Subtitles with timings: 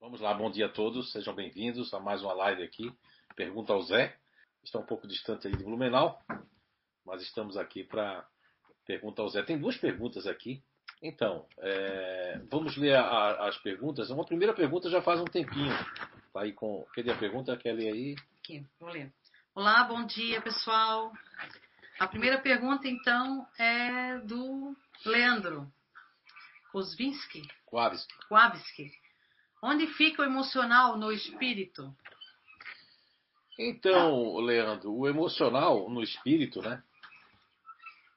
[0.00, 2.90] Vamos lá, bom dia a todos, sejam bem-vindos a mais uma live aqui.
[3.36, 4.16] Pergunta ao Zé.
[4.64, 6.18] Está um pouco distante aí de Blumenau,
[7.04, 8.26] mas estamos aqui para
[8.86, 9.42] pergunta ao Zé.
[9.42, 10.64] Tem duas perguntas aqui.
[11.02, 14.08] Então, é, vamos ler a, a, as perguntas.
[14.08, 15.76] Uma primeira pergunta já faz um tempinho.
[16.32, 16.86] Tá aí com.
[16.94, 17.54] Cadê a pergunta?
[17.58, 18.16] Quer ler aí?
[18.38, 19.12] Aqui, vou ler.
[19.54, 21.12] Olá, bom dia, pessoal.
[21.98, 24.74] A primeira pergunta, então, é do
[25.04, 25.70] Leandro
[26.72, 27.42] Kosvinsky.
[27.66, 28.14] Kowalski.
[28.28, 29.09] Kowalski.
[29.62, 31.94] Onde fica o emocional no espírito?
[33.58, 36.82] Então, Leandro, o emocional no espírito, né?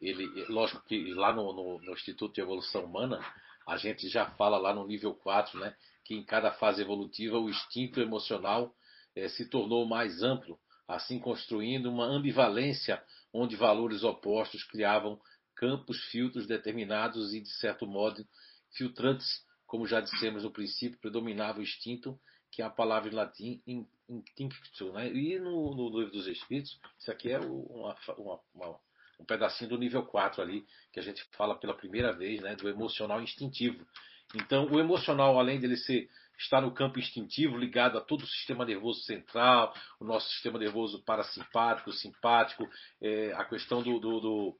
[0.02, 3.20] Ele, lógico que lá no, no, no, Instituto de Evolução Humana,
[3.67, 5.76] a gente já fala lá no nível 4, né?
[6.05, 8.73] Que em cada fase evolutiva o instinto emocional
[9.16, 13.03] eh, se tornou mais amplo, assim construindo uma ambivalência
[13.34, 15.20] onde valores opostos criavam
[15.55, 18.25] campos, filtros determinados e, de certo modo,
[18.75, 22.16] filtrantes como já dissemos no princípio, predominava o instinto,
[22.52, 23.59] que é a palavra em latim
[24.08, 24.94] instincto.
[24.94, 25.12] Né?
[25.12, 28.80] E no, no livro dos Espíritos, isso aqui é uma, uma, uma,
[29.20, 32.70] um pedacinho do nível 4 ali, que a gente fala pela primeira vez, né, do
[32.70, 33.84] emocional instintivo.
[34.36, 38.64] Então, o emocional, além dele ser estar no campo instintivo, ligado a todo o sistema
[38.66, 42.69] nervoso central, o nosso sistema nervoso parasimpático, simpático,
[43.02, 44.58] é, a questão do, do, do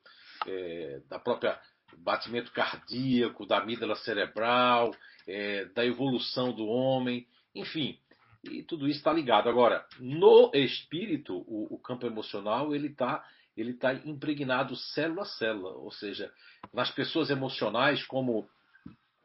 [0.48, 1.60] é, da própria
[1.98, 4.96] batimento cardíaco, da amígdala cerebral,
[5.28, 7.98] é, da evolução do homem, enfim,
[8.44, 9.48] e tudo isso está ligado.
[9.50, 13.24] Agora, no espírito, o, o campo emocional ele está
[13.56, 16.32] ele tá impregnado célula a célula, ou seja,
[16.74, 18.50] nas pessoas emocionais, como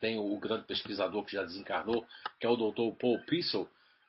[0.01, 2.07] tem o, grande pesquisador que já desencarnou,
[2.39, 2.97] que é o Dr.
[3.01, 3.69] Paul Pissel,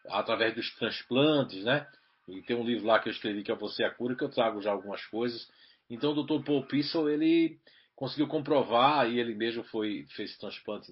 [0.10, 1.88] através dos transplantes, né?
[2.28, 4.30] E tem um livro lá que eu escrevi que é Você a Cura, que eu
[4.30, 5.50] trago já algumas coisas.
[5.90, 6.44] Então o Dr.
[6.46, 7.58] Paul Pissel, ele
[8.00, 10.89] conseguiu comprovar, e ele mesmo foi, fez transplante,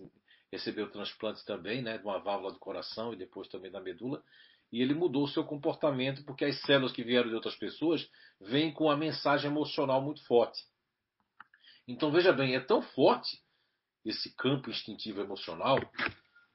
[0.51, 4.21] recebeu transplante também, né, de uma válvula do coração e depois também da medula,
[4.73, 8.05] e ele mudou o seu comportamento porque as células que vieram de outras pessoas
[8.41, 10.61] vêm com a mensagem emocional muito forte.
[11.87, 13.41] Então veja bem, é tão forte
[14.03, 15.79] esse campo instintivo emocional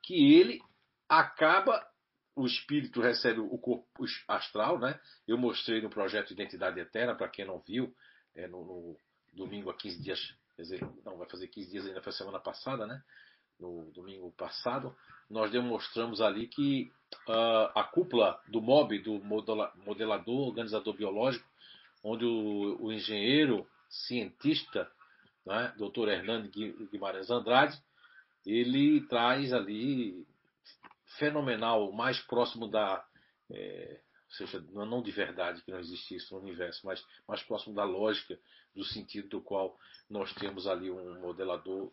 [0.03, 0.61] que ele
[1.09, 1.83] acaba
[2.37, 5.01] o espírito recebe o corpo astral, né?
[5.27, 7.95] Eu mostrei no projeto Identidade Eterna, para quem não viu,
[8.35, 8.97] é no, no,
[9.33, 12.87] domingo a 15 dias quer dizer, não, vai fazer 15 dias ainda foi semana passada,
[12.87, 13.03] né?
[13.59, 14.95] No domingo passado,
[15.31, 16.91] nós demonstramos ali que
[17.29, 21.47] uh, a cúpula do MOB, do modelador, organizador biológico,
[22.03, 24.91] onde o, o engenheiro, cientista,
[25.47, 26.09] né, Dr.
[26.09, 26.51] Hernando
[26.91, 27.79] Guimarães Andrade,
[28.45, 30.27] ele traz ali
[31.19, 33.05] fenomenal, mais próximo da
[33.51, 34.01] é,
[34.33, 38.39] seja, não de verdade, que não existe isso no universo, mas mais próximo da lógica,
[38.75, 39.77] do sentido do qual
[40.09, 41.93] nós temos ali um modelador,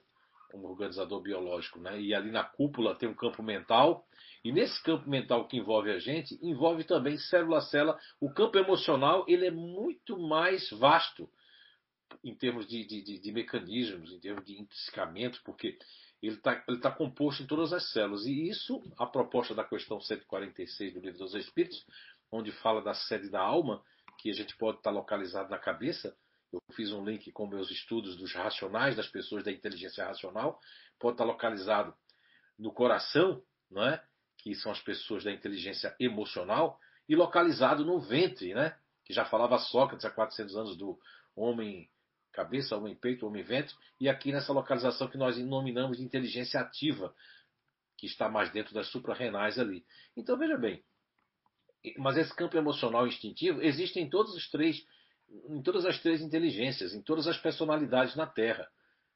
[0.53, 1.79] um organizador biológico.
[1.79, 2.01] Né?
[2.01, 4.05] E ali na cúpula tem um campo mental,
[4.43, 7.99] e nesse campo mental que envolve a gente, envolve também célula a célula.
[8.19, 11.29] O campo emocional ele é muito mais vasto
[12.23, 15.77] em termos de, de, de mecanismos, em termos de intrinsecamento, porque
[16.21, 18.25] ele está ele tá composto em todas as células.
[18.25, 21.85] E isso, a proposta da questão 146 do Livro dos Espíritos,
[22.31, 23.83] onde fala da sede da alma,
[24.19, 26.15] que a gente pode estar localizado na cabeça.
[26.51, 30.59] Eu fiz um link com meus estudos dos racionais, das pessoas da inteligência racional.
[30.99, 31.93] Pode estar localizado
[32.57, 34.03] no coração, não é?
[34.37, 38.77] que são as pessoas da inteligência emocional, e localizado no ventre, né?
[39.03, 40.99] que já falava Sócrates há 400 anos do
[41.35, 41.89] homem
[42.31, 47.13] cabeça, homem peito, homem ventre, e aqui nessa localização que nós denominamos de inteligência ativa,
[47.97, 49.85] que está mais dentro das suprarrenais ali.
[50.15, 50.83] Então veja bem,
[51.97, 54.85] mas esse campo emocional instintivo existe em todos os três,
[55.49, 58.67] em todas as três inteligências, em todas as personalidades na Terra,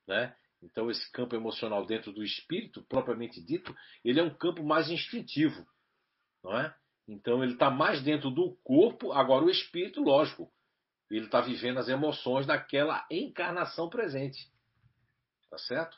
[0.07, 0.35] né?
[0.61, 5.65] Então esse campo emocional dentro do espírito, propriamente dito, ele é um campo mais instintivo,
[6.43, 6.73] não é?
[7.07, 9.11] Então ele está mais dentro do corpo.
[9.11, 10.49] Agora o espírito, lógico,
[11.09, 14.49] ele está vivendo as emoções daquela encarnação presente,
[15.49, 15.97] tá certo?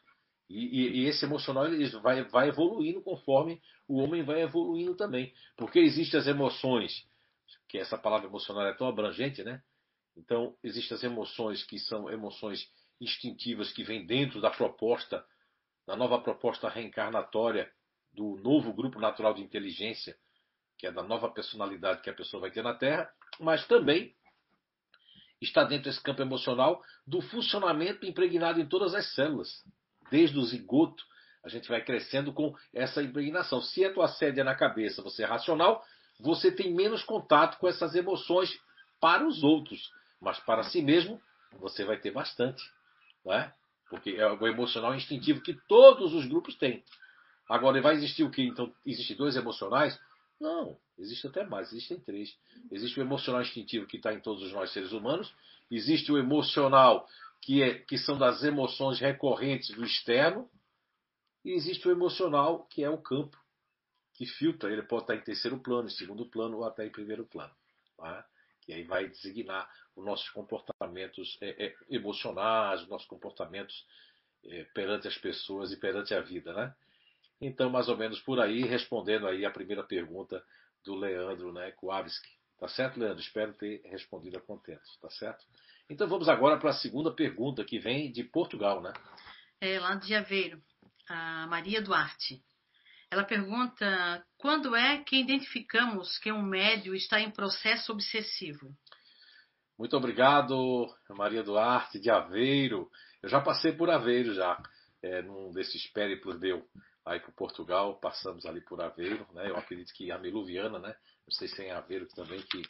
[0.49, 5.33] E, e, e, esse emocional ele vai, vai evoluindo conforme o homem vai evoluindo também.
[5.57, 7.05] Porque existem as emoções,
[7.67, 9.61] que essa palavra emocional é tão abrangente, né?
[10.15, 12.71] Então, existem as emoções que são emoções
[13.01, 15.25] instintivas que vêm dentro da proposta,
[15.85, 17.69] da nova proposta reencarnatória
[18.13, 20.15] do novo grupo natural de inteligência,
[20.77, 24.15] que é da nova personalidade que a pessoa vai ter na Terra, mas também
[25.41, 29.63] está dentro desse campo emocional do funcionamento impregnado em todas as células
[30.09, 31.03] desde o zigoto,
[31.43, 33.61] a gente vai crescendo com essa impregnação.
[33.61, 35.83] Se a tua sede é na cabeça, você é racional,
[36.19, 38.49] você tem menos contato com essas emoções
[38.99, 41.21] para os outros, mas para si mesmo
[41.59, 42.63] você vai ter bastante,
[43.23, 43.53] não é?
[43.89, 46.83] Porque é o emocional instintivo que todos os grupos têm.
[47.47, 48.41] Agora, vai existir o quê?
[48.41, 49.99] Então, existem dois emocionais?
[50.39, 52.35] Não, existe até mais, existem três.
[52.71, 55.33] Existe o emocional instintivo que está em todos nós seres humanos,
[55.69, 57.07] existe o emocional
[57.45, 60.49] que, é, que são das emoções recorrentes do externo,
[61.43, 63.37] e existe o emocional que é o campo
[64.15, 67.23] que filtra, ele pode estar em terceiro plano, em segundo plano ou até em primeiro
[67.27, 67.53] plano.
[67.97, 68.25] Tá?
[68.61, 73.85] Que aí vai designar os nossos comportamentos é, é, emocionais, os nossos comportamentos
[74.45, 76.75] é, perante as pessoas e perante a vida, né?
[77.39, 80.43] Então, mais ou menos por aí, respondendo aí a primeira pergunta
[80.83, 82.29] do Leandro né, Kowalski.
[82.57, 83.21] Tá certo, Leandro?
[83.21, 85.45] Espero ter respondido a contento, tá certo?
[85.89, 88.91] Então vamos agora para a segunda pergunta que vem de Portugal, né?
[89.61, 90.61] É, lá de Aveiro,
[91.07, 92.41] a Maria Duarte.
[93.11, 98.75] Ela pergunta quando é que identificamos que um médio está em processo obsessivo?
[99.77, 102.89] Muito obrigado, Maria Duarte, de Aveiro.
[103.21, 104.61] Eu já passei por Aveiro já,
[105.03, 106.67] é, num desses périplos meu
[107.05, 109.49] aí por Portugal, passamos ali por Aveiro, né?
[109.49, 110.95] Eu acredito que a Meluviana, né?
[111.27, 112.63] Não sei se é em Aveiro também que,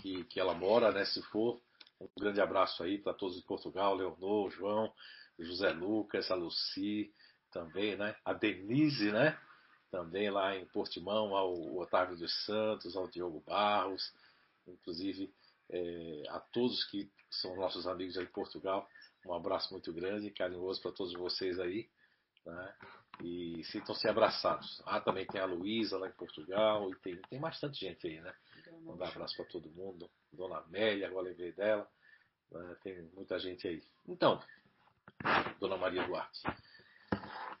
[0.00, 1.04] que, que ela mora, né?
[1.04, 1.60] Se for,
[2.00, 4.92] um grande abraço aí para todos de Portugal, Leonor, João,
[5.38, 7.12] José Lucas, a Luci
[7.50, 8.16] também, né?
[8.24, 9.38] A Denise, né?
[9.90, 14.12] Também lá em Portimão, ao Otávio dos Santos, ao Diogo Barros,
[14.66, 15.32] inclusive
[15.70, 18.88] é, a todos que são nossos amigos aí em Portugal.
[19.24, 21.88] Um abraço muito grande, carinhoso para todos vocês aí.
[22.44, 22.74] Né?
[23.22, 24.82] E sintam-se abraçados.
[24.84, 28.34] Ah, também tem a Luísa lá em Portugal, e tem, tem bastante gente aí, né?
[28.86, 30.08] Mandar um abraço para todo mundo.
[30.32, 31.88] Dona Amélia, agora lembrei dela.
[32.50, 32.76] Né?
[32.82, 33.82] Tem muita gente aí.
[34.06, 34.40] Então,
[35.58, 36.40] Dona Maria Duarte.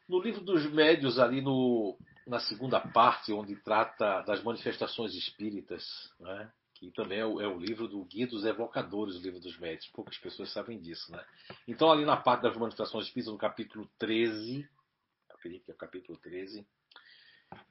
[0.08, 5.84] No livro dos médios, ali no, na segunda parte, onde trata das manifestações espíritas,
[6.20, 6.52] né?
[6.74, 9.88] que também é o, é o, livro do Guia dos Evocadores, o livro dos médios.
[9.88, 11.24] Poucas pessoas sabem disso, né?
[11.66, 14.68] Então, ali na parte das manifestações espíritas, no capítulo 13,
[15.30, 16.66] acredito que é o capítulo 13,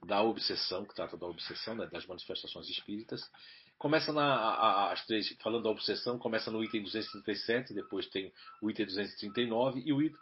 [0.06, 3.30] da obsessão, que trata da obsessão, né, das manifestações espíritas.
[3.78, 8.32] Começa na, a, as três, falando da obsessão, começa no item 237, depois tem
[8.62, 10.20] o item 239 e o item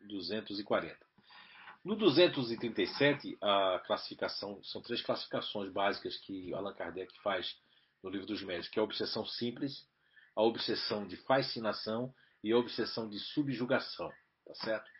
[0.00, 0.86] 240.
[0.86, 1.06] É,
[1.84, 7.56] no 237, a classificação, são três classificações básicas que Allan Kardec faz
[8.02, 9.86] no livro dos médicos, que é a obsessão simples,
[10.34, 12.12] a obsessão de fascinação
[12.42, 14.12] e a obsessão de subjugação,
[14.44, 14.90] tá certo?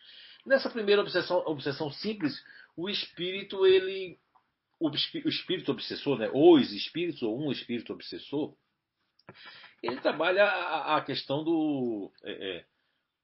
[0.47, 2.41] Nessa primeira obsessão, obsessão simples,
[2.77, 4.19] o espírito, ele.
[4.79, 6.31] O espírito obsessor, né?
[6.35, 8.55] Os espíritos, ou um espírito obsessor,
[9.83, 12.13] ele trabalha a, a questão do.
[12.23, 12.65] É, é,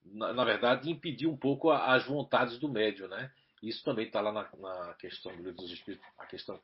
[0.05, 3.31] na, na, verdade, impedir um pouco as vontades do médio, né?
[3.63, 6.61] Isso também está lá na, na, questão do livro dos Espíritos, a questão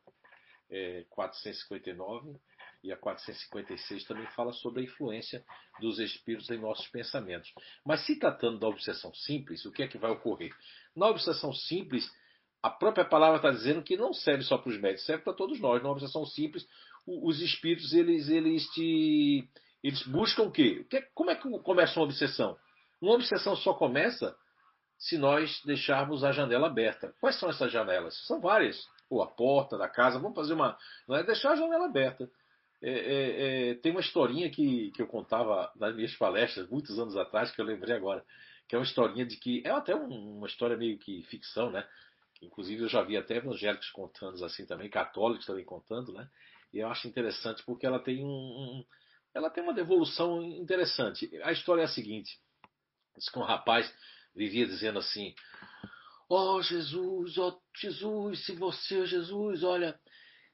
[0.70, 2.38] é, 459
[2.82, 5.44] e a 456 também fala sobre a influência
[5.81, 7.52] dos espíritos em nossos pensamentos.
[7.85, 10.52] Mas se tratando da obsessão simples, o que é que vai ocorrer?
[10.94, 12.08] Na obsessão simples,
[12.62, 15.60] a própria palavra está dizendo que não serve só para os médicos, serve para todos
[15.60, 15.82] nós.
[15.82, 16.66] Na obsessão simples,
[17.06, 19.49] os espíritos eles, eles, te,
[19.82, 20.84] eles buscam o quê?
[21.14, 22.56] Como é que começa uma obsessão?
[23.00, 24.37] Uma obsessão só começa
[24.99, 27.14] se nós deixarmos a janela aberta.
[27.20, 28.16] Quais são essas janelas?
[28.26, 28.84] São várias.
[29.08, 30.76] Ou a porta da casa, vamos fazer uma.
[31.06, 32.28] Não é deixar a janela aberta.
[32.82, 37.16] É, é, é, tem uma historinha que, que eu contava nas minhas palestras, muitos anos
[37.16, 38.25] atrás, que eu lembrei agora,
[38.69, 39.62] que é uma historinha de que.
[39.64, 41.87] É até um, uma história meio que ficção, né?
[42.40, 46.28] Inclusive eu já vi até evangélicos contando assim também, católicos também contando, né?
[46.73, 48.85] E eu acho interessante porque ela tem um, um
[49.35, 51.30] ela tem uma devolução interessante.
[51.42, 52.38] A história é a seguinte:
[53.16, 53.92] diz que um rapaz
[54.35, 55.35] vivia dizendo assim:
[56.28, 59.99] Ó oh, Jesus, ó oh, Jesus, se você, Jesus, olha,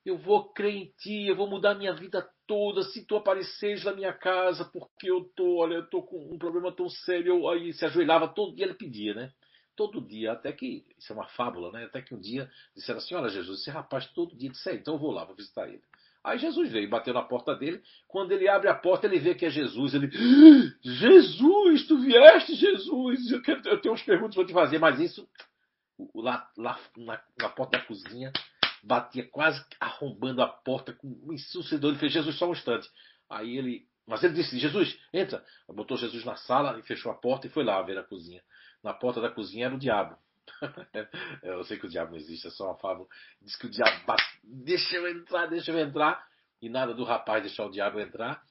[0.05, 3.93] eu vou crer em ti, eu vou mudar minha vida toda se tu apareceres na
[3.93, 7.49] minha casa, porque eu tô, olha, eu tô com um problema tão sério.
[7.49, 9.33] Aí se ajoelhava todo dia, ele pedia, né?
[9.77, 11.85] Todo dia, até que, isso é uma fábula, né?
[11.85, 14.95] Até que um dia disseram assim: Olha, Jesus, esse rapaz todo dia disse: é, Então
[14.95, 15.83] eu vou lá, vou visitar ele.
[16.25, 17.83] Aí Jesus veio, bateu na porta dele.
[18.09, 19.93] Quando ele abre a porta, ele vê que é Jesus.
[19.93, 20.11] Ele,
[20.83, 23.31] Jesus, tu vieste, Jesus.
[23.31, 25.29] Eu, quero, eu tenho umas perguntas para te fazer, mas isso
[26.15, 28.33] lá, lá na, na porta da cozinha,
[28.83, 31.91] batia quase arrombando a porta com um ensurdecedor.
[31.91, 32.89] Ele fez Jesus só um instante.
[33.29, 33.87] Aí ele.
[34.07, 35.45] Mas ele disse: Jesus, entra.
[35.69, 38.43] Botou Jesus na sala e fechou a porta e foi lá ver a cozinha.
[38.85, 40.17] Na porta da cozinha era o diabo.
[41.43, 43.09] eu sei que o diabo não existe, é só uma fábula.
[43.41, 46.25] Diz que o diabo bate, deixa eu entrar, deixa eu entrar.
[46.61, 48.43] E nada do rapaz deixar o diabo entrar.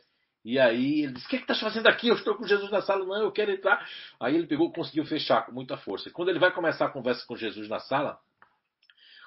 [0.43, 2.09] E aí ele disse: O que é que estás fazendo aqui?
[2.09, 3.05] Eu estou com Jesus na sala.
[3.05, 3.87] Não, eu quero entrar.
[4.19, 6.09] Aí ele pegou conseguiu fechar com muita força.
[6.09, 8.19] E quando ele vai começar a conversa com Jesus na sala,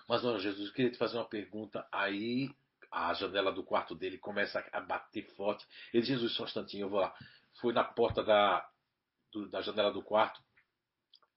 [0.09, 1.87] mas, olha, Jesus, eu queria te fazer uma pergunta.
[1.91, 2.51] Aí
[2.93, 5.67] a janela do quarto dele começa a bater forte.
[5.93, 7.15] Ele Jesus, só um instantinho, eu vou lá.
[7.61, 8.69] Foi na porta da,
[9.33, 10.41] do, da janela do quarto.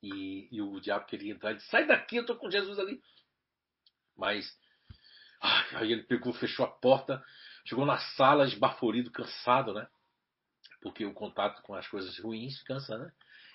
[0.01, 3.01] E, e o diabo queria entrar e disse, sai daqui, eu estou com Jesus ali.
[4.15, 4.45] Mas
[5.41, 7.23] ai, aí ele pegou, fechou a porta,
[7.65, 9.87] chegou na sala esbaforido, cansado, né?
[10.81, 13.11] Porque o contato com as coisas ruins cansa, né?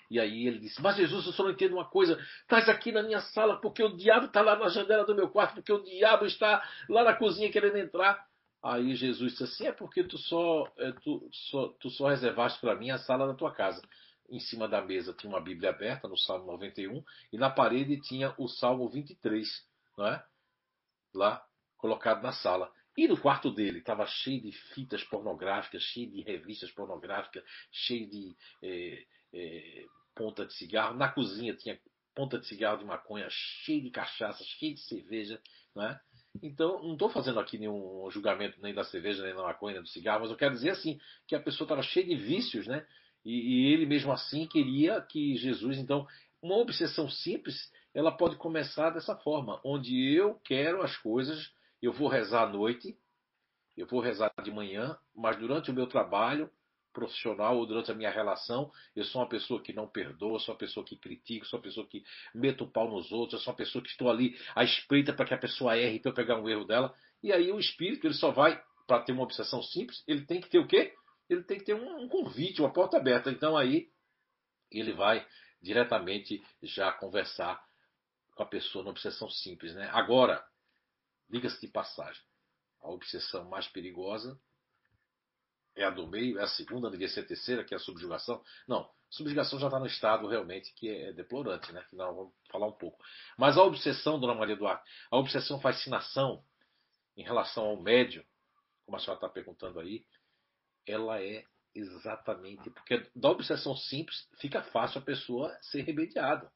[0.09, 2.19] E aí ele disse: Mas Jesus, eu só não entendo uma coisa.
[2.41, 5.55] Estás aqui na minha sala porque o diabo está lá na janela do meu quarto,
[5.55, 8.25] porque o diabo está lá na cozinha querendo entrar.
[8.63, 12.75] Aí Jesus disse assim: É porque tu só, é, tu, só, tu só reservaste para
[12.75, 13.81] mim a sala da tua casa.
[14.29, 18.33] Em cima da mesa tinha uma Bíblia aberta, no Salmo 91, e na parede tinha
[18.37, 19.47] o Salmo 23,
[19.97, 20.25] não é?
[21.13, 21.45] Lá
[21.77, 22.71] colocado na sala.
[22.97, 28.35] E no quarto dele estava cheio de fitas pornográficas, cheio de revistas pornográficas, cheio de
[28.63, 30.95] é, é, ponta de cigarro.
[30.95, 31.77] Na cozinha tinha
[32.15, 35.41] ponta de cigarro de maconha, cheio de cachaça, cheio de cerveja.
[35.75, 35.99] Não é?
[36.41, 39.89] Então, não estou fazendo aqui nenhum julgamento nem da cerveja, nem da maconha, nem do
[39.89, 42.85] cigarro, mas eu quero dizer assim, que a pessoa estava cheia de vícios, né?
[43.25, 46.07] E, e ele mesmo assim queria que Jesus, então,
[46.41, 51.51] uma obsessão simples, ela pode começar dessa forma, onde eu quero as coisas,
[51.81, 52.95] eu vou rezar à noite,
[53.75, 56.49] eu vou rezar de manhã, mas durante o meu trabalho
[56.93, 60.57] profissional ou durante a minha relação, eu sou uma pessoa que não perdoa, sou uma
[60.57, 62.03] pessoa que critica, sou uma pessoa que
[62.33, 65.33] meto o pau nos outros, sou uma pessoa que estou ali à espreita para que
[65.33, 66.95] a pessoa erre para eu pegar um erro dela.
[67.21, 70.49] E aí o espírito, ele só vai, para ter uma obsessão simples, ele tem que
[70.49, 70.93] ter o quê?
[71.29, 73.31] Ele tem que ter um, um convite, uma porta aberta.
[73.31, 73.89] Então aí
[74.71, 75.25] ele vai
[75.61, 77.63] diretamente já conversar
[78.35, 79.73] com a pessoa na obsessão simples.
[79.73, 79.89] Né?
[79.91, 80.45] Agora,
[81.29, 82.21] diga-se de passagem,
[82.81, 84.39] a obsessão mais perigosa
[85.75, 88.41] é a do meio, é a segunda, devia ser a terceira, que é a subjugação.
[88.67, 91.85] Não, subjugação já está no estado realmente que é deplorante, né?
[91.89, 93.03] Que nós vamos falar um pouco.
[93.37, 96.43] Mas a obsessão, Dona Maria Duarte, a obsessão fascinação
[97.17, 98.25] em relação ao médio,
[98.85, 100.05] como a senhora está perguntando aí,
[100.87, 106.49] ela é exatamente porque da obsessão simples fica fácil a pessoa ser remediada.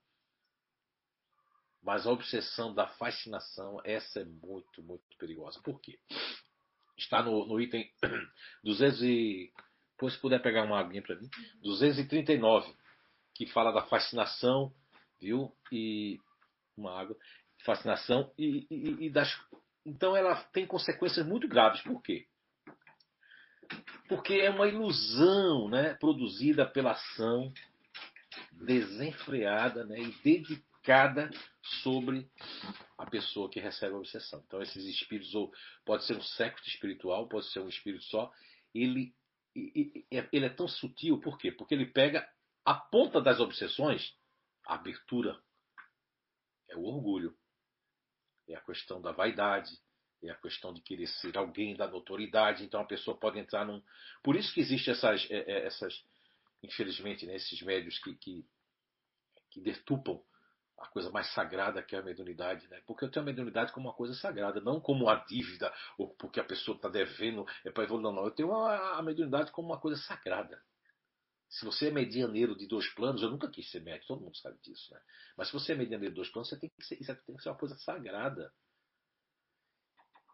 [1.82, 5.62] Mas a obsessão da fascinação, essa é muito, muito perigosa.
[5.62, 5.98] Por quê?
[7.00, 7.90] está no, no item
[8.64, 9.52] 200 e,
[9.92, 11.30] depois se puder pegar uma aguinha para mim,
[11.62, 12.74] 239,
[13.36, 14.74] que fala da fascinação,
[15.20, 15.54] viu?
[15.72, 16.20] E
[16.78, 17.18] uma água,
[17.66, 19.30] fascinação e, e, e das
[19.86, 21.82] então ela tem consequências muito graves.
[21.82, 22.28] Por quê?
[24.08, 27.54] Porque é uma ilusão, né, produzida pela ação
[28.52, 31.30] desenfreada, né, e dedicada
[31.84, 32.30] sobre
[32.98, 34.44] a pessoa que recebe a obsessão.
[34.46, 35.52] Então, esses espíritos, ou
[35.86, 38.32] pode ser um século espiritual, pode ser um espírito só,
[38.74, 39.14] ele,
[39.56, 41.52] ele é tão sutil, por quê?
[41.52, 42.28] Porque ele pega
[42.66, 44.14] a ponta das obsessões,
[44.66, 45.40] a abertura,
[46.70, 47.36] é o orgulho,
[48.48, 49.72] é a questão da vaidade,
[50.24, 52.64] é a questão de querer ser alguém da notoriedade.
[52.64, 53.82] Então, a pessoa pode entrar num.
[54.24, 55.94] Por isso que existem essas, é, é, essas
[56.62, 58.46] infelizmente, né, esses médios que, que,
[59.50, 60.20] que detupam
[60.78, 62.82] a coisa mais sagrada que é a mediunidade, né?
[62.88, 66.40] Porque eu tenho a mediunidade como uma coisa sagrada, não como uma dívida, ou porque
[66.40, 68.14] a pessoa está devendo é para evoluir.
[68.14, 70.62] Não, eu tenho a, a mediunidade como uma coisa sagrada.
[71.50, 74.58] Se você é medianeiro de dois planos, eu nunca quis ser médico, todo mundo sabe
[74.62, 75.02] disso, né?
[75.36, 77.44] Mas se você é medianeiro de dois planos, você tem que ser, isso tem que
[77.44, 78.54] ser uma coisa sagrada.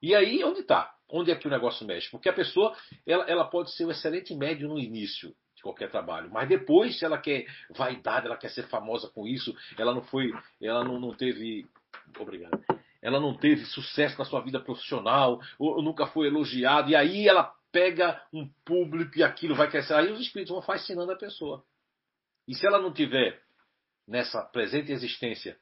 [0.02, 0.94] E aí, onde está?
[1.10, 2.10] Onde é que o negócio mexe?
[2.10, 2.76] Porque a pessoa
[3.06, 5.36] ela, ela pode ser um excelente médium no início,
[5.66, 6.30] qualquer trabalho.
[6.32, 10.32] Mas depois, se ela quer vaidade, ela quer ser famosa com isso, ela não foi,
[10.62, 11.66] ela não, não teve,
[12.20, 12.64] obrigado,
[13.02, 17.28] ela não teve sucesso na sua vida profissional, ou, ou nunca foi elogiado, e aí
[17.28, 19.96] ela pega um público e aquilo vai crescer.
[19.96, 21.64] Aí os espíritos vão fascinando a pessoa.
[22.48, 23.42] E se ela não tiver
[24.08, 25.58] nessa presente existência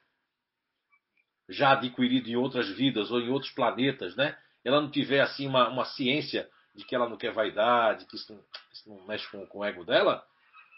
[1.48, 4.36] já adquirido em outras vidas ou em outros planetas, né?
[4.64, 8.32] Ela não tiver assim uma, uma ciência de que ela não quer vaidade, que isso
[8.32, 8.40] não,
[8.72, 10.24] isso não mexe com, com o ego dela,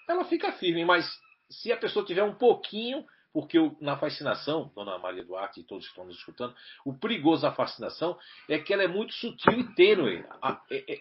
[0.08, 0.84] ela fica firme.
[0.84, 1.08] Mas
[1.48, 5.90] se a pessoa tiver um pouquinho, porque na fascinação, Dona Maria Duarte e todos que
[5.90, 6.54] estão nos escutando,
[6.84, 8.18] o perigoso da fascinação
[8.48, 10.24] é que ela é muito sutil e tênue.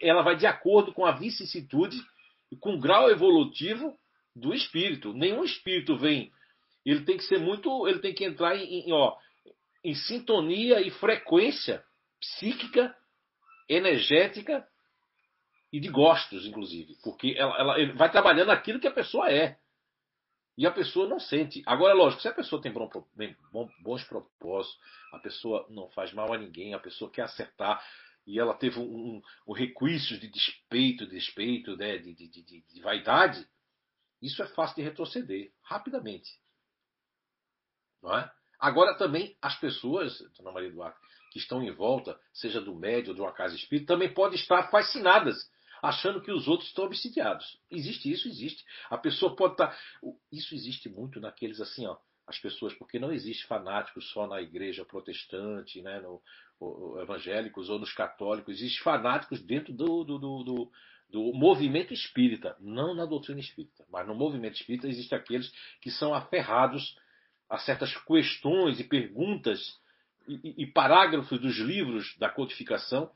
[0.00, 1.96] Ela vai de acordo com a vicissitude
[2.50, 3.98] e com o grau evolutivo
[4.34, 5.12] do espírito.
[5.12, 6.30] Nenhum espírito vem.
[6.84, 7.88] Ele tem que ser muito.
[7.88, 9.16] Ele tem que entrar em, em, ó,
[9.86, 11.84] em sintonia e frequência
[12.18, 12.92] psíquica,
[13.68, 14.66] energética
[15.72, 19.56] e de gostos, inclusive, porque ela, ela vai trabalhando aquilo que a pessoa é.
[20.58, 21.62] E a pessoa não sente.
[21.64, 22.90] Agora, é lógico, se a pessoa tem bom,
[23.80, 24.76] bons propósitos,
[25.12, 27.80] a pessoa não faz mal a ninguém, a pessoa quer acertar,
[28.26, 32.80] e ela teve um, um, um requisitos de despeito, despeito, né, de, de, de, de
[32.80, 33.46] vaidade,
[34.20, 36.28] isso é fácil de retroceder rapidamente.
[38.02, 38.32] Não é?
[38.58, 40.98] Agora também as pessoas, Dona Maria Duarte,
[41.30, 44.70] que estão em volta, seja do médio ou de uma casa espírita, também podem estar
[44.70, 45.36] fascinadas
[45.82, 47.58] achando que os outros estão obsidiados.
[47.70, 48.64] Existe isso, existe.
[48.88, 49.68] A pessoa pode estar.
[49.68, 49.78] Tá,
[50.32, 51.96] isso existe muito naqueles assim, ó.
[52.26, 56.20] As pessoas, porque não existe fanáticos só na igreja protestante, né, no,
[57.00, 60.72] evangélicos ou nos católicos, existe fanáticos dentro do, do, do, do
[61.08, 66.12] do movimento espírita, não na doutrina espírita, mas no movimento espírita existem aqueles que são
[66.12, 66.96] aferrados
[67.48, 69.60] a certas questões e perguntas
[70.28, 73.10] e, e, parágrafos dos livros da codificação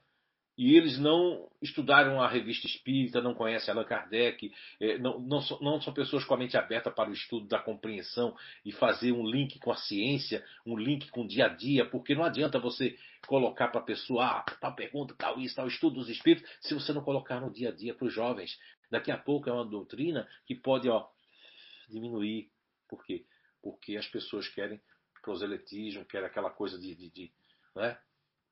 [0.61, 5.81] e eles não estudaram a revista espírita, não conhecem Allan Kardec, é, não, não, não,
[5.81, 9.59] são pessoas com a mente aberta para o estudo da compreensão e fazer um link
[9.59, 12.95] com a ciência, um link com o dia a dia, porque não adianta você
[13.27, 16.93] colocar para a pessoa, ah, tal pergunta, tal isso, tal estudo dos espíritos, se você
[16.93, 18.59] não colocar no dia a dia para os jovens.
[18.91, 21.07] Daqui a pouco é uma doutrina que pode ó,
[21.89, 22.51] diminuir.
[22.87, 23.25] Por quê?
[23.62, 24.81] Porque as pessoas querem
[25.23, 27.33] proselitismo, querem aquela coisa de, de, de
[27.75, 27.99] né,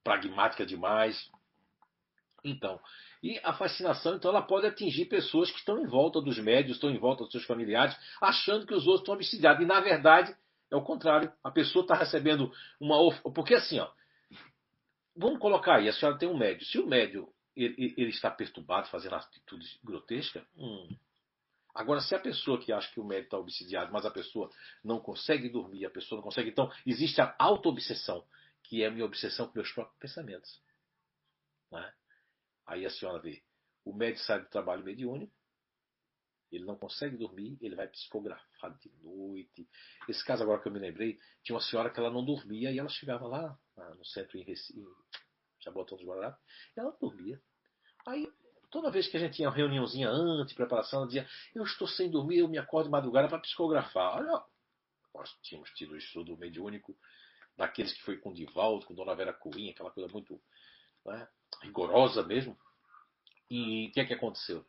[0.05, 1.31] pragmática demais
[2.45, 2.81] então,
[3.23, 6.91] e a fascinação, então, ela pode atingir pessoas que estão em volta dos médios, estão
[6.91, 9.63] em volta dos seus familiares, achando que os outros estão obsidiados.
[9.63, 10.35] E, na verdade,
[10.71, 11.33] é o contrário.
[11.43, 12.97] A pessoa está recebendo uma...
[13.35, 13.91] Porque, assim, ó,
[15.17, 16.65] vamos colocar aí, a senhora tem um médio.
[16.67, 20.89] Se o médio ele, ele está perturbado, fazendo atitudes grotescas, hum.
[21.79, 24.51] Agora, se a pessoa que acha que o médio está obsidiado, mas a pessoa
[24.83, 26.51] não consegue dormir, a pessoa não consegue...
[26.51, 28.27] Então, existe a auto-obsessão,
[28.65, 30.61] que é a minha obsessão com meus próprios pensamentos.
[31.71, 31.95] Né?
[32.67, 33.45] Aí a senhora vê,
[33.85, 35.33] o médico sai do trabalho mediúnico,
[36.51, 39.69] ele não consegue dormir, ele vai psicografar de noite.
[40.09, 42.79] Esse caso agora que eu me lembrei, tinha uma senhora que ela não dormia e
[42.81, 43.57] ela chegava lá
[43.97, 44.85] no centro em Recife,
[45.61, 46.43] Jabotão dos Guararapes,
[46.77, 47.41] e ela dormia.
[48.79, 52.09] Toda vez que a gente tinha uma reuniãozinha antes, preparação, ela dizia, eu estou sem
[52.09, 54.19] dormir, eu me acordo de madrugada para psicografar.
[54.19, 54.41] Olha,
[55.13, 56.97] nós tínhamos tido o estudo mediúnico
[57.57, 60.41] daqueles que foi com Divaldo, com Dona Vera Corinha, aquela coisa muito
[61.05, 61.27] né,
[61.61, 62.57] rigorosa mesmo.
[63.51, 64.65] E o que é que aconteceu?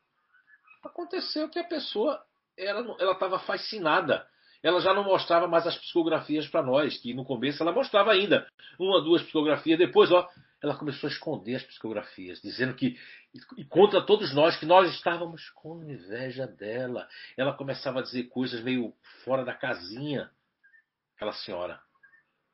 [0.83, 2.19] Aconteceu que a pessoa
[2.57, 4.27] ela estava fascinada.
[4.63, 8.49] Ela já não mostrava mais as psicografias para nós, que no começo ela mostrava ainda
[8.79, 9.77] uma, duas psicografias.
[9.77, 10.27] Depois, ó,
[10.61, 12.97] ela começou a esconder as psicografias, dizendo que
[13.57, 17.07] e contra todos nós que nós estávamos com inveja dela.
[17.37, 20.29] Ela começava a dizer coisas meio fora da casinha,
[21.15, 21.79] aquela senhora,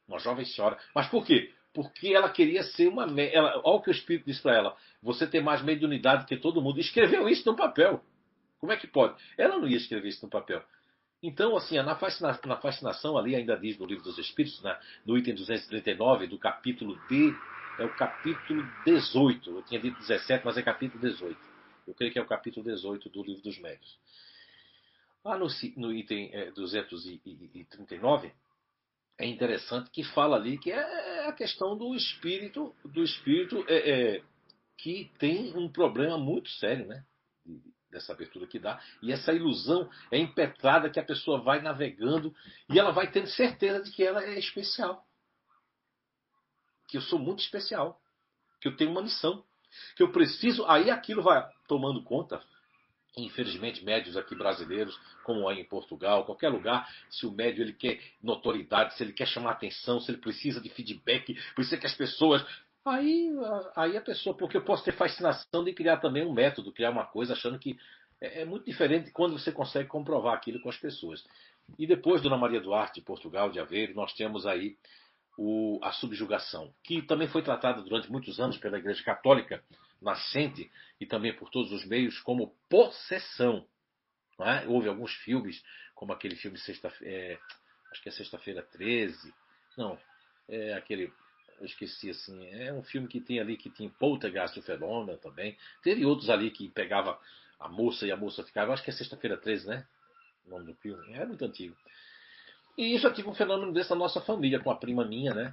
[0.07, 0.77] uma jovem senhora.
[0.93, 1.53] Mas por quê?
[1.75, 3.05] porque ela queria ser uma.
[3.21, 6.61] Ela, olha o que o Espírito disse para ela: você tem mais mediunidade que todo
[6.61, 6.79] mundo.
[6.79, 8.01] Escreveu isso no papel.
[8.57, 9.21] Como é que pode?
[9.37, 10.63] Ela não ia escrever isso no papel.
[11.21, 15.17] Então, assim, na fascinação, na fascinação ali, ainda diz no Livro dos Espíritos, né, no
[15.17, 17.33] item 239 do capítulo D,
[17.79, 19.49] é o capítulo 18.
[19.49, 21.37] Eu tinha dito 17, mas é capítulo 18.
[21.87, 23.97] Eu creio que é o capítulo 18 do Livro dos Médios.
[25.23, 28.31] Lá no, no item é, 239,
[29.17, 34.23] é interessante que fala ali que é a questão do espírito, do espírito é, é,
[34.77, 37.03] que tem um problema muito sério, né?
[37.89, 38.79] Dessa abertura que dá.
[39.01, 42.35] E essa ilusão é impetrada que a pessoa vai navegando
[42.69, 45.04] e ela vai tendo certeza de que ela é especial.
[46.87, 47.99] Que eu sou muito especial.
[48.61, 49.43] Que eu tenho uma missão.
[49.95, 50.65] Que eu preciso.
[50.65, 52.41] Aí aquilo vai tomando conta,
[53.17, 57.99] infelizmente, médios aqui brasileiros, como aí em Portugal, qualquer lugar, se o médio ele quer
[58.21, 62.45] notoriedade, se ele quer chamar atenção, se ele precisa de feedback, precisa que as pessoas.
[62.85, 63.31] Aí,
[63.75, 67.05] aí a pessoa, porque eu posso ter fascinação de criar também um método, criar uma
[67.05, 67.77] coisa, achando que
[68.21, 71.23] é, é muito diferente quando você consegue comprovar aquilo com as pessoas.
[71.79, 74.77] E depois, Dona Maria Duarte, de Portugal, de Aveiro, nós temos aí
[75.37, 79.63] o, a subjugação, que também foi tratada durante muitos anos pela Igreja Católica
[80.01, 83.65] nascente e também por todos os meios como possessão.
[84.39, 84.67] É?
[84.67, 87.39] Houve alguns filmes, como aquele filme sexta é,
[87.91, 89.33] acho que é Sexta-feira 13,
[89.77, 89.97] não,
[90.49, 91.11] é aquele,
[91.59, 95.57] eu esqueci assim, é um filme que tem ali que tinha Poltergeist, o fenômeno também,
[95.81, 97.17] teve outros ali que pegava
[97.57, 99.87] a moça e a moça ficava, acho que é Sexta-feira 13, né?
[100.45, 101.75] O nome do filme, é muito antigo.
[102.77, 105.51] E isso aqui foi um fenômeno dessa nossa família, com a prima minha, né?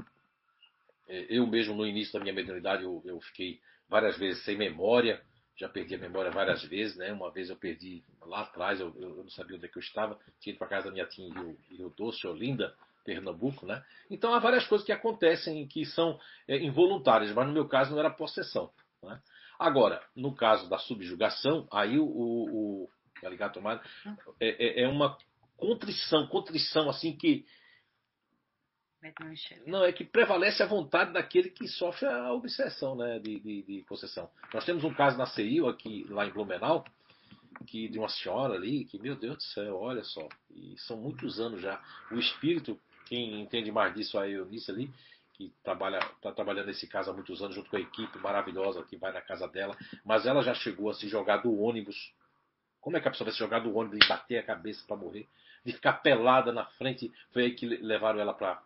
[1.09, 5.23] É, eu mesmo, no início da minha mediunidade, eu, eu fiquei várias vezes sem memória,
[5.57, 7.13] já perdi a memória várias vezes, né?
[7.13, 10.19] Uma vez eu perdi lá atrás, eu, eu não sabia onde é que eu estava,
[10.41, 13.85] tinha ido para casa da minha tia em Rio, Rio Doce, Olinda, Pernambuco, né?
[14.11, 17.99] Então há várias coisas que acontecem que são é, involuntárias, mas no meu caso não
[17.99, 18.71] era possessão.
[19.03, 19.21] Né?
[19.59, 23.81] Agora, no caso da subjugação, aí o, o, o tá ligado, tomado,
[24.41, 25.17] é, é, é uma
[25.63, 27.47] contrição, contrição assim que
[29.67, 33.83] não, é que prevalece a vontade daquele que sofre a obsessão né, de, de, de
[33.83, 34.31] possessão.
[34.55, 36.85] Nós temos um caso na CEIU, aqui lá em Blumenau,
[37.67, 41.41] que, de uma senhora ali, que, meu Deus do céu, olha só, e são muitos
[41.41, 41.83] anos já.
[42.13, 44.89] O espírito, quem entende mais disso, a Eunice ali,
[45.35, 48.97] que trabalha, está trabalhando nesse caso há muitos anos, junto com a equipe maravilhosa que
[48.97, 52.13] vai na casa dela, mas ela já chegou a se jogar do ônibus.
[52.81, 54.97] Como é que a pessoa vai se jogar do ônibus e bater a cabeça para
[54.97, 55.27] morrer?
[55.65, 57.13] De ficar pelada na frente.
[57.33, 58.61] Foi aí que levaram ela para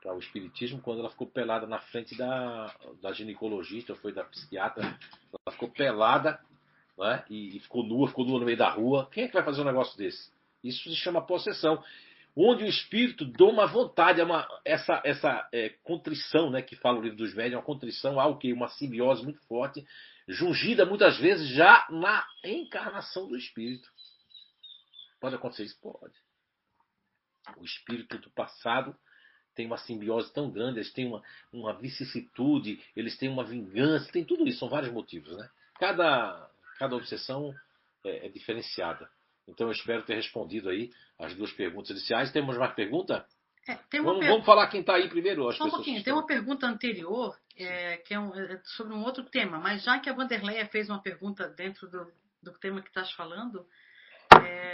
[0.00, 4.84] para o espiritismo quando ela ficou pelada na frente da, da ginecologista, foi da psiquiatra.
[4.84, 6.38] Ela ficou pelada
[6.96, 9.08] né, e, e, ficou nua, ficou nua no meio da rua.
[9.10, 10.30] Quem é que vai fazer um negócio desse?
[10.62, 11.82] Isso se chama possessão
[12.40, 17.02] onde o espírito doma vontade, é uma, essa, essa é, contrição né, que fala o
[17.02, 19.84] livro dos médios, é uma contrição, algo que uma simbiose muito forte,
[20.28, 23.88] jungida muitas vezes já na encarnação do espírito.
[25.20, 25.78] Pode acontecer isso?
[25.80, 26.14] Pode.
[27.56, 28.96] O espírito do passado
[29.54, 34.24] tem uma simbiose tão grande, eles têm uma, uma vicissitude, eles têm uma vingança, tem
[34.24, 35.36] tudo isso, são vários motivos.
[35.36, 35.50] Né?
[35.80, 37.52] Cada, cada obsessão
[38.04, 39.10] é, é diferenciada.
[39.48, 42.30] Então eu espero ter respondido aí as duas perguntas iniciais.
[42.30, 43.26] Temos mais pergunta?
[43.66, 44.28] É, vamos, per...
[44.28, 45.48] vamos, falar quem está aí primeiro.
[45.48, 46.02] As Só um pouquinho.
[46.04, 49.98] Tem uma pergunta anterior é, que é, um, é, sobre um outro tema, mas já
[49.98, 53.66] que a Vanderleia fez uma pergunta dentro do, do tema que estás falando,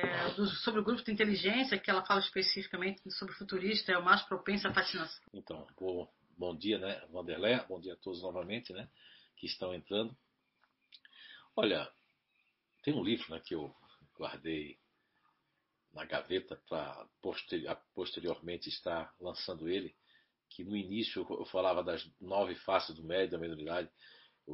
[0.05, 4.05] é, do, sobre o grupo de inteligência, que ela fala especificamente sobre futurista, é o
[4.05, 5.23] mais propenso à fascinação.
[5.33, 7.65] Então, bom, bom dia, né, Vanderleia?
[7.69, 8.89] Bom dia a todos novamente, né,
[9.37, 10.17] que estão entrando.
[11.57, 11.91] Olha,
[12.83, 13.75] tem um livro né, que eu
[14.17, 14.79] guardei
[15.93, 19.95] na gaveta para posterior, posteriormente estar lançando ele,
[20.51, 23.89] que no início eu falava das nove faces do médio, da mediunidade.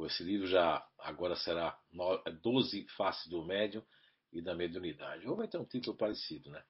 [0.05, 1.77] Esse livro já agora será
[2.41, 3.83] doze faces do médium
[4.31, 5.27] e da mediunidade.
[5.27, 6.63] Ou vai ter um título parecido, né?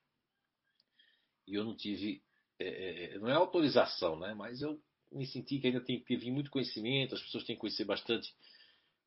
[1.47, 2.23] E eu não tive,
[2.59, 4.33] é, é, é, não é autorização, né?
[4.33, 7.85] Mas eu me senti que ainda tem vir muito conhecimento, as pessoas têm que conhecer
[7.85, 8.33] bastante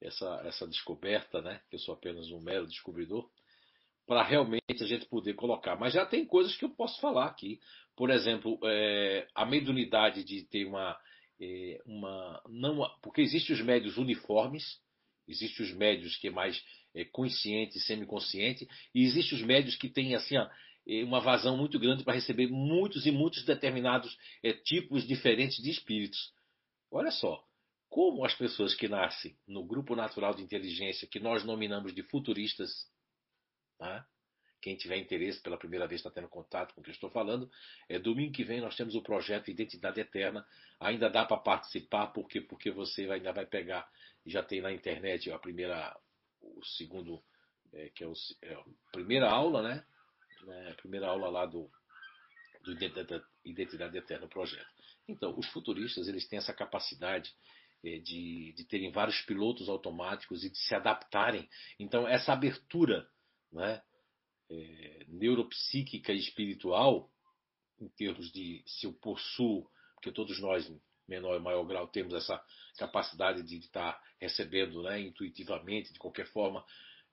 [0.01, 1.61] essa, essa descoberta, né?
[1.69, 3.31] Que eu sou apenas um mero descobridor
[4.07, 5.77] para realmente a gente poder colocar.
[5.77, 7.61] Mas já tem coisas que eu posso falar aqui.
[7.97, 10.99] Por exemplo, é, a mediunidade de ter uma.
[11.41, 14.81] É, uma não, porque existem os médios uniformes,
[15.27, 16.63] existem os médios que mais
[16.95, 20.49] é, consciente, semiconsciente, e existem os médios que têm assim, ó,
[20.87, 25.71] é, uma vazão muito grande para receber muitos e muitos determinados é, tipos diferentes de
[25.71, 26.33] espíritos.
[26.91, 27.45] Olha só,
[27.89, 32.71] como as pessoas que nascem no grupo natural de inteligência, que nós nominamos de futuristas,
[33.79, 34.07] Tá?
[34.61, 37.51] Quem tiver interesse pela primeira vez está tendo contato com o que eu estou falando.
[37.87, 40.47] É, domingo que vem nós temos o projeto Identidade Eterna.
[40.81, 43.87] Ainda dá para participar, porque porque você ainda vai pegar,
[44.25, 45.95] já tem na internet a primeira,
[46.57, 47.23] o segundo,
[47.73, 49.85] é, que é, o, é, a primeira aula, né?
[50.47, 51.71] É, a primeira aula lá do,
[52.63, 52.73] do
[53.45, 54.67] Identidade, Eterna projeto.
[55.09, 57.33] Então, os futuristas eles têm essa capacidade
[57.85, 61.49] é, de, de terem vários pilotos automáticos e de se adaptarem.
[61.79, 63.09] Então, essa abertura
[63.53, 63.83] né,
[64.51, 67.11] é, neuropsíquica e espiritual,
[67.81, 70.71] em termos de se eu possuo, porque todos nós,
[71.09, 72.41] menor e maior grau, temos essa
[72.79, 76.65] capacidade de estar recebendo né, intuitivamente, de qualquer forma,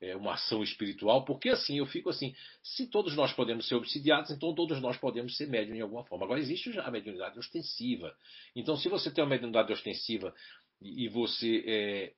[0.01, 4.31] é, uma ação espiritual, porque assim, eu fico assim, se todos nós podemos ser obsidiados,
[4.31, 6.25] então todos nós podemos ser médium em alguma forma.
[6.25, 8.15] Agora, existe a mediunidade ostensiva.
[8.55, 10.33] Então, se você tem uma mediunidade ostensiva
[10.81, 12.13] e você, é,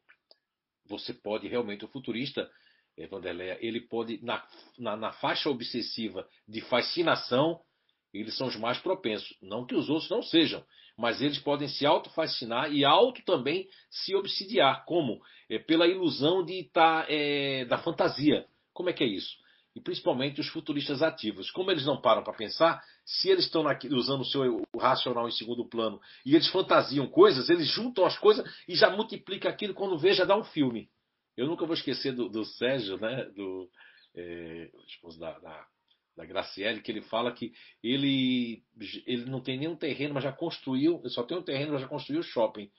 [0.87, 2.49] você pode realmente, o futurista,
[3.09, 4.45] Vanderleia, ele pode, na,
[4.77, 7.59] na, na, faixa obsessiva de fascinação,
[8.13, 9.35] eles são os mais propensos.
[9.41, 10.63] Não que os outros não sejam,
[10.97, 14.85] mas eles podem se autofascinar e auto também se obsidiar.
[14.85, 15.21] Como?
[15.49, 18.45] É, pela ilusão de estar tá, é, da fantasia.
[18.73, 19.35] Como é que é isso?
[19.75, 21.49] E principalmente os futuristas ativos.
[21.49, 25.65] Como eles não param para pensar, se eles estão usando o seu racional em segundo
[25.65, 30.13] plano e eles fantasiam coisas, eles juntam as coisas e já multiplica aquilo quando vê,
[30.13, 30.89] já dá um filme.
[31.35, 33.67] Eu nunca vou esquecer do, do Sérgio, né, do
[34.15, 35.65] é, esposo da, da,
[36.15, 38.63] da Graciele, que ele fala que ele,
[39.05, 41.87] ele não tem nenhum terreno, mas já construiu, ele só tem um terreno, mas já
[41.87, 42.69] construiu shopping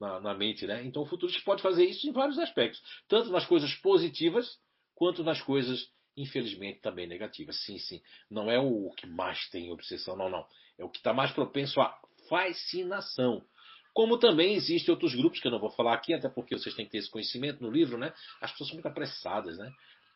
[0.00, 0.84] na, na mente, né?
[0.84, 4.58] Então o futurista pode fazer isso em vários aspectos, tanto nas coisas positivas
[4.94, 7.62] quanto nas coisas, infelizmente, também negativas.
[7.64, 10.46] Sim, sim, não é o que mais tem obsessão, não, não.
[10.78, 13.44] É o que está mais propenso à fascinação.
[13.92, 16.84] Como também existem outros grupos, que eu não vou falar aqui, até porque vocês têm
[16.84, 18.12] que ter esse conhecimento no livro, né?
[18.42, 19.72] As pessoas são muito apressadas, né?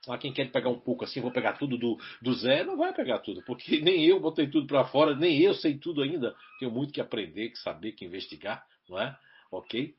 [0.08, 2.94] Ah, quem quer pegar um pouco assim, vou pegar tudo do, do zero, não vai
[2.94, 6.34] pegar tudo, porque nem eu botei tudo para fora, nem eu sei tudo ainda.
[6.58, 9.18] Tenho muito que aprender, que saber, que investigar, não é?
[9.50, 9.94] Ok?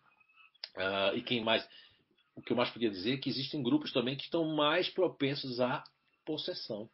[0.76, 1.68] Uh, e quem mais?
[2.36, 5.60] O que eu mais podia dizer é que existem grupos também que estão mais propensos
[5.60, 5.84] à
[6.26, 6.90] possessão.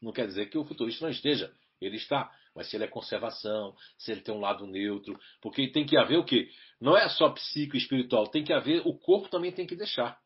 [0.00, 1.52] Não quer dizer que o futurista não esteja.
[1.80, 2.32] Ele está.
[2.54, 6.18] Mas se ele é conservação, se ele tem um lado neutro, porque tem que haver
[6.18, 6.50] o quê?
[6.80, 10.18] Não é só psico e espiritual, tem que haver, o corpo também tem que deixar.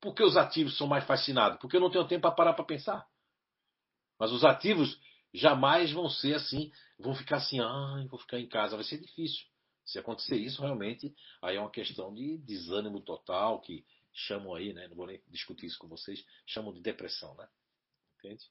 [0.00, 1.58] Por que os ativos são mais fascinados?
[1.60, 3.06] Porque eu não tenho tempo para parar para pensar.
[4.18, 4.98] Mas os ativos
[5.32, 9.46] jamais vão ser assim vão ficar assim, ah, vou ficar em casa, vai ser difícil.
[9.84, 14.88] Se acontecer isso, realmente, aí é uma questão de desânimo total, que chamam aí, né?
[14.88, 17.48] Não vou nem discutir isso com vocês, chamam de depressão, né?
[18.18, 18.44] Entende?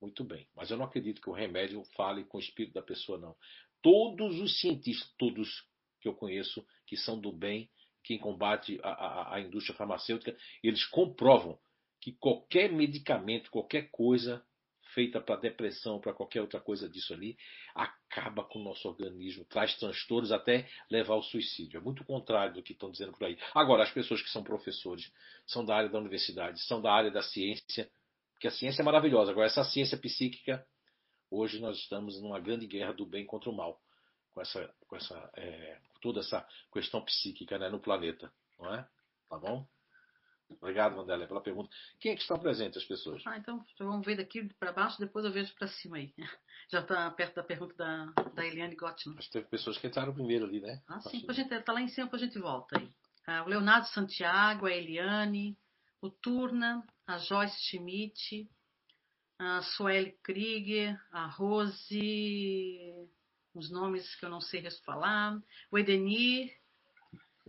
[0.00, 0.48] Muito bem.
[0.54, 3.36] Mas eu não acredito que o remédio fale com o espírito da pessoa, não.
[3.80, 5.64] Todos os cientistas, todos
[6.00, 7.70] que eu conheço, que são do bem,
[8.02, 11.58] quem combate a, a, a indústria farmacêutica, eles comprovam
[12.00, 14.42] que qualquer medicamento, qualquer coisa
[14.94, 17.36] feita para depressão, para qualquer outra coisa disso ali,
[17.74, 21.78] acaba com o nosso organismo, traz transtornos até levar ao suicídio.
[21.78, 23.38] É muito contrário do que estão dizendo por aí.
[23.54, 25.12] Agora, as pessoas que são professores,
[25.46, 27.88] são da área da universidade, são da área da ciência,
[28.32, 29.30] porque a ciência é maravilhosa.
[29.30, 30.66] Agora, essa ciência psíquica,
[31.30, 33.80] hoje nós estamos numa grande guerra do bem contra o mal,
[34.32, 38.88] com essa, com essa é, toda essa questão psíquica né, no planeta, não é?
[39.28, 39.66] Tá bom?
[40.60, 41.70] Obrigado, Mandela, pela pergunta.
[42.00, 43.22] Quem é que estão presentes as pessoas?
[43.26, 46.12] Ah, então vamos ver daqui para baixo, depois eu vejo para cima aí.
[46.70, 49.14] Já está perto da pergunta da, da Eliane Gottman.
[49.16, 50.82] Mas teve pessoas que entraram primeiro ali, né?
[50.88, 52.92] Ah, sim, a gente está lá em cima, depois a gente volta aí.
[53.26, 55.56] Ah, o Leonardo Santiago, a Eliane,
[56.00, 58.48] o Turna, a Joyce Schmidt,
[59.38, 63.08] a Sueli Krieger, a Rose,
[63.54, 66.52] os nomes que eu não sei falar, o Edenir,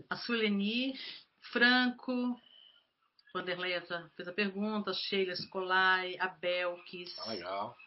[0.09, 0.99] a Sulenir,
[1.51, 2.39] Franco,
[3.33, 3.79] Vanderlei
[4.15, 7.77] fez a pergunta, Sheila Scolai, a Belkis, ah, legal.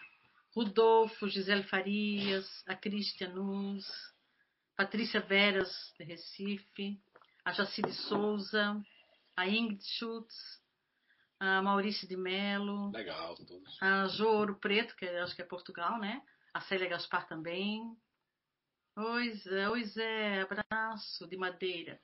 [0.54, 3.86] Rudolfo, Gisele Farias, a Cristian Nunes,
[4.76, 6.98] Patrícia Veras, de Recife,
[7.44, 8.80] a Jacide Souza,
[9.36, 10.62] a Ingrid Schutz,
[11.38, 13.82] a Maurício de Melo, legal, todos.
[13.82, 16.22] a Jo Ouro Preto, que acho que é Portugal, né?
[16.54, 17.82] A Célia Gaspar também.
[18.96, 22.00] Oi Zé, oi Zé, abraço de madeira.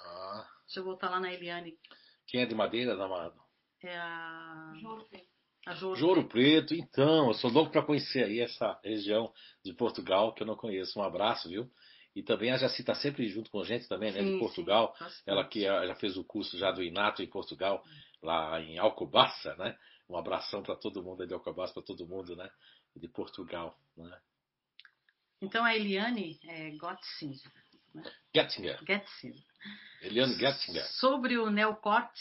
[0.00, 0.48] Ah.
[0.64, 1.78] Deixa eu voltar lá na Eliane.
[2.26, 3.38] Quem é de Madeira, Amado?
[3.82, 4.72] É a.
[5.10, 5.28] Preto.
[5.66, 6.74] A Joro, Joro Preto.
[6.74, 9.30] Então, eu sou louco para conhecer aí essa região
[9.62, 10.98] de Portugal que eu não conheço.
[10.98, 11.70] Um abraço, viu?
[12.16, 14.20] E também a Jaci está sempre junto com a gente também, né?
[14.20, 14.94] Sim, de Portugal.
[14.96, 15.22] sim.
[15.26, 17.84] Ela que já fez o curso já do Inato em Portugal,
[18.22, 19.76] lá em Alcobaça, né?
[20.08, 22.50] Um abração para todo mundo aí de Alcobaça, para todo mundo, né?
[22.96, 24.20] De Portugal, né?
[25.40, 26.70] Então a Eliane é.
[28.34, 28.84] Gettinger.
[28.84, 29.44] Gettsinger.
[30.02, 30.84] Eliane Gettinger.
[30.94, 32.20] Sobre o neocórtex,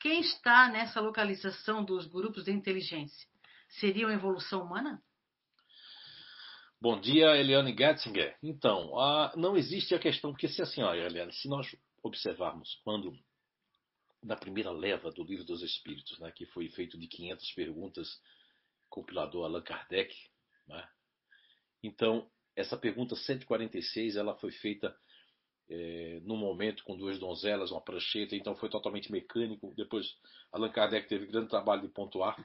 [0.00, 3.26] quem está nessa localização dos grupos de inteligência?
[3.68, 5.02] Seria uma evolução humana?
[6.80, 8.36] Bom dia, Eliane Gettinger.
[8.42, 13.18] Então, a- não existe a questão, porque se assim, olha, Eliane, se nós observarmos quando,
[14.22, 18.20] na primeira leva do Livro dos Espíritos, né, que foi feito de 500 perguntas,
[18.88, 20.14] compilador Allan Kardec,
[20.66, 20.88] né,
[21.82, 24.96] então, essa pergunta 146, ela foi feita
[25.68, 29.74] é, num momento com duas donzelas, uma prancheta, então foi totalmente mecânico.
[29.76, 30.16] Depois,
[30.50, 32.36] Allan Kardec teve grande trabalho de pontuar,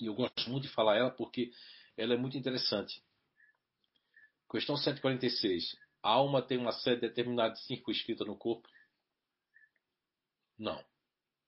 [0.00, 1.50] e eu gosto muito de falar ela porque
[1.96, 3.02] ela é muito interessante.
[4.50, 5.76] Questão 146.
[6.02, 8.68] A alma tem uma sede determinada circunscrita no corpo?
[10.56, 10.84] Não.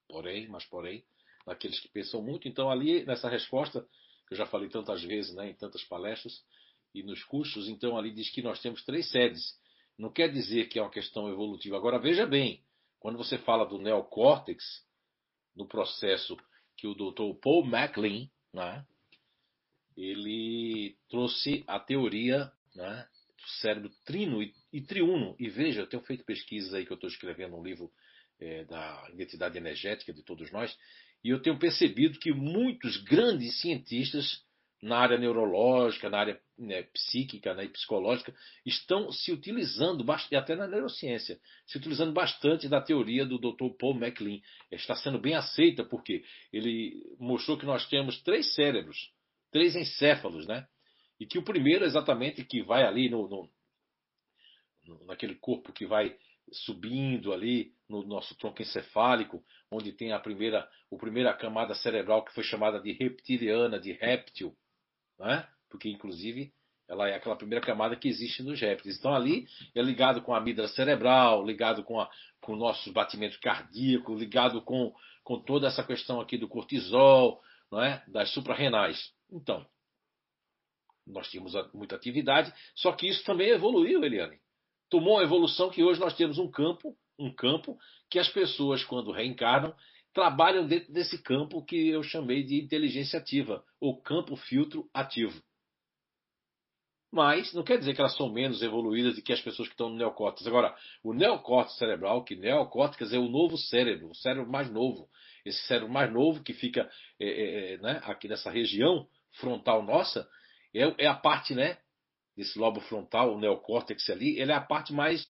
[0.08, 1.04] Porém, mas porém,
[1.46, 3.86] naqueles que pensam muito, então ali nessa resposta,
[4.26, 6.44] que eu já falei tantas vezes, né, em tantas palestras
[6.94, 9.58] e nos cursos, então ali diz que nós temos três sedes.
[9.98, 11.76] Não quer dizer que é uma questão evolutiva.
[11.76, 12.62] Agora veja bem,
[12.98, 14.64] quando você fala do neocórtex,
[15.54, 16.36] no processo
[16.76, 17.38] que o Dr.
[17.40, 18.84] Paul MacLean, né,
[19.96, 23.08] ele trouxe a teoria né,
[23.38, 25.34] do cérebro trino e, e triuno.
[25.38, 27.90] E veja, eu tenho feito pesquisas aí que eu estou escrevendo um livro
[28.38, 30.76] é, da identidade energética de todos nós,
[31.26, 34.44] e eu tenho percebido que muitos grandes cientistas
[34.80, 38.32] na área neurológica, na área né, psíquica né, e psicológica,
[38.64, 40.04] estão se utilizando,
[40.36, 43.70] até na neurociência, se utilizando bastante da teoria do Dr.
[43.76, 44.38] Paul MacLean.
[44.70, 49.10] Está sendo bem aceita porque ele mostrou que nós temos três cérebros,
[49.50, 50.64] três encéfalos, né?
[51.18, 53.26] E que o primeiro exatamente que vai ali no-
[54.86, 56.16] no- naquele corpo que vai
[56.52, 62.32] subindo ali no nosso tronco encefálico, onde tem a primeira, a primeira camada cerebral que
[62.34, 64.56] foi chamada de reptiliana, de réptil,
[65.18, 65.48] né?
[65.70, 66.52] porque inclusive
[66.88, 68.98] ela é aquela primeira camada que existe nos répteis.
[68.98, 72.08] Então ali é ligado com a amígdala cerebral, ligado com, a,
[72.40, 74.94] com o nosso batimento cardíaco, ligado com,
[75.24, 78.04] com toda essa questão aqui do cortisol, não é?
[78.08, 79.12] das suprarrenais.
[79.30, 79.66] Então,
[81.06, 84.38] nós tínhamos muita atividade, só que isso também evoluiu, Eliane.
[84.88, 87.78] Tomou uma evolução que hoje nós temos um campo, um campo
[88.10, 89.74] que as pessoas, quando reencarnam,
[90.12, 95.42] trabalham dentro desse campo que eu chamei de inteligência ativa, ou campo filtro ativo.
[97.12, 99.88] Mas não quer dizer que elas são menos evoluídas do que as pessoas que estão
[99.88, 100.46] no neocórtex.
[100.46, 105.08] Agora, o neocórtex cerebral, que neocórtex é o novo cérebro, o cérebro mais novo.
[105.44, 110.28] Esse cérebro mais novo que fica é, é, é, né, aqui nessa região frontal nossa,
[110.74, 111.78] é, é a parte né,
[112.36, 115.26] desse lobo frontal, o neocórtex ali, ele é a parte mais,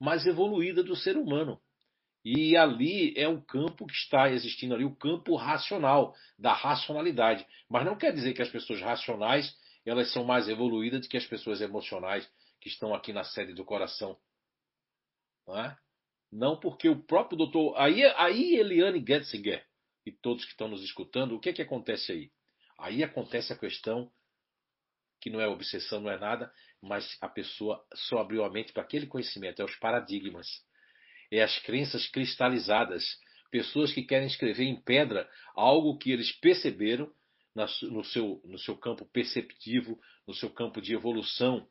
[0.00, 1.60] mais evoluída do ser humano.
[2.24, 7.46] E ali é o campo que está existindo ali, o campo racional, da racionalidade.
[7.68, 11.26] Mas não quer dizer que as pessoas racionais elas são mais evoluídas do que as
[11.26, 12.28] pessoas emocionais
[12.60, 14.18] que estão aqui na sede do coração.
[15.46, 15.78] Não, é?
[16.30, 17.74] não porque o próprio doutor.
[17.78, 19.64] Aí, aí Eliane Getzinger
[20.04, 22.30] e todos que estão nos escutando, o que, é que acontece aí?
[22.78, 24.10] Aí acontece a questão
[25.20, 26.50] que não é obsessão, não é nada,
[26.82, 30.48] mas a pessoa só abriu a mente para aquele conhecimento, é os paradigmas
[31.30, 33.04] é as crenças cristalizadas.
[33.50, 37.10] Pessoas que querem escrever em pedra algo que eles perceberam
[37.54, 41.66] no seu, no seu campo perceptivo, no seu campo de evolução,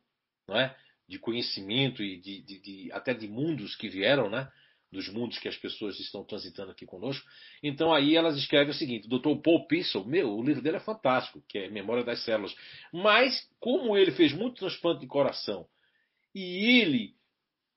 [0.46, 0.76] não é?
[1.08, 4.50] de conhecimento e de, de, de, até de mundos que vieram, né?
[4.90, 7.24] Dos mundos que as pessoas estão transitando aqui conosco.
[7.62, 9.36] Então aí elas escrevem o seguinte: Dr.
[9.42, 12.54] Paul Pissel, meu, o livro dele é fantástico, que é Memória das Células.
[12.92, 15.66] Mas como ele fez muito transplante de coração
[16.34, 17.14] e ele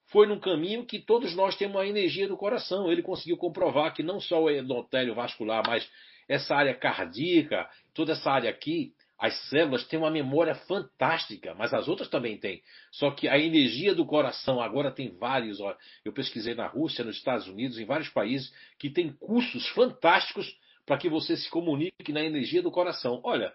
[0.07, 2.91] foi num caminho que todos nós temos a energia do coração.
[2.91, 5.89] Ele conseguiu comprovar que não só o endotélio vascular, mas
[6.27, 11.87] essa área cardíaca, toda essa área aqui, as células têm uma memória fantástica, mas as
[11.87, 12.61] outras também têm.
[12.91, 15.59] Só que a energia do coração agora tem vários.
[15.59, 20.57] Ó, eu pesquisei na Rússia, nos Estados Unidos, em vários países que tem cursos fantásticos
[20.85, 23.21] para que você se comunique na energia do coração.
[23.23, 23.53] Olha,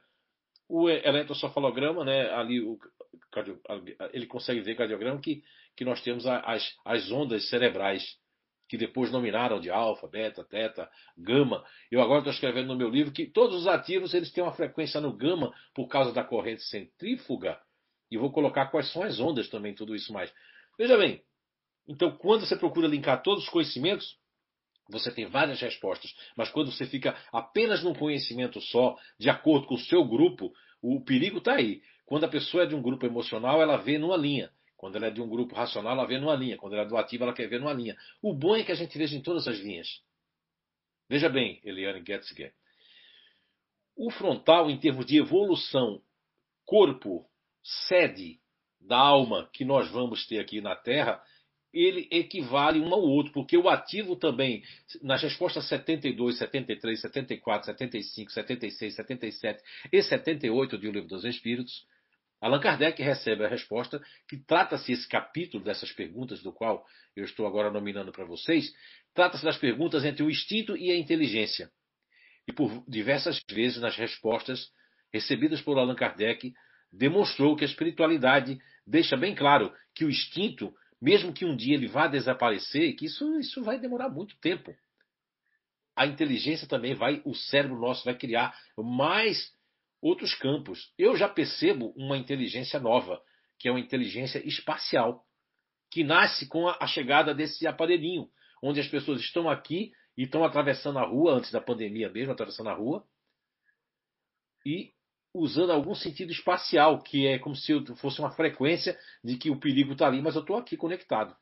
[0.69, 2.79] o eletrocefalograma, né, ali o,
[4.13, 5.43] ele consegue ver cardiograma que
[5.79, 8.19] que nós temos as, as ondas cerebrais,
[8.69, 11.65] que depois nominaram de alfa, beta, teta, gama.
[11.91, 15.01] Eu agora estou escrevendo no meu livro que todos os ativos eles têm uma frequência
[15.01, 17.59] no gama por causa da corrente centrífuga.
[18.11, 20.33] E vou colocar quais são as ondas também, tudo isso mais.
[20.79, 21.23] Veja bem,
[21.89, 24.17] então quando você procura linkar todos os conhecimentos,
[24.91, 29.75] você tem várias respostas, mas quando você fica apenas num conhecimento só, de acordo com
[29.75, 31.83] o seu grupo, o perigo está aí.
[32.07, 34.51] Quando a pessoa é de um grupo emocional, ela vê numa linha.
[34.79, 36.57] Quando ela é de um grupo racional, ela vê numa linha.
[36.57, 37.97] Quando ela é do ativo, ela quer ver numa linha.
[38.23, 40.01] O bom é que a gente veja em todas as linhas.
[41.09, 42.55] Veja bem, Eliane Getzger.
[43.97, 46.01] O frontal, em termos de evolução,
[46.65, 47.29] corpo,
[47.89, 48.39] sede
[48.81, 51.21] da alma que nós vamos ter aqui na Terra,
[51.73, 54.63] ele equivale um ao outro, porque o ativo também,
[55.03, 59.63] nas respostas 72, 73, 74, 75, 76, 77
[59.93, 61.85] e 78 de O Livro dos Espíritos,
[62.41, 67.47] Allan Kardec recebe a resposta que trata-se esse capítulo dessas perguntas, do qual eu estou
[67.47, 68.73] agora nominando para vocês,
[69.13, 71.71] trata-se das perguntas entre o instinto e a inteligência.
[72.47, 74.71] E por diversas vezes nas respostas
[75.13, 76.53] recebidas por Allan Kardec,
[76.93, 81.89] demonstrou que a espiritualidade deixa bem claro que o instinto, mesmo que um dia ele
[81.89, 84.75] vá desaparecer, que isso, isso vai demorar muito tempo.
[85.97, 89.53] A inteligência também vai, o cérebro nosso vai criar mais
[90.01, 90.93] outros campos.
[90.99, 93.21] Eu já percebo uma inteligência nova,
[93.59, 95.25] que é uma inteligência espacial,
[95.91, 98.29] que nasce com a chegada desse aparelhinho,
[98.63, 102.69] onde as pessoas estão aqui e estão atravessando a rua, antes da pandemia mesmo, atravessando
[102.69, 103.05] a rua,
[104.65, 104.93] e
[105.33, 109.93] usando algum sentido espacial, que é como se fosse uma frequência de que o perigo
[109.93, 111.35] está ali, mas eu estou aqui conectado.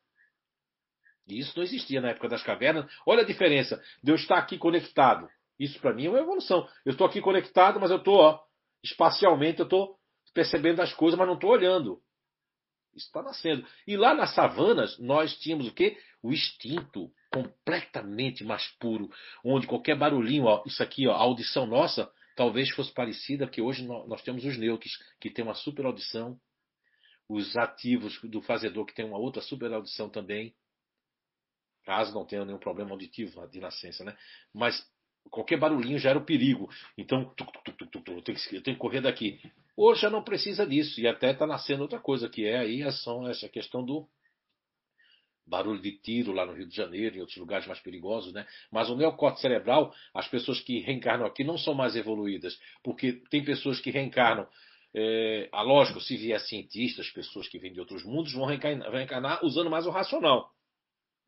[1.26, 2.86] E isso não existia na época das cavernas.
[3.04, 5.28] Olha a diferença de eu estar aqui conectado.
[5.58, 6.68] Isso para mim é uma evolução.
[6.84, 8.40] Eu estou aqui conectado, mas eu estou
[8.82, 9.96] espacialmente eu estou
[10.34, 12.00] percebendo as coisas, mas não estou olhando.
[12.94, 13.66] Isso está nascendo.
[13.86, 15.98] E lá nas savanas, nós tínhamos o quê?
[16.22, 19.10] O instinto completamente mais puro,
[19.44, 23.84] onde qualquer barulhinho, ó, isso aqui, ó, a audição nossa, talvez fosse parecida, que hoje
[23.84, 26.38] nós temos os neutros, que tem uma super audição,
[27.28, 30.54] os ativos do fazedor, que tem uma outra super audição também,
[31.84, 34.16] caso não tenha nenhum problema auditivo de nascença, né?
[34.54, 34.82] Mas
[35.30, 36.70] Qualquer barulhinho já era o perigo.
[36.96, 37.32] Então,
[38.08, 39.40] eu tenho que, eu tenho que correr daqui.
[39.76, 41.00] Hoje já não precisa disso.
[41.00, 44.08] E até está nascendo outra coisa, que é aí ação, essa questão do
[45.46, 48.46] barulho de tiro lá no Rio de Janeiro e outros lugares mais perigosos, né?
[48.70, 53.44] Mas o neocórtex cerebral, as pessoas que reencarnam aqui não são mais evoluídas, porque tem
[53.44, 54.46] pessoas que reencarnam.
[54.92, 59.44] É, a lógico, se vier cientistas, pessoas que vêm de outros mundos, vão reencarnar, reencarnar
[59.44, 60.50] usando mais o racional,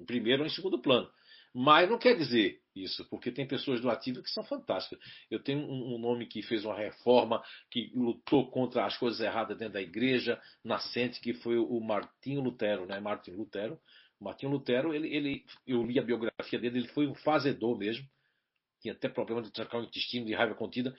[0.00, 1.08] em primeiro ou em segundo plano.
[1.54, 4.99] Mas não quer dizer isso, porque tem pessoas do ativo que são fantásticas.
[5.31, 9.57] Eu tenho um, um, nome que fez uma reforma, que lutou contra as coisas erradas
[9.57, 13.01] dentro da igreja nascente, que foi o Martinho Lutero, né?
[13.01, 13.79] Martin Lutero.
[14.20, 18.05] Martinho Lutero, ele, ele, eu li a biografia dele, ele foi um fazedor mesmo.
[18.81, 20.97] Tinha até problema de trancar o intestino, de raiva contida.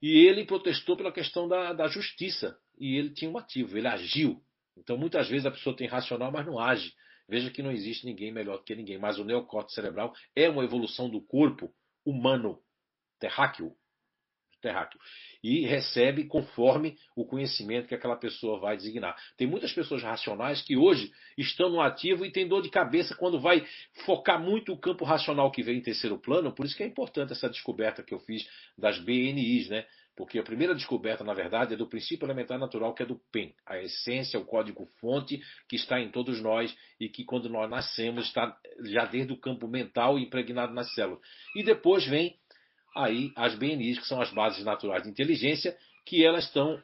[0.00, 2.58] E ele protestou pela questão da, da justiça.
[2.78, 4.42] E ele tinha um ativo, ele agiu.
[4.76, 6.92] Então, muitas vezes a pessoa tem racional, mas não age.
[7.32, 10.62] Veja que não existe ninguém melhor do que ninguém, mas o neocórtex cerebral é uma
[10.62, 11.72] evolução do corpo
[12.04, 12.58] humano
[13.18, 13.72] terráqueo,
[14.60, 15.00] terráqueo.
[15.42, 19.16] E recebe conforme o conhecimento que aquela pessoa vai designar.
[19.38, 23.40] Tem muitas pessoas racionais que hoje estão no ativo e têm dor de cabeça quando
[23.40, 23.66] vai
[24.04, 26.54] focar muito o campo racional que vem em terceiro plano.
[26.54, 29.86] Por isso que é importante essa descoberta que eu fiz das BNIs, né?
[30.14, 33.54] Porque a primeira descoberta, na verdade, é do princípio elementar natural, que é do PEN,
[33.64, 38.54] a essência, o código-fonte que está em todos nós e que, quando nós nascemos, está
[38.80, 41.20] já desde o campo mental impregnado nas células.
[41.56, 42.36] E depois vem
[42.94, 46.82] aí as BNIs, que são as bases naturais de inteligência, que elas estão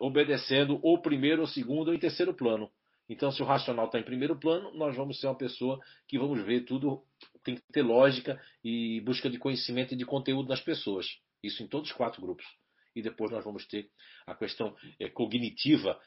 [0.00, 2.70] obedecendo o primeiro, o segundo ou terceiro plano.
[3.08, 6.44] Então, se o racional está em primeiro plano, nós vamos ser uma pessoa que vamos
[6.44, 7.02] ver tudo,
[7.42, 11.06] tem que ter lógica e busca de conhecimento e de conteúdo das pessoas.
[11.42, 12.44] Isso em todos os quatro grupos.
[12.94, 13.90] E depois nós vamos ter
[14.26, 16.00] a questão é, cognitiva,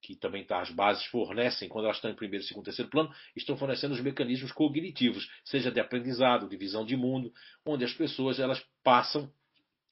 [0.00, 3.56] que também tá, as bases fornecem, quando elas estão em primeiro, segundo, terceiro plano, estão
[3.56, 7.32] fornecendo os mecanismos cognitivos, seja de aprendizado, de visão de mundo,
[7.64, 9.32] onde as pessoas elas passam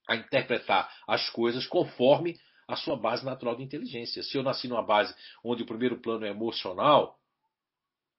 [0.08, 2.36] a interpretar as coisas conforme
[2.66, 4.22] a sua base natural de inteligência.
[4.22, 5.14] Se eu nasci numa base
[5.44, 7.18] onde o primeiro plano é emocional,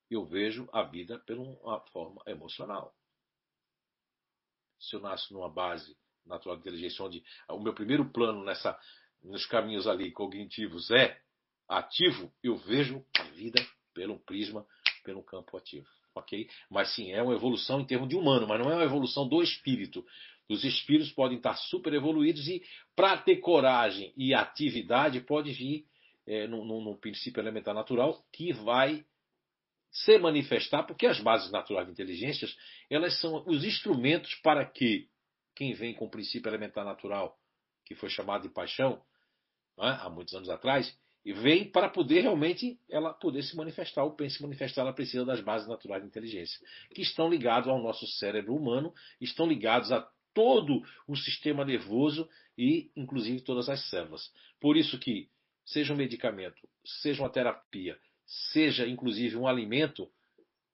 [0.10, 2.94] eu vejo a vida pela uma forma emocional.
[4.80, 5.96] Se eu nasço numa base
[6.26, 8.78] natural de inteligência, onde o meu primeiro plano nessa,
[9.24, 11.20] nos caminhos ali cognitivos é
[11.68, 14.66] ativo, eu vejo a vida pelo prisma,
[15.04, 15.88] pelo campo ativo.
[16.14, 16.50] Ok?
[16.70, 19.42] Mas sim, é uma evolução em termos de humano, mas não é uma evolução do
[19.42, 20.06] espírito.
[20.50, 22.62] Os espíritos podem estar super evoluídos e,
[22.94, 25.86] para ter coragem e atividade, pode vir
[26.28, 29.06] é, no, princípio elementar natural que vai
[29.90, 32.56] se manifestar, porque as bases naturais de inteligências
[32.90, 35.08] elas são os instrumentos para que
[35.56, 37.38] quem vem com o princípio elementar natural,
[37.86, 39.02] que foi chamado de paixão,
[39.80, 39.90] é?
[39.90, 44.04] há muitos anos atrás, e vem para poder realmente ela poder se manifestar.
[44.04, 46.60] O pensa se manifestar, ela precisa das bases naturais de inteligência,
[46.94, 52.28] que estão ligados ao nosso cérebro humano, estão ligados a todo o sistema nervoso
[52.58, 54.32] e, inclusive, todas as células.
[54.60, 55.30] Por isso que,
[55.66, 60.10] seja um medicamento, seja uma terapia, seja, inclusive, um alimento,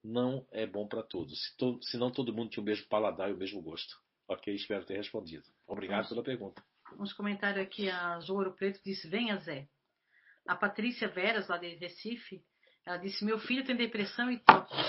[0.02, 1.54] não é bom para todos.
[1.82, 3.98] Senão todo mundo tinha o mesmo paladar e o mesmo gosto.
[4.28, 5.44] Ok, espero ter respondido.
[5.66, 6.62] Obrigado Vamos, pela pergunta.
[6.98, 9.66] Uns comentários aqui, a Jouro Preto disse, venha Zé.
[10.46, 12.42] A Patrícia Veras, lá de Recife,
[12.84, 14.40] ela disse, meu filho tem depressão e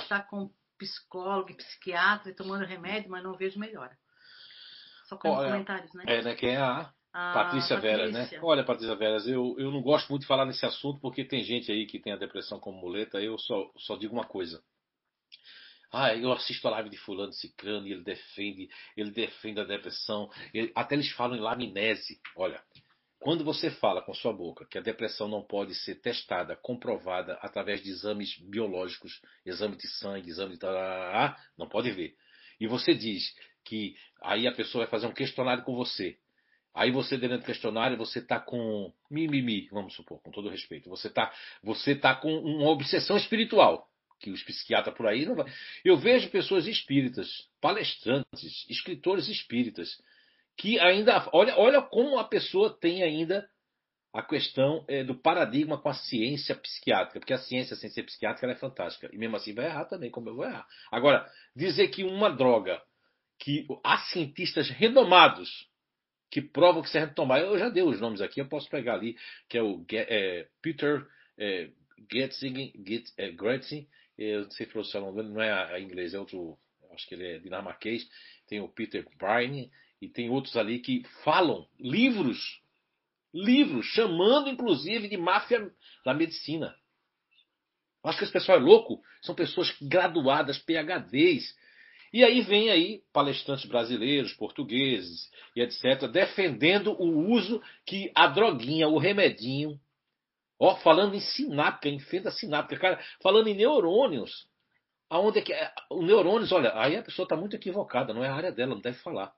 [0.02, 3.98] está com psicólogo e psiquiatra e tomando remédio, mas não vejo melhora.
[5.06, 6.04] Só com Olha, comentários, né?
[6.08, 6.36] É, né?
[6.36, 8.40] Quem é a, a Patrícia, Patrícia Veras, né?
[8.42, 11.72] Olha, Patrícia Veras, eu, eu não gosto muito de falar nesse assunto porque tem gente
[11.72, 13.20] aí que tem a depressão como muleta.
[13.20, 14.64] Eu só, só digo uma coisa.
[15.92, 20.30] Ah, eu assisto a live de fulano ciclano e ele defende, ele defende a depressão.
[20.54, 22.20] Ele, até eles falam em laminese.
[22.36, 22.62] Olha,
[23.20, 27.82] quando você fala com sua boca que a depressão não pode ser testada, comprovada através
[27.82, 32.16] de exames biológicos, exame de sangue, exame de tarará, não pode ver.
[32.60, 33.36] E você diz
[33.66, 36.18] que aí a pessoa vai fazer um questionário com você.
[36.74, 40.88] Aí você, dentro do questionário, você está com mimimi, vamos supor, com todo respeito.
[40.90, 41.34] Você está
[41.64, 43.89] você tá com uma obsessão espiritual
[44.20, 45.52] que os psiquiatras por aí não vai.
[45.84, 50.02] Eu vejo pessoas espíritas, palestrantes, escritores espíritas,
[50.58, 51.30] que ainda.
[51.34, 53.50] Olha, olha como a pessoa tem ainda
[54.14, 58.52] a questão é, do paradigma com a ciência psiquiátrica, porque a ciência, a ciência psiquiátrica
[58.52, 59.10] é fantástica.
[59.14, 60.68] E mesmo assim vai errar também, como eu vou errar.
[60.92, 62.82] Agora, dizer que uma droga
[63.40, 65.70] que há cientistas renomados
[66.32, 69.16] que provam que serve tomar, eu já dei os nomes aqui, eu posso pegar ali,
[69.48, 71.06] que é o é, Peter
[71.38, 71.70] é,
[72.12, 73.88] Getzing, Get, é, Gretzing,
[74.20, 76.58] eu não sei pronunciar o nome não é inglês, é outro,
[76.92, 78.06] acho que ele é dinamarquês,
[78.48, 82.62] tem o Peter Brine e tem outros ali que falam livros,
[83.34, 85.72] livros, chamando inclusive de máfia
[86.04, 86.76] da medicina.
[88.04, 91.56] Acho que esse pessoal é louco, são pessoas graduadas, PhDs.
[92.12, 98.88] E aí vem aí palestrantes brasileiros, portugueses e etc., defendendo o uso que a droguinha,
[98.88, 99.80] o remedinho,
[100.60, 104.48] Ó, falando em sináptica, em fenda sináptica, cara, falando em neurônios.
[105.10, 105.72] Aonde é que é?
[105.90, 108.82] O neurônios, olha, aí a pessoa está muito equivocada, não é a área dela, não
[108.82, 109.34] deve falar.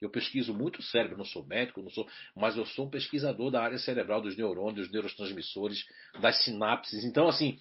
[0.00, 2.06] Eu pesquiso muito cérebro, não sou médico, não sou,
[2.36, 5.84] mas eu sou um pesquisador da área cerebral dos neurônios, dos neurotransmissores,
[6.20, 7.02] das sinapses.
[7.02, 7.58] Então, assim,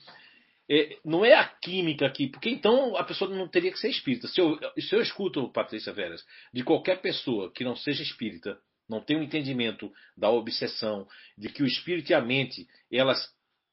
[0.70, 4.28] é, não é a química aqui, porque então a pessoa não teria que ser espírita.
[4.28, 9.02] Se eu, se eu escuto, Patrícia Veras, de qualquer pessoa que não seja espírita, não
[9.02, 11.08] tem o um entendimento da obsessão,
[11.38, 13.30] de que o espírito e a mente, elas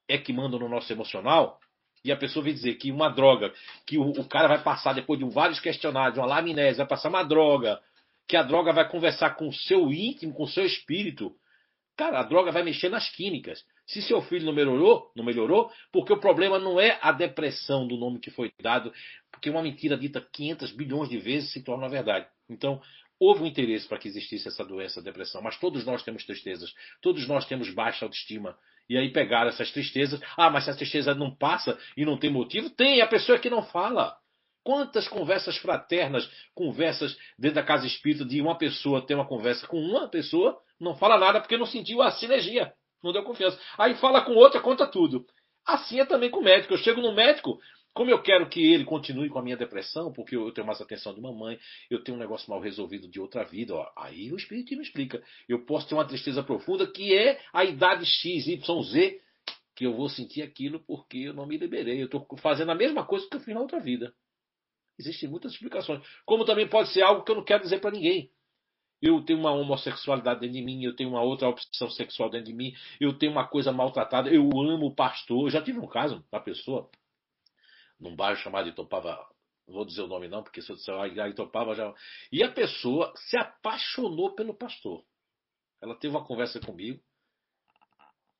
[0.07, 1.59] é que mandam no nosso emocional,
[2.03, 3.51] e a pessoa vem dizer que uma droga,
[3.85, 7.23] que o, o cara vai passar depois de vários questionários, uma laminese, vai passar uma
[7.23, 7.81] droga,
[8.27, 11.35] que a droga vai conversar com o seu íntimo, com o seu espírito.
[11.97, 13.63] Cara, a droga vai mexer nas químicas.
[13.87, 17.97] Se seu filho não melhorou, não melhorou, porque o problema não é a depressão do
[17.97, 18.93] nome que foi dado,
[19.31, 22.27] porque uma mentira dita 500 bilhões de vezes se torna verdade.
[22.49, 22.81] Então,
[23.19, 26.73] houve um interesse para que existisse essa doença, a depressão, mas todos nós temos tristezas,
[27.01, 28.57] todos nós temos baixa autoestima.
[28.87, 30.21] E aí pegaram essas tristezas.
[30.37, 33.49] Ah, mas se a tristeza não passa e não tem motivo, tem a pessoa que
[33.49, 34.15] não fala.
[34.63, 39.79] Quantas conversas fraternas, conversas dentro da casa espírita de uma pessoa ter uma conversa com
[39.79, 43.59] uma pessoa, não fala nada porque não sentiu a sinergia, não deu confiança.
[43.77, 45.25] Aí fala com outra, conta tudo.
[45.65, 46.73] Assim é também com o médico.
[46.73, 47.59] Eu chego no médico,
[47.95, 51.15] como eu quero que ele continue com a minha depressão, porque eu tenho mais atenção
[51.15, 51.57] de mamãe,
[51.89, 55.23] eu tenho um negócio mal resolvido de outra vida, ó, aí o Espírito me explica.
[55.47, 59.21] Eu posso ter uma tristeza profunda que é a idade X, Y, Z,
[59.73, 62.01] que eu vou sentir aquilo porque eu não me liberei.
[62.01, 64.13] Eu estou fazendo a mesma coisa que eu fiz na outra vida.
[64.99, 66.05] Existem muitas explicações.
[66.25, 68.29] Como também pode ser algo que eu não quero dizer para ninguém.
[69.01, 72.53] Eu tenho uma homossexualidade dentro de mim, eu tenho uma outra opção sexual dentro de
[72.53, 75.47] mim, eu tenho uma coisa maltratada, eu amo o pastor.
[75.47, 76.89] Eu já tive um caso da pessoa
[78.05, 79.27] num bairro chamado Itopava,
[79.67, 81.93] não vou dizer o nome não, porque se eu disser ah, Itopava já.
[82.31, 85.03] E a pessoa se apaixonou pelo pastor.
[85.81, 87.01] Ela teve uma conversa comigo,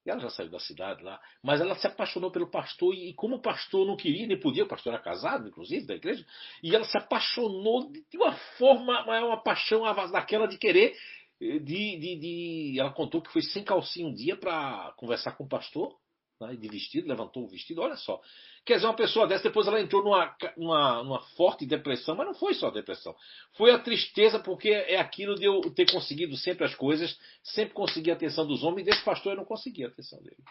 [0.05, 3.37] e ela já saiu da cidade lá, mas ela se apaixonou pelo pastor, e como
[3.37, 6.23] o pastor não queria, nem podia, o pastor era casado, inclusive, da igreja,
[6.61, 10.95] e ela se apaixonou de uma forma, uma paixão daquela de querer.
[11.37, 15.49] De, de, de, ela contou que foi sem calcinha um dia para conversar com o
[15.49, 15.93] pastor,
[16.41, 18.21] né, de vestido, levantou o vestido, olha só.
[18.65, 22.33] Quer dizer, uma pessoa dessa, depois ela entrou numa, numa, numa, forte depressão, mas não
[22.33, 23.15] foi só depressão.
[23.53, 28.11] Foi a tristeza, porque é aquilo de eu ter conseguido sempre as coisas, sempre conseguir
[28.11, 30.43] a atenção dos homens, e desse pastor eu não consegui a atenção dele.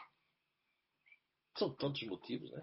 [1.59, 2.63] São tantos motivos, né?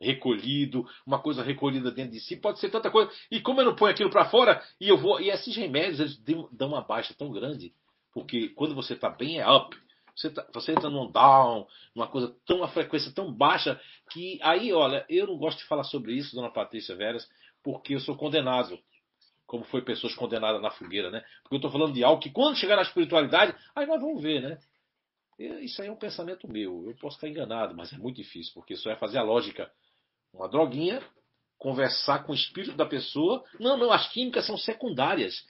[0.00, 3.10] Recolhido, uma coisa recolhida dentro de si, pode ser tanta coisa.
[3.30, 5.20] E como eu não ponho aquilo para fora, e eu vou.
[5.20, 7.72] E esses remédios, eles dão uma baixa tão grande,
[8.12, 9.76] porque quando você está bem é up.
[10.16, 14.72] Você, tá, você entra num down, numa coisa tão, uma frequência tão baixa, que aí,
[14.72, 17.28] olha, eu não gosto de falar sobre isso, dona Patrícia Veras,
[17.62, 18.78] porque eu sou condenado.
[19.46, 21.22] Como foi pessoas condenadas na fogueira, né?
[21.42, 24.40] Porque eu estou falando de algo que quando chegar na espiritualidade, aí nós vamos ver,
[24.40, 24.58] né?
[25.38, 26.88] Isso aí é um pensamento meu.
[26.88, 29.70] Eu posso estar enganado, mas é muito difícil, porque isso é fazer a lógica.
[30.32, 31.02] Uma droguinha,
[31.58, 33.44] conversar com o espírito da pessoa.
[33.58, 35.44] Não, não, as químicas são secundárias.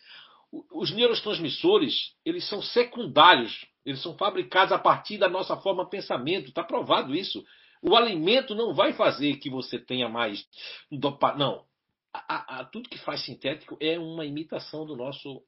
[0.72, 6.48] Os neurotransmissores, eles são secundários eles são fabricados a partir da nossa forma de pensamento.
[6.48, 7.44] Está provado isso.
[7.82, 10.46] O alimento não vai fazer que você tenha mais
[10.90, 11.34] dopa...
[11.34, 11.64] Não.
[12.12, 15.42] A, a, tudo que faz sintético é uma imitação do nosso,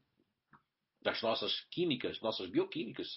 [1.00, 3.08] das nossas químicas, nossas bioquímicas.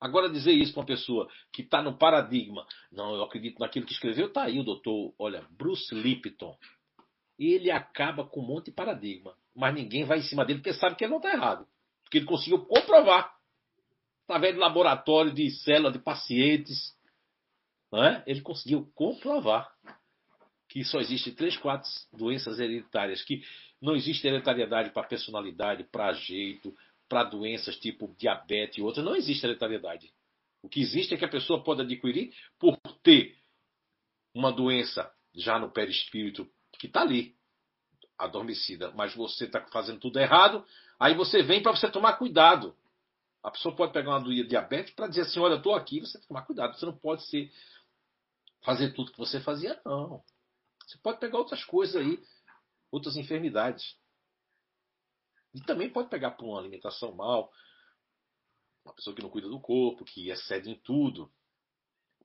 [0.00, 3.92] Agora dizer isso para uma pessoa que está no paradigma, não, eu acredito naquilo que
[3.92, 6.56] escreveu, está aí o doutor, olha, Bruce Lipton.
[7.38, 10.94] Ele acaba com um monte de paradigma, mas ninguém vai em cima dele porque sabe
[10.94, 11.66] que ele não está errado,
[12.04, 13.34] porque ele conseguiu comprovar
[14.24, 16.94] através de laboratório de célula de pacientes,
[17.92, 18.22] é?
[18.26, 19.70] ele conseguiu comprovar
[20.68, 23.44] que só existem três, quatro doenças hereditárias, que
[23.80, 26.74] não existe hereditariedade para personalidade, para jeito,
[27.08, 30.10] para doenças tipo diabetes e outras, não existe hereditariedade.
[30.62, 33.36] O que existe é que a pessoa pode adquirir por ter
[34.34, 36.48] uma doença já no perispírito
[36.78, 37.36] que está ali,
[38.18, 40.64] adormecida, mas você está fazendo tudo errado,
[40.98, 42.74] aí você vem para você tomar cuidado.
[43.44, 46.22] A pessoa pode pegar uma diabetes para dizer assim: olha, eu estou aqui, você tem
[46.22, 47.52] que tomar cuidado, você não pode ser,
[48.64, 50.24] fazer tudo que você fazia, não.
[50.86, 52.18] Você pode pegar outras coisas aí,
[52.90, 53.96] outras enfermidades.
[55.52, 57.52] E também pode pegar por uma alimentação mal,
[58.82, 61.30] uma pessoa que não cuida do corpo, que excede em tudo.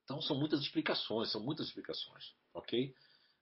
[0.01, 2.95] Então são muitas explicações, são muitas explicações, ok?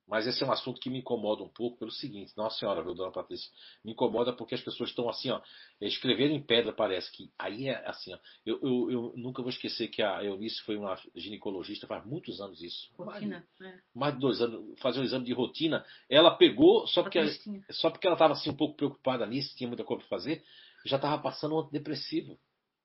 [0.08, 2.96] Mas esse é um assunto que me incomoda um pouco pelo seguinte, nossa senhora, viu,
[2.96, 3.52] dona Patrícia?
[3.84, 5.42] Me incomoda porque as pessoas estão assim, ó,
[5.82, 7.30] escrevendo em pedra, parece que.
[7.38, 8.18] Aí é assim, ó.
[8.46, 12.62] Eu, eu, eu nunca vou esquecer que a Eunice foi uma ginecologista, faz muitos anos
[12.62, 12.90] isso.
[12.98, 13.80] Rotina, mais, é.
[13.94, 15.86] mais de dois anos, fazer um exame de rotina.
[16.10, 17.20] Ela pegou, só porque,
[17.72, 20.42] só porque ela estava assim, um pouco preocupada nisso, tinha muita coisa para fazer,
[20.86, 22.40] já estava passando um antidepressivo.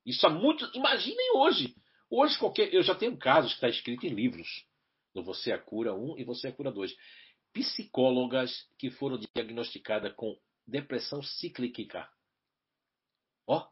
[0.05, 0.69] Isso há muito.
[0.75, 1.77] Imaginem hoje.
[2.11, 2.75] Hoje, qualquer.
[2.75, 4.67] Eu já tenho casos que está escrito em livros
[5.21, 6.95] Você é a Cura 1 e Você é a Cura 2.
[7.53, 10.37] Psicólogas que foram diagnosticadas com
[10.67, 12.09] depressão cíclica.
[13.47, 13.67] Ó,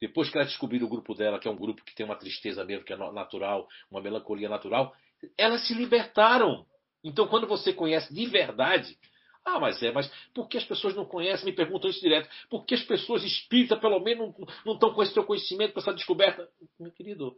[0.00, 2.64] depois que ela descobriu o grupo dela, que é um grupo que tem uma tristeza
[2.64, 4.94] mesmo, que é natural, uma melancolia natural,
[5.38, 6.66] elas se libertaram.
[7.02, 8.98] Então, quando você conhece de verdade,
[9.44, 11.44] ah, mas é, mas por que as pessoas não conhecem?
[11.44, 12.28] Me perguntam isso direto.
[12.48, 15.80] Por que as pessoas espíritas, pelo menos, não, não estão com esse teu conhecimento, com
[15.80, 16.48] essa descoberta?
[16.80, 17.36] Meu querido,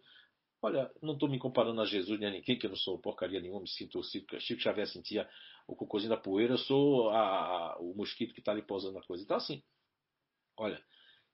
[0.63, 3.41] Olha, não estou me comparando a Jesus nem a ninguém, que eu não sou porcaria
[3.41, 5.29] nenhuma, me sinto Chico, Chico Xavier sentia
[5.67, 9.03] o cocôzinho da poeira, eu sou a, a, o mosquito que está ali pousando na
[9.03, 9.23] coisa.
[9.23, 9.63] Então, assim,
[10.57, 10.83] olha,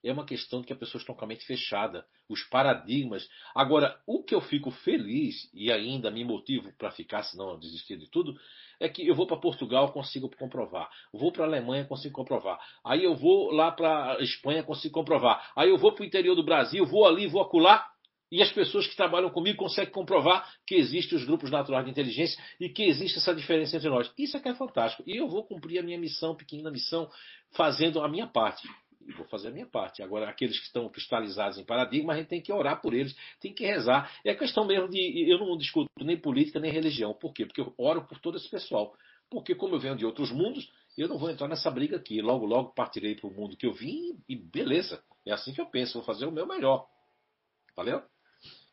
[0.03, 3.27] é uma questão de que a pessoa está com a mente fechada, os paradigmas.
[3.55, 7.97] Agora, o que eu fico feliz e ainda me motivo para ficar, se não desistir
[7.97, 8.37] de tudo,
[8.79, 10.89] é que eu vou para Portugal, consigo comprovar.
[11.13, 12.59] Vou para a Alemanha, consigo comprovar.
[12.85, 15.51] Aí eu vou lá para Espanha, consigo comprovar.
[15.55, 17.92] Aí eu vou para o interior do Brasil, vou ali, vou acular.
[18.33, 22.41] E as pessoas que trabalham comigo conseguem comprovar que existem os grupos naturais de inteligência
[22.59, 24.11] e que existe essa diferença entre nós.
[24.17, 25.03] Isso é que é fantástico.
[25.05, 27.07] E eu vou cumprir a minha missão, pequena missão,
[27.51, 28.67] fazendo a minha parte
[29.07, 30.01] e vou fazer a minha parte.
[30.01, 33.53] Agora, aqueles que estão cristalizados em paradigma, a gente tem que orar por eles, tem
[33.53, 34.11] que rezar.
[34.25, 35.29] É questão mesmo de.
[35.29, 37.13] Eu não discuto nem política nem religião.
[37.13, 37.45] Por quê?
[37.45, 38.95] Porque eu oro por todo esse pessoal.
[39.29, 40.67] Porque, como eu venho de outros mundos,
[40.97, 42.19] eu não vou entrar nessa briga aqui.
[42.19, 45.03] Logo, logo partirei para o mundo que eu vim e beleza.
[45.23, 46.87] É assim que eu penso, vou fazer o meu melhor.
[47.75, 48.01] Valeu?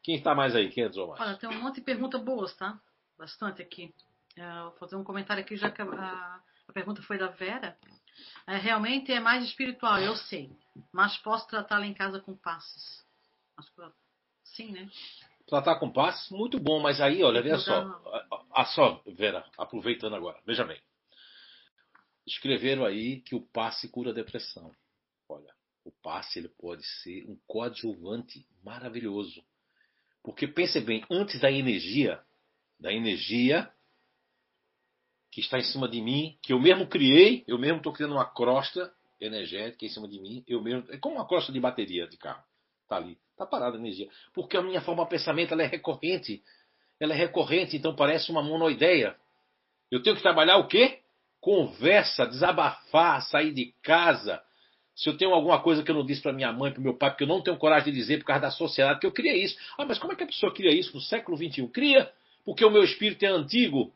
[0.02, 0.70] Quem está mais aí?
[0.70, 1.20] Quem entrou mais?
[1.20, 2.80] Olha, tem um monte de perguntas boas, tá?
[3.18, 3.94] Bastante aqui.
[4.36, 7.76] É, vou fazer um comentário aqui, já que a, a pergunta foi da Vera.
[8.46, 10.50] É, realmente é mais espiritual, eu sei.
[10.92, 13.04] Mas posso tratá-la em casa com passes.
[14.44, 14.90] Sim, né?
[15.46, 17.82] Tratar com passes, muito bom, mas aí, olha, veja só.
[17.82, 20.80] A, a, só, Vera, aproveitando agora, veja bem.
[22.26, 24.72] Escreveram aí que o passe cura a depressão.
[25.28, 25.52] Olha,
[25.84, 29.42] o passe ele pode ser um coadjuvante maravilhoso.
[30.22, 32.20] Porque pense bem, antes da energia,
[32.78, 33.70] da energia
[35.30, 38.24] que está em cima de mim, que eu mesmo criei, eu mesmo estou criando uma
[38.24, 42.16] crosta energética em cima de mim, eu mesmo, é como uma crosta de bateria de
[42.16, 42.42] carro,
[42.82, 46.42] está ali, está parada a energia, porque a minha forma de pensamento ela é recorrente,
[46.98, 49.16] ela é recorrente, então parece uma monoideia.
[49.90, 51.00] Eu tenho que trabalhar o quê?
[51.40, 54.42] Conversa, desabafar, sair de casa.
[54.94, 57.10] Se eu tenho alguma coisa que eu não disse para minha mãe, para meu pai,
[57.10, 59.56] porque eu não tenho coragem de dizer por causa da sociedade, que eu queria isso.
[59.78, 61.66] Ah, mas como é que a pessoa cria isso no século XXI?
[61.68, 62.10] Cria,
[62.44, 63.92] porque o meu espírito é antigo,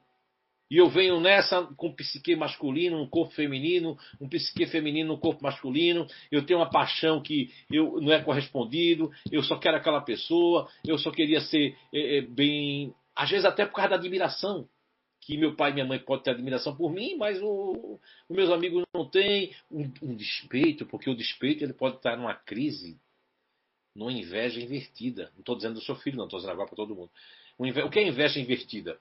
[0.71, 5.43] e eu venho nessa com psique masculino, um corpo feminino, um psique feminino, um corpo
[5.43, 6.07] masculino.
[6.33, 9.11] Eu tenho uma paixão que eu não é correspondido.
[9.31, 10.69] Eu só quero aquela pessoa.
[10.85, 14.67] Eu só queria ser é, é, bem, às vezes até por causa da admiração
[15.25, 17.99] que meu pai e minha mãe podem ter admiração por mim, mas o,
[18.29, 22.35] os meus amigos não têm um, um despeito, porque o despeito ele pode estar numa
[22.35, 22.99] crise,
[23.95, 25.31] numa inveja invertida.
[25.35, 27.11] Não estou dizendo do seu filho, não estou dizendo agora para todo mundo.
[27.59, 28.99] O que é inveja invertida?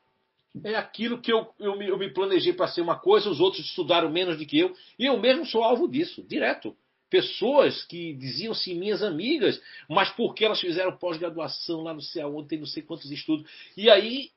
[0.63, 3.65] é aquilo que eu, eu, me, eu me planejei para ser uma coisa, os outros
[3.65, 6.75] estudaram menos do que eu, e eu mesmo sou alvo disso, direto.
[7.09, 9.59] Pessoas que diziam-se minhas amigas,
[9.89, 13.49] mas porque elas fizeram pós-graduação lá no céu onde tem não sei quantos estudos.
[13.77, 14.31] E aí,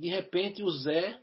[0.00, 1.20] de repente, o Zé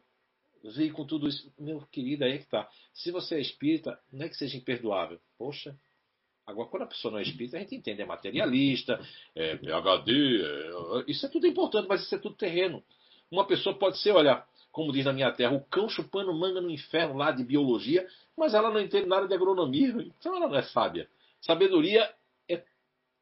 [0.76, 1.52] veio com tudo isso.
[1.58, 2.70] Meu querido, aí é que tá.
[2.94, 5.20] Se você é espírita, não é que seja imperdoável.
[5.38, 5.76] Poxa,
[6.48, 8.98] Agora, quando a pessoa não é espírita, a gente entende, é materialista,
[9.36, 11.04] é PHD, é...
[11.06, 12.82] isso é tudo importante, mas isso é tudo terreno.
[13.30, 16.72] Uma pessoa pode ser, olha, como diz na minha terra, o cão chupando manga no
[16.72, 18.08] inferno lá de biologia,
[18.38, 21.10] mas ela não entende nada de agronomia, então ela não é sábia.
[21.42, 22.10] Sabedoria
[22.48, 22.64] é,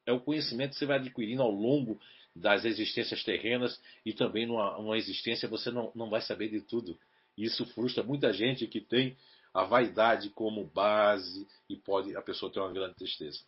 [0.06, 1.98] é o conhecimento que você vai adquirindo ao longo
[2.36, 6.98] das existências terrenas e também numa, numa existência você não, não vai saber de tudo.
[7.36, 9.16] Isso frustra muita gente que tem
[9.52, 13.40] a vaidade como base e pode a pessoa ter uma grande tristeza.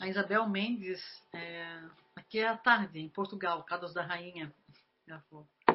[0.00, 1.00] A Isabel Mendes,
[1.32, 1.80] é,
[2.14, 4.52] aqui é a tarde, em Portugal, Caldas da Rainha.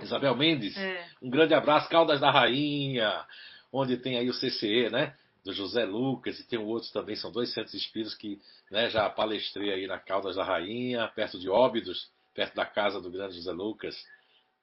[0.01, 1.07] Isabel Mendes, é.
[1.21, 3.25] um grande abraço, Caldas da Rainha,
[3.71, 5.15] onde tem aí o CCE, né?
[5.43, 8.39] Do José Lucas, e tem outros também, são dois centros espíritos que
[8.69, 13.09] né, já palestrei aí na Caldas da Rainha, perto de Óbidos, perto da casa do
[13.09, 13.95] grande José Lucas,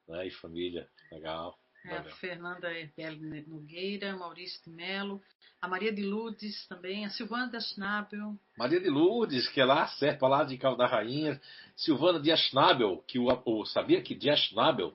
[0.07, 0.27] né?
[0.27, 1.57] E família, legal.
[1.85, 5.21] É, a Fernanda Herbele Nogueira, Maurício de Melo,
[5.61, 8.37] a Maria de Lourdes também, a Silvana de Aschnabel.
[8.57, 11.39] Maria de Lourdes, que é lá, certo, lá de Cal da Rainha.
[11.75, 14.93] Silvana de Aschnabel, que o, o, sabia que de Aschnabel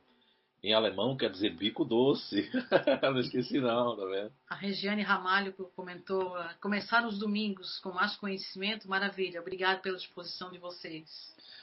[0.64, 2.50] em alemão quer dizer bico doce.
[3.02, 4.32] não esqueci não, tá vendo?
[4.48, 9.42] A Regiane Ramalho comentou, começar os domingos com mais conhecimento, maravilha.
[9.42, 11.06] Obrigado pela disposição de vocês.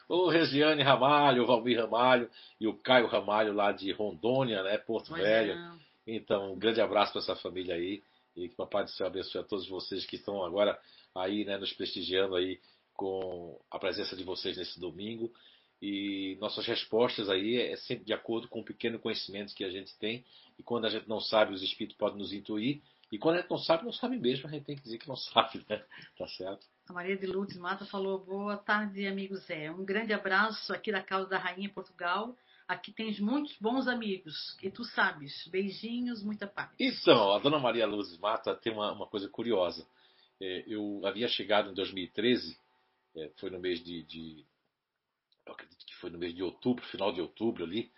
[0.08, 2.30] O Regiane Ramalho, o Valmir Ramalho
[2.60, 5.54] e o Caio Ramalho lá de Rondônia, né, Porto pois Velho.
[5.54, 5.72] É.
[6.06, 8.04] Então, um grande abraço para essa família aí
[8.36, 10.80] e que o Papai do Céu abençoe a todos vocês que estão agora
[11.16, 12.60] aí, né, nos prestigiando aí
[12.94, 15.34] com a presença de vocês nesse domingo.
[15.82, 19.98] E nossas respostas aí é sempre de acordo com o pequeno conhecimento que a gente
[19.98, 20.24] tem.
[20.60, 22.82] E quando a gente não sabe, os espíritos podem nos intuir.
[23.12, 24.48] E quando a gente não sabe, não sabe mesmo.
[24.48, 25.84] A gente tem que dizer que não sabe, né?
[26.18, 26.66] Tá certo?
[26.88, 29.72] A Maria de Lourdes Mata falou: Boa tarde, amigo Zé.
[29.72, 32.36] Um grande abraço aqui da Casa da Rainha Portugal.
[32.68, 35.46] Aqui tens muitos bons amigos, e tu sabes.
[35.48, 36.70] Beijinhos, muita paz.
[36.80, 39.86] Então, a dona Maria Luz Mata tem uma, uma coisa curiosa.
[40.40, 42.58] É, eu havia chegado em 2013,
[43.18, 44.46] é, foi no mês de, de,
[45.52, 47.92] Eu acredito que foi no mês de outubro, final de outubro ali.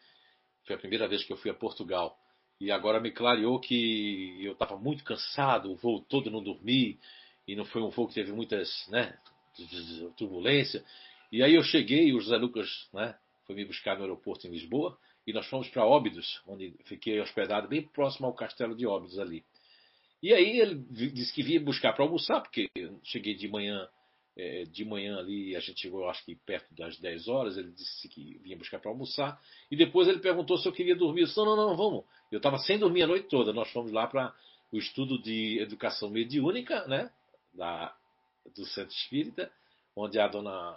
[0.65, 2.17] Foi a primeira vez que eu fui a Portugal.
[2.59, 6.99] E agora me clareou que eu estava muito cansado, o voo todo não dormi,
[7.47, 9.17] e não foi um voo que teve muitas né,
[10.17, 10.83] turbulência.
[11.31, 14.97] E aí eu cheguei, o José Lucas né, foi me buscar no aeroporto em Lisboa.
[15.27, 19.43] e nós fomos para Óbidos, onde fiquei hospedado bem próximo ao castelo de Óbidos ali.
[20.21, 20.75] E aí ele
[21.11, 23.87] disse que vinha buscar para almoçar, porque eu cheguei de manhã,
[24.35, 28.07] é, de manhã ali, a gente chegou acho que perto das 10 horas, ele disse
[28.09, 31.21] que vinha buscar para almoçar, e depois ele perguntou se eu queria dormir.
[31.21, 32.03] Eu disse, não, não, não, vamos.
[32.31, 34.33] Eu estava sem dormir a noite toda, nós fomos lá para
[34.71, 37.11] o estudo de educação mediúnica, né,
[37.53, 37.95] da,
[38.55, 39.51] do Centro Espírita,
[39.95, 40.75] onde a dona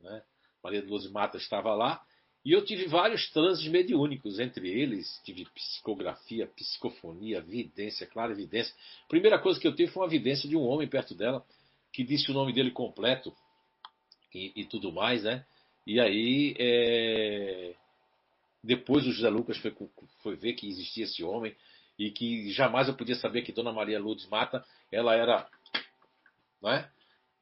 [0.00, 0.22] né,
[0.62, 2.04] Maria de Mata estava lá,
[2.44, 8.74] e eu tive vários transes mediúnicos, entre eles tive psicografia, psicofonia, vidência, clara evidência.
[9.04, 11.44] A primeira coisa que eu tive foi uma vidência de um homem perto dela,
[11.92, 13.34] que disse o nome dele completo
[14.34, 15.44] e, e tudo mais, né?
[15.86, 17.74] E aí, é...
[18.62, 19.74] depois o José Lucas foi,
[20.22, 21.54] foi ver que existia esse homem
[21.98, 25.48] e que jamais eu podia saber que Dona Maria Lourdes Mata, ela era,
[26.62, 26.90] não é?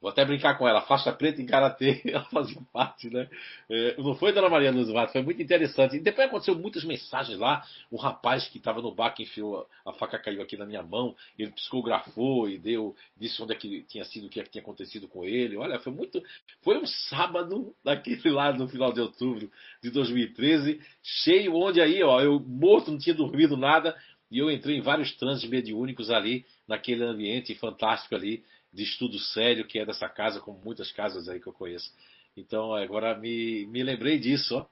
[0.01, 3.29] Vou até brincar com ela, faixa preta em karatê, ela fazia parte, né?
[3.69, 5.97] É, não foi Dona Maria Luz Mato, foi muito interessante.
[5.97, 7.65] E depois aconteceu muitas mensagens lá.
[7.91, 11.13] O rapaz que estava no bar que enfiou, a faca caiu aqui na minha mão,
[11.37, 14.61] ele psicografou e deu, disse onde é que tinha sido, o que, é que tinha
[14.61, 15.57] acontecido com ele.
[15.57, 16.23] Olha, foi muito.
[16.61, 19.51] Foi um sábado daquele lá no final de outubro
[19.83, 23.97] de 2013, cheio, onde aí, ó, eu morto, não tinha dormido nada,
[24.31, 29.65] e eu entrei em vários trânsitos mediúnicos ali, naquele ambiente fantástico ali de estudo sério
[29.65, 31.91] que é dessa casa, como muitas casas aí que eu conheço.
[32.35, 34.65] Então agora me, me lembrei disso, ó.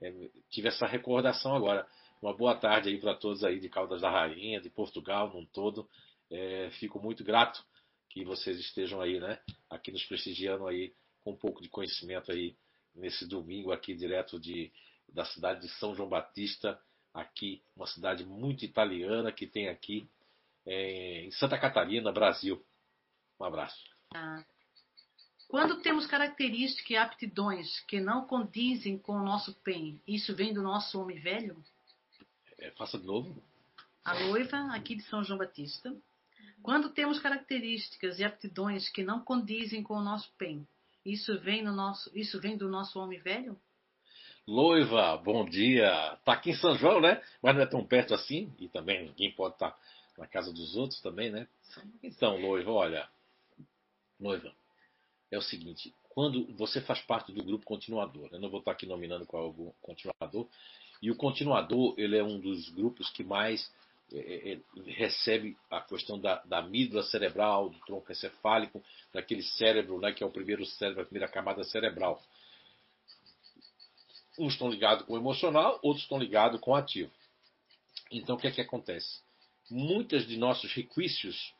[0.00, 0.12] É,
[0.50, 1.86] tive essa recordação agora.
[2.20, 5.88] Uma boa tarde aí para todos aí de Caldas da Rainha, de Portugal, num todo.
[6.30, 7.62] É, fico muito grato
[8.08, 9.38] que vocês estejam aí, né?
[9.68, 10.92] Aqui nos prestigiando aí
[11.22, 12.56] com um pouco de conhecimento aí
[12.94, 14.70] nesse domingo aqui direto de,
[15.12, 16.78] da cidade de São João Batista,
[17.12, 20.08] aqui uma cidade muito italiana que tem aqui
[20.66, 22.64] é, em Santa Catarina, Brasil.
[23.38, 23.82] Um abraço.
[24.14, 24.44] Ah.
[25.48, 30.62] Quando temos características e aptidões que não condizem com o nosso bem, isso vem do
[30.62, 31.56] nosso homem velho?
[32.58, 33.42] É, faça de novo.
[34.04, 35.94] A noiva, aqui de São João Batista.
[36.62, 40.66] Quando temos características e aptidões que não condizem com o nosso bem,
[41.04, 43.58] isso vem, no nosso, isso vem do nosso homem velho?
[44.46, 46.18] Loiva, bom dia.
[46.24, 47.22] Tá aqui em São João, né?
[47.42, 48.52] Mas não é tão perto assim.
[48.58, 49.78] E também ninguém pode estar tá
[50.18, 51.46] na casa dos outros também, né?
[52.02, 53.08] Então, Loiva, olha,
[54.24, 54.52] noiva,
[55.30, 58.86] é o seguinte: quando você faz parte do grupo continuador, eu não vou estar aqui
[58.86, 60.48] nominando qual é o continuador,
[61.02, 63.70] e o continuador ele é um dos grupos que mais
[64.12, 64.60] é, é, é,
[64.92, 70.26] recebe a questão da, da amígdala cerebral, do tronco encefálico, daquele cérebro, né, que é
[70.26, 72.22] o primeiro cérebro, a primeira camada cerebral.
[74.38, 77.10] Uns estão ligados com o emocional, outros estão ligados com o ativo.
[78.10, 79.20] Então, o que é que acontece?
[79.70, 81.53] Muitos de nossos requisitos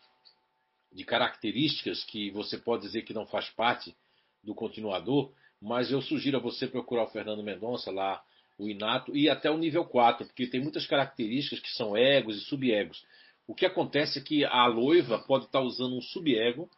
[0.94, 3.94] de características que você pode dizer que não faz parte
[4.42, 8.22] do continuador, mas eu sugiro a você procurar o Fernando Mendonça lá,
[8.56, 12.40] o inato, e até o nível 4, porque tem muitas características que são egos e
[12.44, 13.04] subegos.
[13.46, 16.70] O que acontece é que a loiva pode estar usando um subego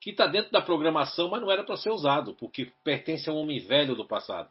[0.00, 3.36] que está dentro da programação, mas não era para ser usado, porque pertence a um
[3.36, 4.50] homem velho do passado.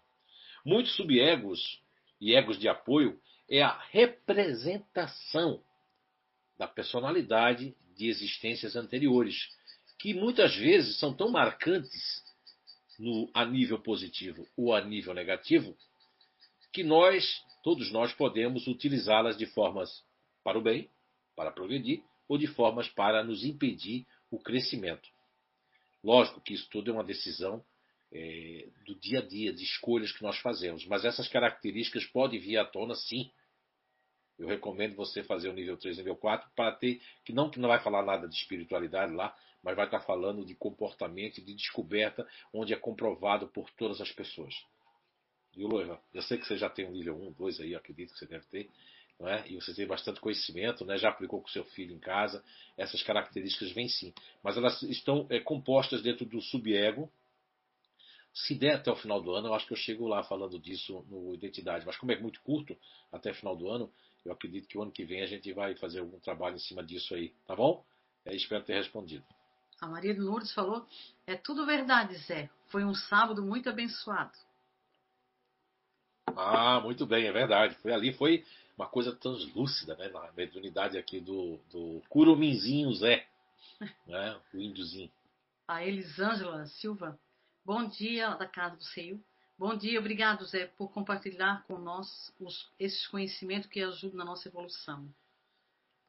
[0.65, 1.79] Muitos subegos
[2.19, 5.61] e egos de apoio é a representação
[6.57, 9.49] da personalidade de existências anteriores,
[9.99, 12.23] que muitas vezes são tão marcantes
[12.99, 15.75] no, a nível positivo ou a nível negativo,
[16.71, 20.03] que nós, todos nós, podemos utilizá-las de formas
[20.43, 20.89] para o bem,
[21.35, 25.07] para progredir, ou de formas para nos impedir o crescimento.
[26.03, 27.63] Lógico que isso tudo é uma decisão
[28.11, 32.57] é, do dia a dia, de escolhas que nós fazemos, mas essas características podem vir
[32.57, 33.31] à tona sim
[34.37, 37.69] eu recomendo você fazer o nível 3 nível 4 para ter, que não que não
[37.69, 42.27] vai falar nada de espiritualidade lá, mas vai estar falando de comportamento e de descoberta,
[42.53, 44.53] onde é comprovado por todas as pessoas.
[45.55, 45.99] Viu, Loiva?
[46.13, 48.45] Eu sei que você já tem um nível 1, 2 aí, acredito que você deve
[48.47, 48.69] ter.
[49.19, 49.47] Não é?
[49.47, 50.97] E você tem bastante conhecimento, né?
[50.97, 52.43] já aplicou com seu filho em casa.
[52.77, 54.13] Essas características vêm sim.
[54.43, 57.09] Mas elas estão é, compostas dentro do subego.
[58.33, 61.05] Se der até o final do ano, eu acho que eu chego lá falando disso
[61.09, 61.85] no Identidade.
[61.85, 62.77] Mas como é muito curto,
[63.09, 63.89] até o final do ano,
[64.25, 66.83] eu acredito que o ano que vem a gente vai fazer algum trabalho em cima
[66.83, 67.85] disso aí, tá bom?
[68.25, 69.23] É, espero ter respondido.
[69.79, 70.87] A Maria de Lourdes falou:
[71.27, 72.49] é tudo verdade, Zé.
[72.67, 74.33] Foi um sábado muito abençoado.
[76.35, 77.75] Ah, muito bem, é verdade.
[77.75, 78.43] Foi ali, foi
[78.75, 80.09] uma coisa translúcida, né?
[80.09, 83.27] Na mediunidade aqui do, do Curuminzinho Zé,
[84.07, 84.39] né?
[84.53, 85.11] O índiozinho.
[85.67, 87.19] A Elisângela Silva.
[87.63, 89.23] Bom dia da casa do Seio.
[89.57, 94.49] Bom dia, obrigado, Zé, por compartilhar com nós os, esses conhecimentos que ajudam na nossa
[94.49, 95.07] evolução.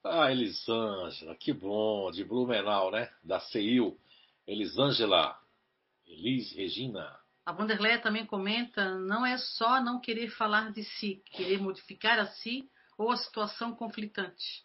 [0.02, 3.08] Ah, Elisângela, que bom, de Blumenau, né?
[3.22, 3.96] Da CEIU.
[4.48, 5.40] Elisângela,
[6.06, 11.60] Elis, Regina, A Vanderleia também comenta: não é só não querer falar de si, querer
[11.60, 12.68] modificar a si
[12.98, 14.64] ou a situação conflitante.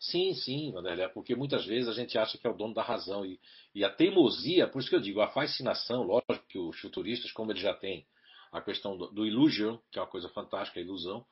[0.00, 3.24] Sim, sim, Vanderleia, porque muitas vezes a gente acha que é o dono da razão.
[3.24, 3.38] E,
[3.74, 7.52] e a teimosia, por isso que eu digo, a fascinação, lógico que os futuristas, como
[7.52, 8.06] eles já têm
[8.50, 11.24] a questão do, do illusion, que é uma coisa fantástica, a ilusão.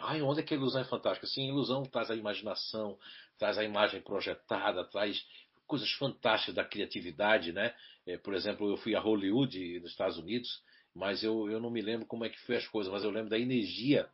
[0.00, 1.26] Ai, onde é que a ilusão é fantástica?
[1.26, 2.96] Sim, a ilusão traz a imaginação,
[3.36, 5.20] traz a imagem projetada, traz
[5.66, 7.74] coisas fantásticas da criatividade, né?
[8.06, 10.62] É, por exemplo, eu fui a Hollywood, nos Estados Unidos,
[10.94, 13.28] mas eu, eu não me lembro como é que foi as coisas, mas eu lembro
[13.28, 14.08] da energia,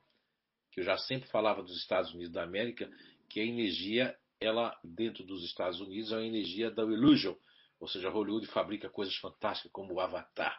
[0.73, 2.91] que eu já sempre falava dos Estados Unidos da América,
[3.35, 7.35] que a energia, ela, dentro dos Estados Unidos, é a energia da illusion,
[7.81, 10.57] ou seja, Hollywood fabrica coisas fantásticas como o Avatar.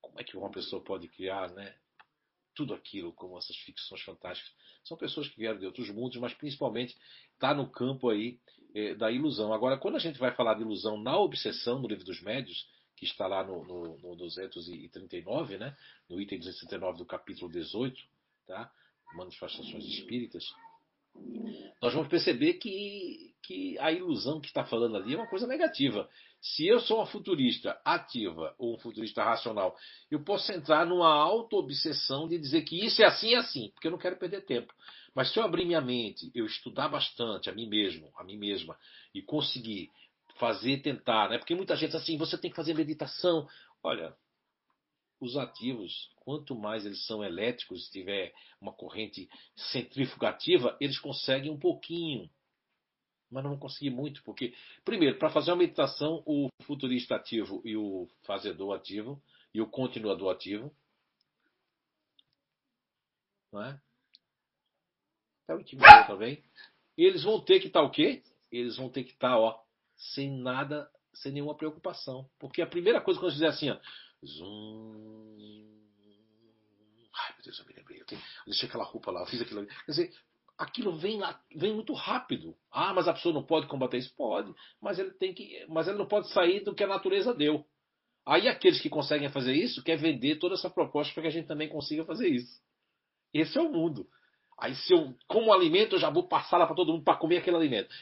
[0.00, 1.76] Como é que uma pessoa pode criar, né?
[2.54, 4.50] Tudo aquilo, como essas ficções fantásticas.
[4.82, 6.96] São pessoas que vieram de outros mundos, mas principalmente
[7.34, 8.40] está no campo aí
[8.74, 9.52] é, da ilusão.
[9.52, 12.66] Agora, quando a gente vai falar de ilusão na obsessão, no livro dos médios,
[12.96, 15.76] que está lá no, no, no 239, né?
[16.08, 18.02] no item 239 do capítulo 18,
[18.46, 18.72] tá?
[19.14, 20.50] manifestações espíritas,
[21.80, 26.08] nós vamos perceber que, que a ilusão que está falando ali é uma coisa negativa.
[26.40, 29.76] Se eu sou uma futurista ativa ou um futurista racional,
[30.10, 33.92] eu posso entrar numa auto-obsessão de dizer que isso é assim e assim, porque eu
[33.92, 34.72] não quero perder tempo.
[35.14, 38.76] Mas se eu abrir minha mente, eu estudar bastante a mim mesmo, a mim mesma,
[39.14, 39.90] e conseguir
[40.36, 41.38] fazer, tentar, né?
[41.38, 43.46] Porque muita gente assim, você tem que fazer meditação.
[43.82, 44.14] Olha,
[45.22, 51.58] os ativos, quanto mais eles são elétricos, se tiver uma corrente centrifugativa, eles conseguem um
[51.58, 52.28] pouquinho
[53.30, 54.54] mas não vão conseguir muito, porque,
[54.84, 59.22] primeiro, para fazer uma meditação, o futurista ativo e o fazedor ativo,
[59.54, 60.70] e o continuador ativo,
[63.50, 63.80] não é?
[65.48, 66.44] Até o também.
[66.94, 68.22] Eles vão ter que estar tá o quê?
[68.50, 69.62] Eles vão ter que estar, tá, ó,
[69.96, 72.28] sem nada, sem nenhuma preocupação.
[72.38, 73.78] Porque a primeira coisa que eu fizer assim, ó,
[74.24, 75.32] zoom.
[77.14, 78.00] Ai, meu Deus, eu me lembrei.
[78.00, 79.66] Eu, tenho, eu deixei aquela roupa lá, eu fiz aquilo.
[79.66, 80.12] Quer dizer,
[80.56, 81.20] aquilo vem,
[81.54, 82.56] vem muito rápido.
[82.70, 84.14] Ah, mas a pessoa não pode combater isso?
[84.16, 85.66] Pode, mas ele tem que.
[85.68, 87.66] Mas ele não pode sair do que a natureza deu.
[88.24, 91.48] Aí aqueles que conseguem fazer isso quer vender toda essa proposta para que a gente
[91.48, 92.60] também consiga fazer isso.
[93.34, 94.06] Esse é o mundo.
[94.58, 97.38] Aí se eu como alimento, eu já vou passar lá para todo mundo para comer
[97.38, 97.92] aquele alimento.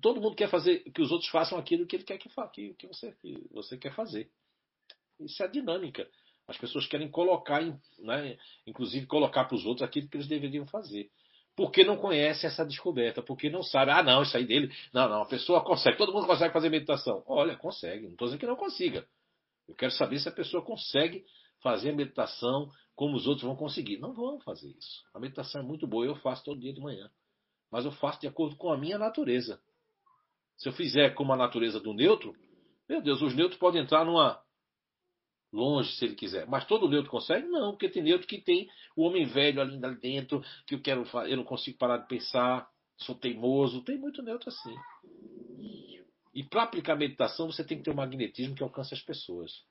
[0.00, 2.86] todo mundo quer fazer que os outros façam aquilo que ele quer que, que, que,
[2.88, 4.28] você, que você quer fazer.
[5.20, 6.08] Isso é a dinâmica.
[6.46, 7.62] As pessoas querem colocar,
[7.98, 11.10] né, inclusive colocar para os outros aquilo que eles deveriam fazer
[11.58, 14.72] porque não conhece essa descoberta, porque não sabe, ah, não, isso aí dele.
[14.92, 17.24] Não, não, a pessoa consegue, todo mundo consegue fazer meditação.
[17.26, 19.04] Olha, consegue, não estou dizendo que não consiga.
[19.66, 21.24] Eu quero saber se a pessoa consegue
[21.60, 23.98] fazer a meditação como os outros vão conseguir.
[23.98, 25.02] Não vão fazer isso.
[25.12, 27.10] A meditação é muito boa, eu faço todo dia de manhã.
[27.72, 29.60] Mas eu faço de acordo com a minha natureza.
[30.58, 32.36] Se eu fizer como a natureza do neutro,
[32.88, 34.40] meu Deus, os neutros podem entrar numa
[35.52, 36.46] longe se ele quiser.
[36.46, 37.46] Mas todo neutro consegue?
[37.46, 41.36] Não, porque tem neutro que tem o homem velho ali dentro, que eu quero eu
[41.36, 43.82] não consigo parar de pensar, sou teimoso.
[43.82, 44.74] Tem muito neutro assim.
[46.34, 49.64] E para aplicar meditação, você tem que ter um magnetismo que alcance as pessoas.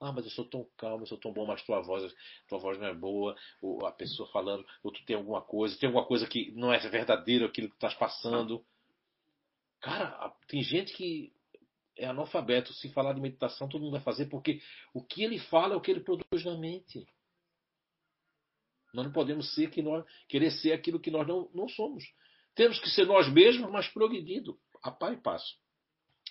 [0.00, 2.12] Ah, mas eu sou tão calmo, eu sou tão bom, mas tua voz,
[2.48, 5.86] tua voz não é boa, ou a pessoa falando, ou tu tem alguma coisa, tem
[5.86, 8.64] alguma coisa que não é verdadeiro aquilo que tu estás passando.
[9.80, 11.32] Cara, tem gente que
[11.96, 12.72] é analfabeto.
[12.72, 14.60] Se falar de meditação, todo mundo vai fazer, porque
[14.92, 17.06] o que ele fala é o que ele produz na mente.
[18.92, 22.04] Nós não podemos ser que nós, querer ser aquilo que nós não, não somos.
[22.54, 25.56] Temos que ser nós mesmos, mas progredindo, a par e passo.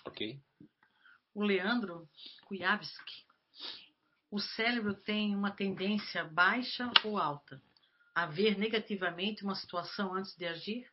[0.06, 0.40] Ok?
[1.34, 2.08] O Leandro
[2.46, 3.26] Kujavski.
[4.30, 7.62] O cérebro tem uma tendência baixa ou alta?
[8.14, 10.90] A ver negativamente uma situação antes de agir?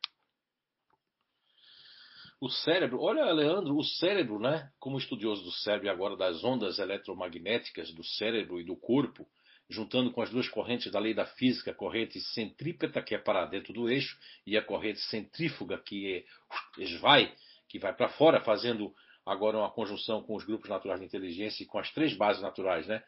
[2.41, 4.71] O cérebro, olha, Leandro, o cérebro, né?
[4.79, 9.27] Como estudioso do cérebro e agora das ondas eletromagnéticas do cérebro e do corpo,
[9.69, 13.45] juntando com as duas correntes da lei da física, a corrente centrípeta, que é para
[13.45, 14.17] dentro do eixo,
[14.47, 16.25] e a corrente centrífuga, que
[16.77, 17.33] é esvai,
[17.67, 18.93] que vai para fora, fazendo
[19.25, 22.87] agora uma conjunção com os grupos naturais de inteligência e com as três bases naturais,
[22.87, 23.03] né?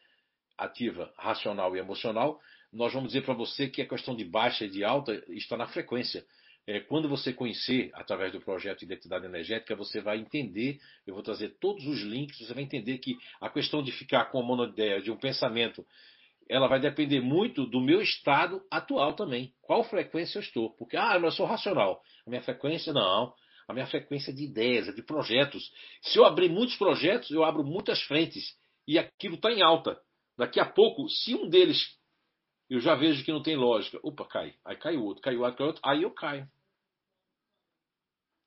[0.58, 2.40] Ativa, racional e emocional.
[2.72, 5.68] Nós vamos dizer para você que a questão de baixa e de alta está na
[5.68, 6.24] frequência.
[6.68, 11.58] É, quando você conhecer, através do projeto Identidade Energética, você vai entender, eu vou trazer
[11.60, 15.12] todos os links, você vai entender que a questão de ficar com a monoideia, de
[15.12, 15.86] um pensamento,
[16.48, 19.54] ela vai depender muito do meu estado atual também.
[19.62, 20.76] Qual frequência eu estou?
[20.76, 22.02] Porque, ah, eu sou racional.
[22.26, 23.34] A minha frequência, não.
[23.68, 25.72] A minha frequência é de ideias, é de projetos.
[26.02, 28.54] Se eu abrir muitos projetos, eu abro muitas frentes.
[28.88, 29.98] E aquilo está em alta.
[30.38, 31.98] Daqui a pouco, se um deles
[32.72, 34.00] eu já vejo que não tem lógica.
[34.02, 34.56] Opa, cai.
[34.64, 36.50] Aí cai o outro, cai o outro, cai o outro, aí eu caio.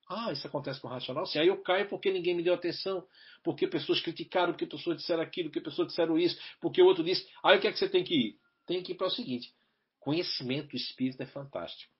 [0.08, 1.26] Ah, isso acontece com o racional?
[1.26, 3.06] Sim, aí eu caio porque ninguém me deu atenção,
[3.42, 7.28] porque pessoas criticaram, porque pessoas disseram aquilo, porque pessoas disseram isso, porque o outro disse.
[7.42, 8.38] Aí o que é que você tem que ir?
[8.66, 9.52] Tem que ir para o seguinte:
[10.00, 11.92] conhecimento espírita é fantástico.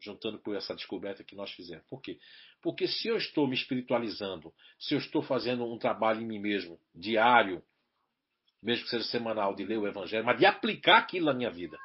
[0.00, 1.84] Juntando com essa descoberta que nós fizemos.
[1.88, 2.18] Por quê?
[2.60, 6.80] Porque se eu estou me espiritualizando, se eu estou fazendo um trabalho em mim mesmo,
[6.92, 7.62] diário,
[8.62, 11.78] mesmo que seja semanal, de ler o Evangelho, mas de aplicar aquilo na minha vida.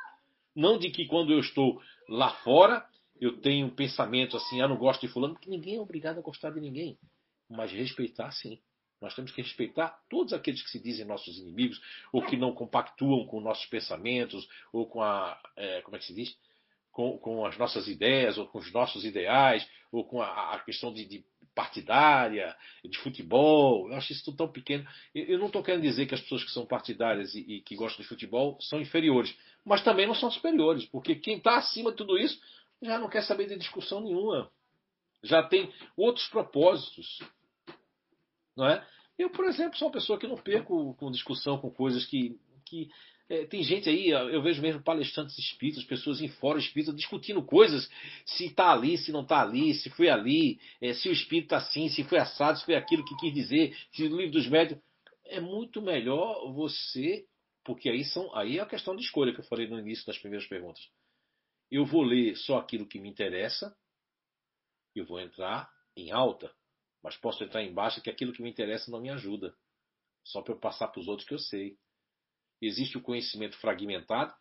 [0.55, 2.85] Não de que quando eu estou lá fora,
[3.19, 6.21] eu tenho um pensamento assim, ah, não gosto de fulano, porque ninguém é obrigado a
[6.21, 6.97] gostar de ninguém.
[7.49, 8.59] Mas respeitar sim.
[9.01, 11.79] Nós temos que respeitar todos aqueles que se dizem nossos inimigos,
[12.11, 15.37] ou que não compactuam com nossos pensamentos, ou com a.
[15.57, 16.35] É, como é que se diz?
[16.91, 20.93] Com, com, as nossas ideias, ou com os nossos ideais, ou com a, a questão
[20.93, 23.89] de, de, partidária, de futebol.
[23.89, 24.87] Eu acho isso tudo tão pequeno.
[25.13, 28.01] Eu, não estou querendo dizer que as pessoas que são partidárias e, e que gostam
[28.01, 29.35] de futebol são inferiores,
[29.65, 32.39] mas também não são superiores, porque quem está acima de tudo isso
[32.81, 34.51] já não quer saber de discussão nenhuma.
[35.23, 37.19] Já tem outros propósitos.
[38.55, 38.85] Não é?
[39.17, 42.37] Eu, por exemplo, sou uma pessoa que não perco com discussão com coisas que.
[42.65, 42.89] que
[43.29, 47.89] é, tem gente aí, eu vejo mesmo palestrantes espíritas, pessoas em fora espíritas discutindo coisas,
[48.25, 51.57] se está ali, se não está ali, se foi ali, é, se o espírito está
[51.57, 54.79] assim, se foi assado, se foi aquilo que quis dizer, se o livro dos médios.
[55.25, 57.25] É muito melhor você,
[57.63, 60.17] porque aí são aí é a questão de escolha que eu falei no início das
[60.17, 60.83] primeiras perguntas.
[61.71, 63.75] Eu vou ler só aquilo que me interessa,
[64.93, 66.53] eu vou entrar em alta,
[67.01, 69.55] mas posso entrar em baixa que aquilo que me interessa não me ajuda.
[70.23, 71.77] Só para eu passar para os outros que eu sei.
[72.65, 74.33] Existe o conhecimento fragmentado,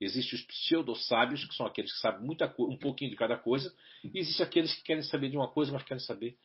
[0.00, 4.18] existe os pseudo-sábios, que são aqueles que sabem muita um pouquinho de cada coisa, e
[4.18, 6.36] existe aqueles que querem saber de uma coisa, mas querem saber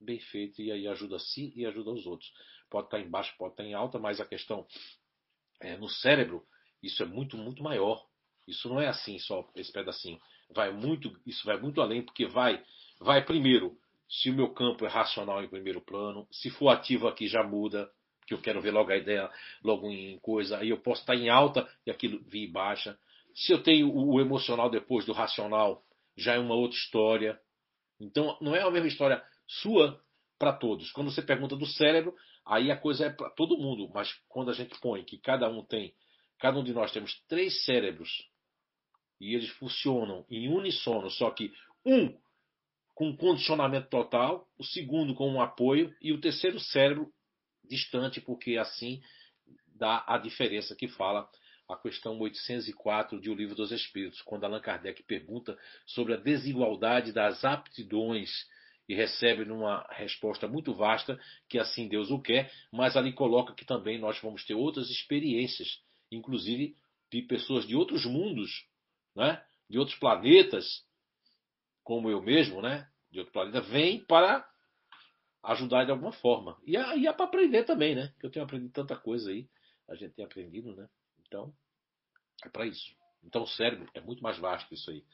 [0.00, 2.32] bem feito, e aí ajuda a si e ajuda os outros.
[2.70, 4.66] Pode estar em baixa, pode estar em alta, mas a questão
[5.60, 6.44] é, no cérebro,
[6.82, 8.04] isso é muito, muito maior.
[8.46, 10.18] Isso não é assim só esse pedacinho.
[10.50, 12.62] Vai muito, isso vai muito além porque vai,
[13.00, 13.78] vai primeiro.
[14.08, 17.90] Se o meu campo é racional em primeiro plano, se for ativo aqui já muda,
[18.26, 19.30] que eu quero ver logo a ideia,
[19.62, 22.98] logo em coisa, aí eu posso estar em alta e aquilo vir baixa.
[23.34, 25.82] Se eu tenho o emocional depois do racional,
[26.16, 27.40] já é uma outra história.
[28.00, 30.00] Então não é a mesma história sua
[30.38, 30.90] para todos.
[30.92, 32.14] Quando você pergunta do cérebro,
[32.44, 35.64] aí a coisa é para todo mundo, mas quando a gente põe que cada um
[35.64, 35.94] tem,
[36.38, 38.28] cada um de nós temos três cérebros
[39.20, 41.52] e eles funcionam em unissono, só que
[41.86, 42.18] um
[42.94, 47.10] com condicionamento total, o segundo com um apoio e o terceiro cérebro
[47.64, 49.00] distante, porque assim
[49.74, 51.28] dá a diferença que fala
[51.68, 57.12] a questão 804 de O Livro dos Espíritos, quando Allan Kardec pergunta sobre a desigualdade
[57.12, 58.30] das aptidões
[58.88, 63.64] e recebe numa resposta muito vasta que assim Deus o quer, mas ali coloca que
[63.64, 66.76] também nós vamos ter outras experiências, inclusive
[67.10, 68.66] de pessoas de outros mundos
[69.14, 70.84] né, de outros planetas,
[71.82, 74.46] como eu mesmo, né, de outro planeta, vem para
[75.42, 76.56] ajudar de alguma forma.
[76.64, 78.12] E é, é para aprender também, né?
[78.18, 79.48] Que eu tenho aprendido tanta coisa aí,
[79.88, 80.88] a gente tem aprendido, né?
[81.26, 81.52] Então,
[82.44, 82.94] é para isso.
[83.24, 85.04] Então, o cérebro é muito mais vasto isso aí.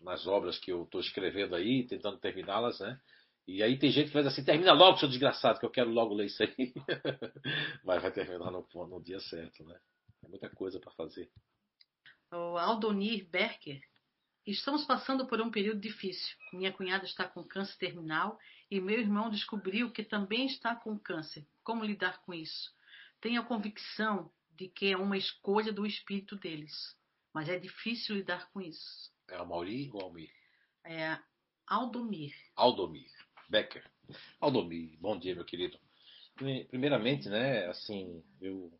[0.00, 3.00] Nas obras que eu estou escrevendo aí, tentando terminá-las, né?
[3.46, 6.14] E aí tem gente que faz assim, termina logo, seu desgraçado, que eu quero logo
[6.14, 6.72] ler isso aí.
[7.84, 9.78] Mas vai terminar no, no dia certo, né?
[10.24, 11.28] É muita coisa para fazer
[12.36, 13.80] o Aldonir Berker.
[14.46, 16.36] Estamos passando por um período difícil.
[16.52, 18.38] Minha cunhada está com câncer terminal
[18.72, 21.46] e meu irmão descobriu que também está com câncer.
[21.62, 22.74] Como lidar com isso?
[23.20, 26.96] Tenho a convicção de que é uma escolha do espírito deles,
[27.34, 29.12] mas é difícil lidar com isso.
[29.28, 30.32] É o Mauri ou Almir?
[30.86, 31.18] É
[31.66, 32.34] Aldomir.
[32.56, 33.10] Aldomir.
[33.46, 33.84] Becker.
[34.40, 35.78] Aldomir, bom dia, meu querido.
[36.70, 38.72] Primeiramente, né, assim, eu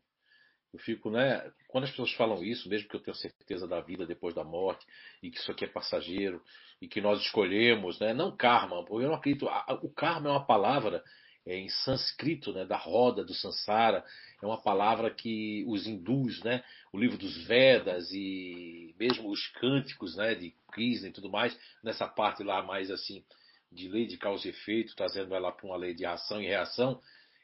[0.73, 1.53] eu fico, né?
[1.73, 4.85] Quando as pessoas falam isso, mesmo que eu tenha certeza da vida depois da morte,
[5.23, 6.39] e que isso aqui é passageiro,
[6.79, 8.13] e que nós escolhemos, né?
[8.13, 9.47] Não karma, porque eu não acredito.
[9.81, 11.03] O karma é uma palavra
[11.43, 12.63] é, em sânscrito, né?
[12.63, 14.05] Da roda do Sansara.
[14.39, 16.63] É uma palavra que os hindus, né?
[16.93, 20.35] O livro dos Vedas e mesmo os cânticos, né?
[20.35, 23.25] De Krishna e tudo mais, nessa parte lá mais assim
[23.71, 27.01] de lei de causa e efeito, trazendo ela para uma lei de ação e reação.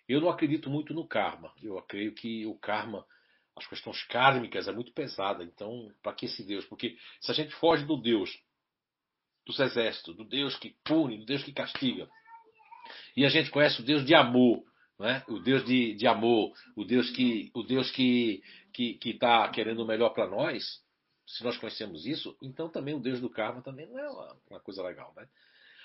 [0.07, 1.51] Eu não acredito muito no karma.
[1.63, 3.03] Eu creio que o karma
[3.59, 5.43] as questões kármicas é muito pesada.
[5.43, 6.65] Então, para que esse Deus?
[6.65, 8.31] Porque se a gente foge do Deus
[9.45, 12.09] dos exércitos, do Deus que pune, do Deus que castiga,
[13.15, 14.63] e a gente conhece o Deus de amor,
[14.99, 15.23] né?
[15.27, 18.41] o Deus de, de amor, o Deus que o Deus que
[18.73, 20.81] que está querendo o melhor para nós,
[21.25, 24.59] se nós conhecemos isso, então também o Deus do karma também não é uma, uma
[24.59, 25.13] coisa legal.
[25.15, 25.27] Né?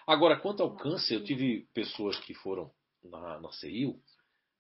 [0.06, 2.70] Agora, quanto ao câncer, eu tive pessoas que foram
[3.02, 4.00] na, na CEIU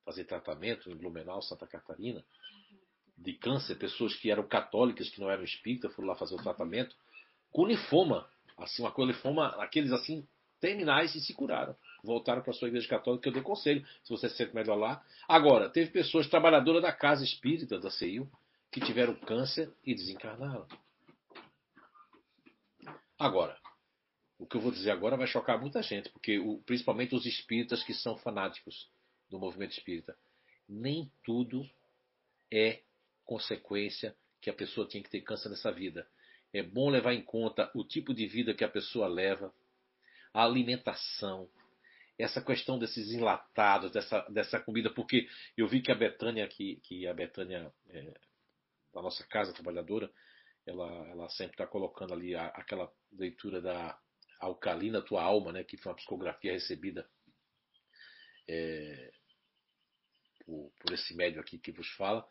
[0.04, 2.24] fazer tratamento em Blumenau, Santa Catarina,
[3.16, 6.96] de câncer, pessoas que eram católicas, que não eram espíritas, foram lá fazer o tratamento,
[7.50, 10.26] com linfoma, assim, uma coisa linfoma, aqueles assim,
[10.60, 11.76] terminais e se curaram.
[12.02, 14.76] Voltaram para a sua igreja católica, que eu dei conselho, se você se sente melhor
[14.76, 15.02] lá.
[15.28, 18.28] Agora, teve pessoas trabalhadoras da casa espírita, da CEIU,
[18.70, 20.66] que tiveram câncer e desencarnaram.
[23.18, 23.56] Agora,
[24.38, 27.82] o que eu vou dizer agora vai chocar muita gente, porque o, principalmente os espíritas
[27.82, 28.90] que são fanáticos
[29.30, 30.16] do movimento espírita.
[30.68, 31.68] Nem tudo
[32.50, 32.80] é
[33.24, 36.06] consequência que a pessoa tinha que ter câncer nessa vida.
[36.52, 39.52] É bom levar em conta o tipo de vida que a pessoa leva,
[40.32, 41.48] a alimentação,
[42.18, 47.06] essa questão desses enlatados, dessa, dessa comida, porque eu vi que a Betânia, que, que
[47.06, 48.14] a Betânia é,
[48.92, 50.10] da nossa casa trabalhadora,
[50.66, 53.98] ela, ela sempre está colocando ali a, aquela leitura da
[54.40, 57.08] Alcalina Tua Alma, né, que foi uma psicografia recebida
[58.48, 59.12] é,
[60.44, 62.26] por, por, esse médio aqui que vos fala,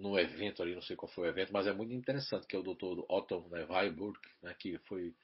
[0.00, 2.58] no evento ali, não sei qual foi o evento, mas é muito interessante, que é
[2.58, 5.14] o doutor Otto Weiburg, né, que foi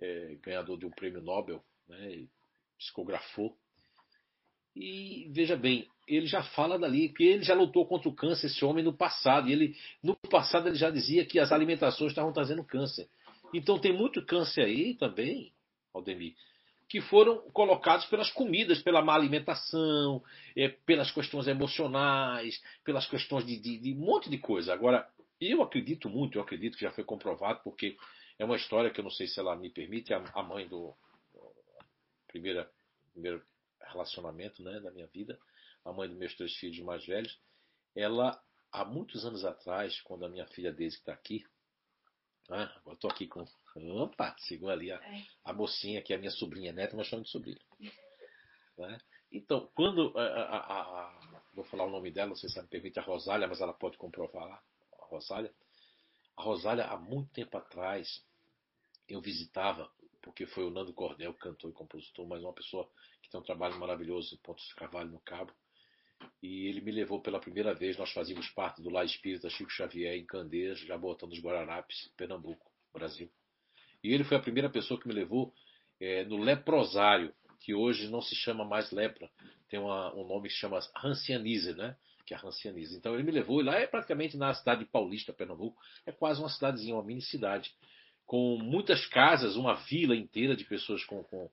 [0.00, 2.24] é, ganhador de um prêmio Nobel, né,
[2.78, 3.56] psicografou.
[4.74, 8.64] E veja bem, ele já fala dali, que ele já lutou contra o câncer, esse
[8.64, 9.48] homem, no passado.
[9.48, 13.08] E ele, no passado ele já dizia que as alimentações estavam trazendo câncer.
[13.52, 15.52] Então tem muito câncer aí também,
[15.92, 16.34] Aldemir,
[16.92, 20.22] que foram colocados pelas comidas, pela má alimentação,
[20.54, 24.74] é, pelas questões emocionais, pelas questões de, de, de, um monte de coisa.
[24.74, 27.96] Agora, eu acredito muito, eu acredito que já foi comprovado, porque
[28.38, 30.94] é uma história que eu não sei se ela me permite, a, a mãe do
[32.28, 32.70] primeira,
[33.14, 33.42] primeiro
[33.80, 35.38] relacionamento né, da minha vida,
[35.86, 37.40] a mãe dos meus três filhos mais velhos,
[37.96, 38.38] ela,
[38.70, 41.42] há muitos anos atrás, quando a minha filha Daisy está aqui,
[42.52, 43.44] ah, agora estou aqui com.
[43.74, 45.24] Opa, segura ali a, é.
[45.44, 47.60] a mocinha, que é a minha sobrinha neta, nós chamamos de sobrinha.
[48.78, 48.98] Né?
[49.30, 50.16] Então, quando.
[50.18, 53.02] A, a, a, vou falar o nome dela, não sei se ela me permite, a
[53.02, 54.62] Rosália, mas ela pode comprovar lá.
[55.00, 55.52] A Rosália.
[56.36, 58.24] A Rosália, há muito tempo atrás,
[59.08, 59.90] eu visitava,
[60.22, 62.88] porque foi o Nando Cordel, cantor e compositor, mas uma pessoa
[63.22, 65.52] que tem um trabalho maravilhoso em Pontos de Carvalho, no Cabo.
[66.42, 70.16] E ele me levou pela primeira vez, nós fazíamos parte do Lá Espírita Chico Xavier
[70.16, 73.30] em Candeias, já botando os Guararapes, Pernambuco, Brasil.
[74.02, 75.54] E ele foi a primeira pessoa que me levou
[76.00, 79.30] é, no leprosário, que hoje não se chama mais lepra,
[79.68, 81.96] tem uma, um nome que se chama Rancianize, né?
[82.26, 82.96] Que é a Rancianize.
[82.96, 86.40] Então ele me levou, e lá é praticamente na cidade de Paulista, Pernambuco, é quase
[86.40, 87.72] uma cidadezinha, uma mini cidade,
[88.26, 91.48] com muitas casas, uma vila inteira de pessoas com, com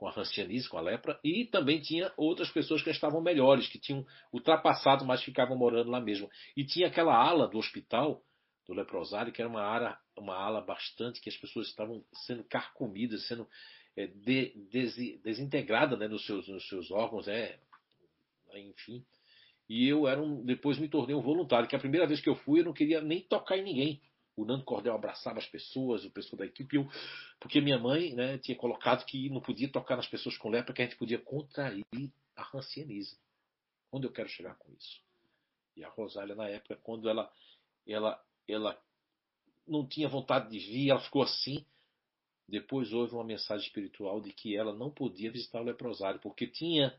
[0.00, 3.78] com a rancianice, com a lepra, e também tinha outras pessoas que estavam melhores, que
[3.78, 6.26] tinham ultrapassado, mas ficavam morando lá mesmo.
[6.56, 8.22] E tinha aquela ala do hospital,
[8.66, 13.26] do leprosário, que era uma ala, uma ala bastante que as pessoas estavam sendo carcomidas,
[13.28, 13.46] sendo
[13.94, 17.60] é, de, des, desintegradas né, nos, seus, nos seus órgãos, é,
[18.54, 19.04] enfim.
[19.68, 22.36] E eu era um, depois me tornei um voluntário, que a primeira vez que eu
[22.36, 24.00] fui eu não queria nem tocar em ninguém
[24.40, 26.88] o Nando Cordel abraçava as pessoas, o pessoal da equipe, eu,
[27.38, 30.82] porque minha mãe né, tinha colocado que não podia tocar nas pessoas com lepra, que
[30.82, 31.84] a gente podia contrair
[32.36, 33.18] a rancianise.
[33.92, 35.00] Onde eu quero chegar com isso?
[35.76, 37.30] E a Rosália, na época, quando ela,
[37.86, 38.80] ela, ela
[39.66, 41.64] não tinha vontade de vir, ela ficou assim.
[42.48, 46.98] Depois houve uma mensagem espiritual de que ela não podia visitar o leprosário, porque tinha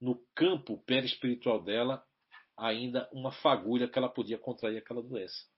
[0.00, 2.04] no campo perispiritual dela
[2.56, 5.53] ainda uma fagulha que ela podia contrair aquela doença.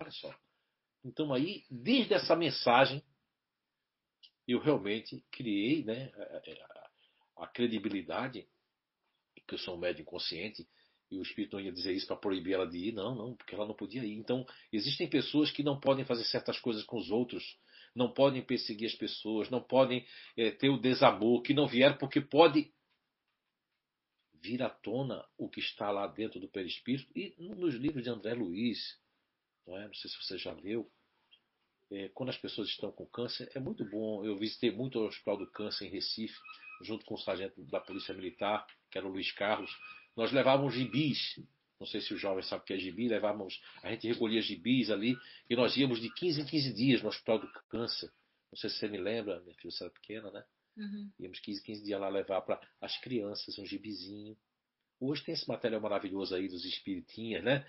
[0.00, 0.34] Olha só.
[1.04, 3.02] Então aí, desde essa mensagem,
[4.46, 8.48] eu realmente criei né, a, a, a credibilidade,
[9.46, 10.66] que eu sou um médium consciente,
[11.10, 13.54] e o Espírito não ia dizer isso para proibir ela de ir, não, não, porque
[13.54, 14.12] ela não podia ir.
[14.12, 17.58] Então, existem pessoas que não podem fazer certas coisas com os outros,
[17.94, 22.20] não podem perseguir as pessoas, não podem é, ter o desamor, que não vieram porque
[22.20, 22.70] pode
[24.34, 27.10] vir à tona o que está lá dentro do perispírito.
[27.16, 28.78] E nos livros de André Luiz,
[29.68, 29.86] não, é?
[29.86, 30.90] não sei se você já leu.
[31.90, 34.24] É, quando as pessoas estão com câncer, é muito bom.
[34.24, 36.36] Eu visitei muito o Hospital do Câncer em Recife,
[36.82, 39.70] junto com o sargento da Polícia Militar, que era o Luiz Carlos.
[40.16, 41.40] Nós levávamos gibis.
[41.78, 43.08] Não sei se os jovens sabem o que é gibi.
[43.08, 45.16] Levávamos, a gente recolhia gibis ali
[45.48, 48.10] e nós íamos de 15 em 15 dias no Hospital do Câncer.
[48.50, 50.44] Não sei se você me lembra, minha filha era pequena, né?
[50.76, 51.10] Uhum.
[51.20, 54.36] Íamos 15, 15 dias lá levar para as crianças um gibizinho.
[55.00, 57.66] Hoje tem esse material maravilhoso aí dos espiritinhas, né?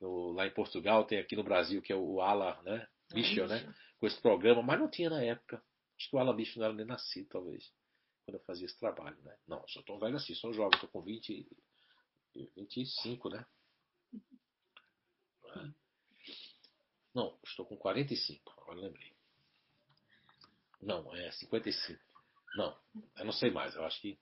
[0.00, 2.86] No, lá em Portugal, tem aqui no Brasil, que é o Ala né?
[3.12, 3.74] Michel, né?
[3.98, 5.62] Com esse programa, mas não tinha na época.
[5.96, 7.72] Acho que o Ala Michel não era nem nascido, talvez,
[8.24, 9.36] quando eu fazia esse trabalho, né?
[9.46, 11.46] Não, sou tão velho assim, sou jovem, estou com 20,
[12.56, 13.44] 25, né?
[17.14, 19.12] Não, estou com 45, agora lembrei.
[20.80, 21.98] Não, é 55.
[22.54, 22.78] Não,
[23.16, 24.18] eu não sei mais, eu acho que.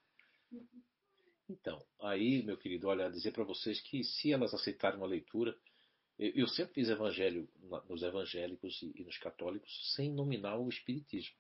[1.49, 5.57] Então, aí, meu querido, olha, dizer para vocês que se elas aceitarem uma leitura,
[6.19, 7.49] eu, eu sempre fiz evangelho
[7.89, 11.37] nos evangélicos e, e, nos católicos sem nominar o espiritismo.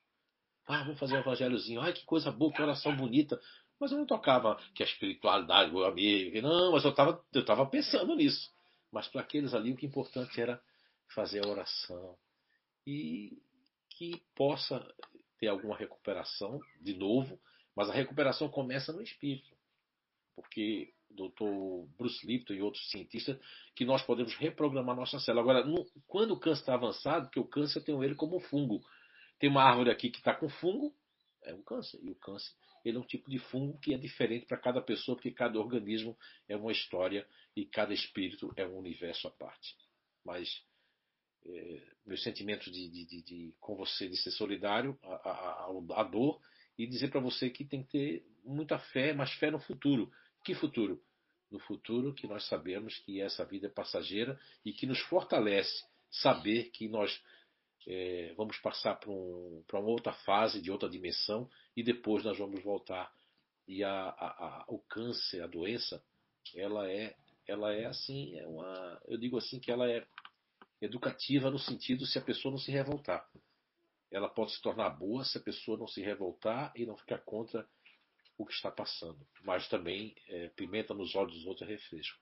[0.66, 1.80] Ah, vamos fazer um evangelhozinho.
[1.80, 3.40] Ai, que coisa boa, que oração bonita.
[3.78, 6.40] Mas eu não tocava que a espiritualidade, meu amigo.
[6.40, 8.50] Não, mas eu estava eu tava pensando nisso.
[8.90, 10.60] Mas para aqueles ali, o que é importante era
[11.14, 12.16] fazer a oração.
[12.86, 13.38] E
[13.90, 14.86] que possa
[15.38, 17.38] ter alguma recuperação, de novo,
[17.74, 19.55] mas a recuperação começa no espírito.
[20.36, 21.96] Porque o Dr.
[21.96, 23.38] Bruce Lipton e outros cientistas,
[23.74, 25.42] que nós podemos reprogramar nossa célula.
[25.42, 28.84] Agora, no, quando o câncer está avançado, porque o câncer tem ele como fungo.
[29.38, 30.94] Tem uma árvore aqui que está com fungo,
[31.42, 31.98] é um câncer.
[32.02, 32.52] E o câncer
[32.84, 36.16] ele é um tipo de fungo que é diferente para cada pessoa, porque cada organismo
[36.48, 37.26] é uma história
[37.56, 39.74] e cada espírito é um universo à parte.
[40.24, 40.62] Mas
[41.44, 46.40] é, meus sentimentos de, de, de, de, com você, de ser solidário à dor
[46.78, 50.10] e dizer para você que tem que ter muita fé, mas fé no futuro.
[50.46, 51.02] Que futuro?
[51.50, 56.70] No futuro que nós sabemos que essa vida é passageira e que nos fortalece saber
[56.70, 57.20] que nós
[57.84, 62.62] é, vamos passar para um, uma outra fase, de outra dimensão, e depois nós vamos
[62.62, 63.12] voltar.
[63.66, 64.26] E a, a,
[64.60, 66.00] a, o câncer, a doença,
[66.54, 70.06] ela é, ela é assim, é uma, eu digo assim que ela é
[70.80, 73.28] educativa no sentido se a pessoa não se revoltar.
[74.12, 77.68] Ela pode se tornar boa se a pessoa não se revoltar e não ficar contra
[78.38, 79.26] o que está passando.
[79.42, 82.18] Mas também é, pimenta nos olhos dos outros é refresco.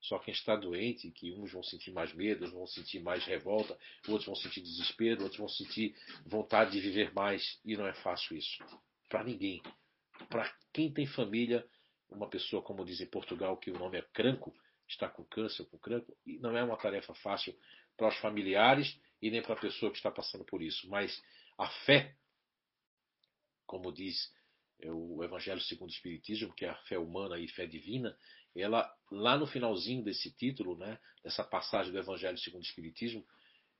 [0.00, 3.76] Só quem está doente, que uns vão sentir mais medo, outros vão sentir mais revolta,
[4.06, 7.58] outros vão sentir desespero, outros vão sentir vontade de viver mais.
[7.64, 8.62] E não é fácil isso.
[9.08, 9.62] Para ninguém.
[10.28, 11.66] Para quem tem família,
[12.08, 14.54] uma pessoa, como diz em Portugal, que o nome é cranco,
[14.88, 17.56] está com câncer, com cranco, e não é uma tarefa fácil
[17.96, 20.88] para os familiares e nem para a pessoa que está passando por isso.
[20.88, 21.20] Mas
[21.58, 22.14] a fé,
[23.66, 24.32] como diz
[24.84, 28.16] o Evangelho segundo o Espiritismo, que é a fé humana e fé divina,
[28.54, 33.24] ela lá no finalzinho desse título, né, dessa passagem do Evangelho segundo o Espiritismo,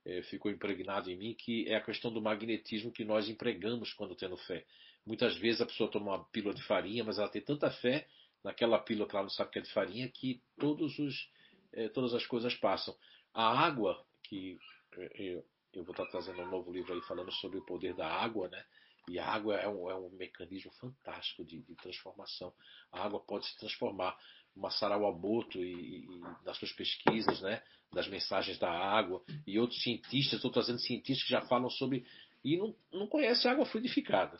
[0.05, 4.15] é, ficou impregnado em mim que é a questão do magnetismo que nós empregamos quando
[4.15, 4.65] temos fé.
[5.05, 8.07] Muitas vezes a pessoa toma uma pílula de farinha, mas ela tem tanta fé
[8.43, 11.29] naquela pílula que ela não sabe que é de farinha que todos os,
[11.73, 12.95] é, todas as coisas passam.
[13.33, 14.57] A água, que
[14.97, 15.43] é,
[15.73, 18.65] eu vou estar trazendo um novo livro aí falando sobre o poder da água, né?
[19.09, 22.53] E a água é um, é um mecanismo fantástico de, de, transformação.
[22.91, 24.17] A água pode se transformar.
[24.53, 27.63] Massaro Amoto e, e nas suas pesquisas, né,
[27.93, 32.05] das mensagens da água, e outros cientistas, estou trazendo cientistas que já falam sobre
[32.43, 34.37] e não, não conhecem água fluidificada.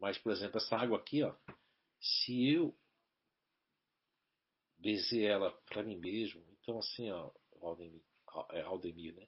[0.00, 1.34] Mas, por exemplo, essa água aqui, ó,
[2.00, 2.74] se eu
[4.78, 7.30] bezer ela para mim mesmo, então assim, ó,
[7.60, 8.02] Aldemir,
[8.52, 9.26] é Aldemir, né?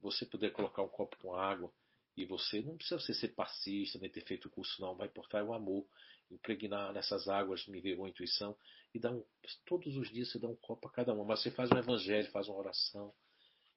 [0.00, 1.72] Você poder colocar um copo com água
[2.16, 4.96] e você não precisa ser passista, nem ter feito o curso, não.
[4.96, 5.86] Vai importar é o amor.
[6.30, 8.56] Impregnar nessas águas, me ver uma intuição.
[8.94, 9.22] E dá um,
[9.66, 11.24] todos os dias você dá um copo a cada uma.
[11.24, 13.14] Mas você faz um evangelho, faz uma oração.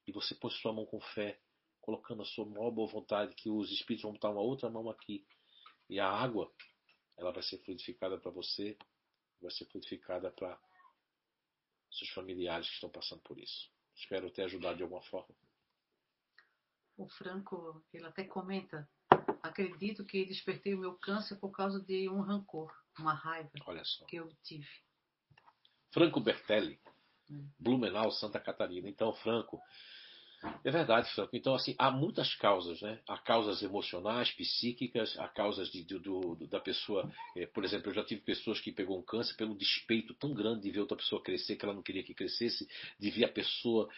[0.06, 1.38] E você põe sua mão com fé,
[1.82, 5.26] colocando a sua maior boa vontade, que os espíritos vão botar uma outra mão aqui.
[5.88, 6.50] E a água,
[7.18, 8.78] ela vai ser fluidificada para você,
[9.42, 10.58] vai ser fluidificada para
[11.90, 13.70] seus familiares que estão passando por isso.
[13.94, 15.34] Espero ter ajudado de alguma forma
[17.00, 18.86] o Franco, ele até comenta,
[19.42, 23.50] acredito que despertei o meu câncer por causa de um rancor, uma raiva
[24.06, 24.68] que eu tive.
[25.90, 26.78] Franco Bertelli,
[27.30, 27.48] hum.
[27.58, 28.88] Blumenau, Santa Catarina.
[28.88, 29.60] Então, Franco,
[30.62, 31.34] é verdade, Franco.
[31.34, 33.00] Então, assim, há muitas causas, né?
[33.08, 37.10] Há causas emocionais, psíquicas, há causas de, do, do, da pessoa.
[37.34, 40.62] É, por exemplo, eu já tive pessoas que pegou um câncer pelo despeito tão grande
[40.62, 42.68] de ver outra pessoa crescer que ela não queria que crescesse,
[42.98, 43.88] de ver a pessoa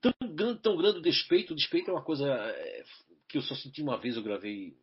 [0.00, 1.52] tão grande, tão grande o despeito.
[1.52, 2.84] O despeito é uma coisa é,
[3.28, 4.16] que eu só senti uma vez.
[4.16, 4.76] Eu gravei,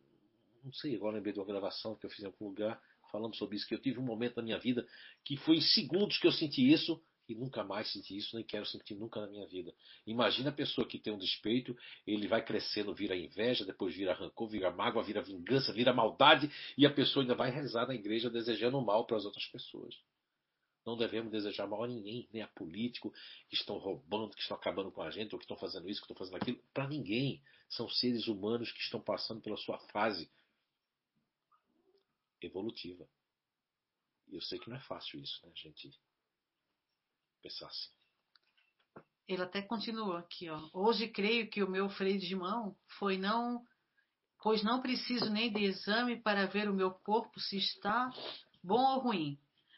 [0.64, 2.80] não sei, agora lembrei de uma gravação que eu fiz em algum lugar
[3.10, 3.66] falando sobre isso.
[3.66, 4.86] Que eu tive um momento na minha vida
[5.24, 8.64] que foi em segundos que eu senti isso e nunca mais senti isso, nem quero
[8.66, 9.74] sentir nunca na minha vida.
[10.06, 11.76] Imagina a pessoa que tem um despeito,
[12.06, 16.86] ele vai crescendo, vira inveja, depois vira rancor, vira mágoa, vira vingança, vira maldade, e
[16.86, 19.96] a pessoa ainda vai rezar na igreja desejando mal para as outras pessoas.
[20.86, 23.12] Não devemos desejar mal a ninguém, nem a político
[23.48, 26.04] que estão roubando, que estão acabando com a gente, ou que estão fazendo isso, que
[26.04, 26.62] estão fazendo aquilo.
[26.72, 27.42] Para ninguém.
[27.68, 30.30] São seres humanos que estão passando pela sua fase
[32.40, 33.08] evolutiva.
[34.28, 35.92] E eu sei que não é fácil isso, né, gente?
[37.42, 37.90] Pensar assim.
[39.26, 40.70] Ele até continua aqui, ó.
[40.72, 43.66] Hoje creio que o meu freio de mão foi não,
[44.40, 48.08] pois não preciso nem de exame para ver o meu corpo se está
[48.62, 49.36] bom ou ruim.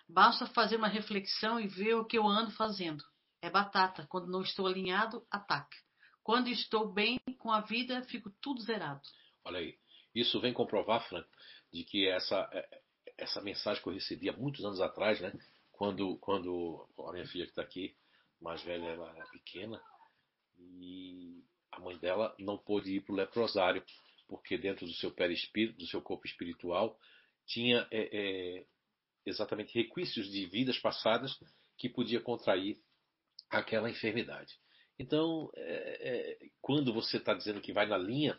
[0.09, 3.05] Basta fazer uma reflexão e ver o que eu ando fazendo.
[3.43, 4.07] É batata.
[4.09, 5.77] Quando não estou alinhado, ataque.
[6.23, 9.03] Quando estou bem com a vida, fico tudo zerado.
[9.45, 9.79] Olha aí.
[10.15, 11.29] Isso vem comprovar, Franco,
[11.73, 12.83] de que essa, é,
[13.19, 15.33] essa mensagem que eu recebi há muitos anos atrás, né?
[15.73, 17.95] Quando, quando a minha filha que está aqui,
[18.41, 19.81] mais velha, ela era pequena,
[20.59, 23.85] e a mãe dela não pôde ir para o leprosário,
[24.27, 26.99] porque dentro do seu perispírito, do seu corpo espiritual,
[27.47, 28.67] tinha é, é,
[29.29, 31.39] exatamente requisitos de vidas passadas
[31.77, 32.79] que podia contrair
[33.51, 34.55] aquela enfermidade.
[34.99, 38.37] Então, é, é quando você está dizendo que vai na linha,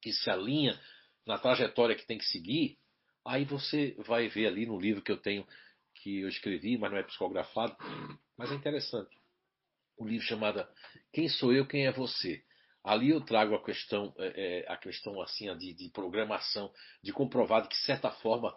[0.00, 0.80] que se alinha
[1.26, 2.78] na trajetória que tem que seguir,
[3.24, 5.46] aí você vai ver ali no livro que eu tenho,
[5.94, 7.76] que eu escrevi, mas não é psicografado,
[8.36, 9.16] mas é interessante.
[9.98, 10.66] Um livro chamado
[11.12, 12.44] Quem Sou Eu, Quem é Você?
[12.82, 16.70] Ali eu trago a questão, é, é, a questão assim de, de, programação,
[17.02, 18.54] de comprovado que, de certa forma,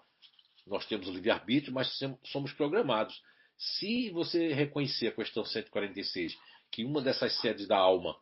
[0.67, 3.19] nós temos o livre-arbítrio, mas somos programados.
[3.57, 6.37] Se você reconhecer a questão 146,
[6.71, 8.15] que uma dessas sedes da alma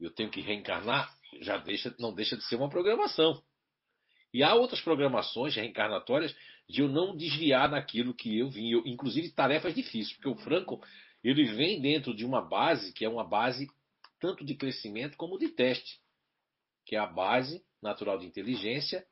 [0.00, 3.42] eu tenho que reencarnar, já deixa, não deixa de ser uma programação.
[4.32, 6.34] E há outras programações reencarnatórias
[6.68, 10.80] de eu não desviar naquilo que eu vim, eu, inclusive tarefas difíceis, porque o Franco
[11.24, 13.68] ele vem dentro de uma base que é uma base
[14.20, 16.00] tanto de crescimento como de teste,
[16.84, 19.06] que é a base natural de inteligência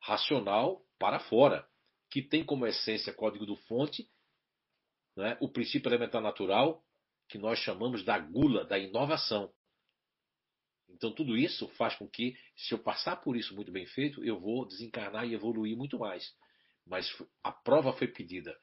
[0.00, 1.66] racional para fora,
[2.14, 4.08] que tem como essência código do fonte,
[5.16, 6.80] né, o princípio elementar natural,
[7.28, 9.52] que nós chamamos da gula, da inovação.
[10.88, 14.38] Então tudo isso faz com que, se eu passar por isso muito bem feito, eu
[14.38, 16.32] vou desencarnar e evoluir muito mais.
[16.86, 17.12] Mas
[17.42, 18.56] a prova foi pedida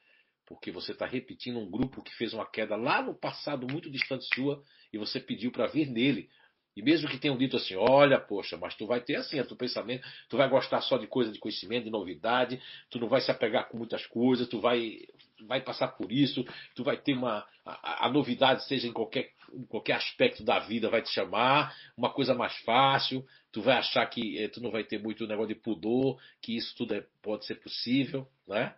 [0.46, 4.26] porque você está repetindo um grupo que fez uma queda lá no passado muito distante
[4.34, 6.30] sua e você pediu para vir nele.
[6.74, 9.56] E mesmo que tenham dito assim, olha, poxa, mas tu vai ter assim o teu
[9.56, 13.30] pensamento, tu vai gostar só de coisa de conhecimento, de novidade, tu não vai se
[13.30, 15.00] apegar com muitas coisas, tu vai,
[15.46, 16.44] vai passar por isso,
[16.74, 17.46] tu vai ter uma.
[17.64, 22.10] A, a novidade, seja em qualquer, em qualquer aspecto da vida, vai te chamar, uma
[22.10, 25.60] coisa mais fácil, tu vai achar que eh, tu não vai ter muito negócio de
[25.60, 28.74] pudor, que isso tudo é, pode ser possível, né?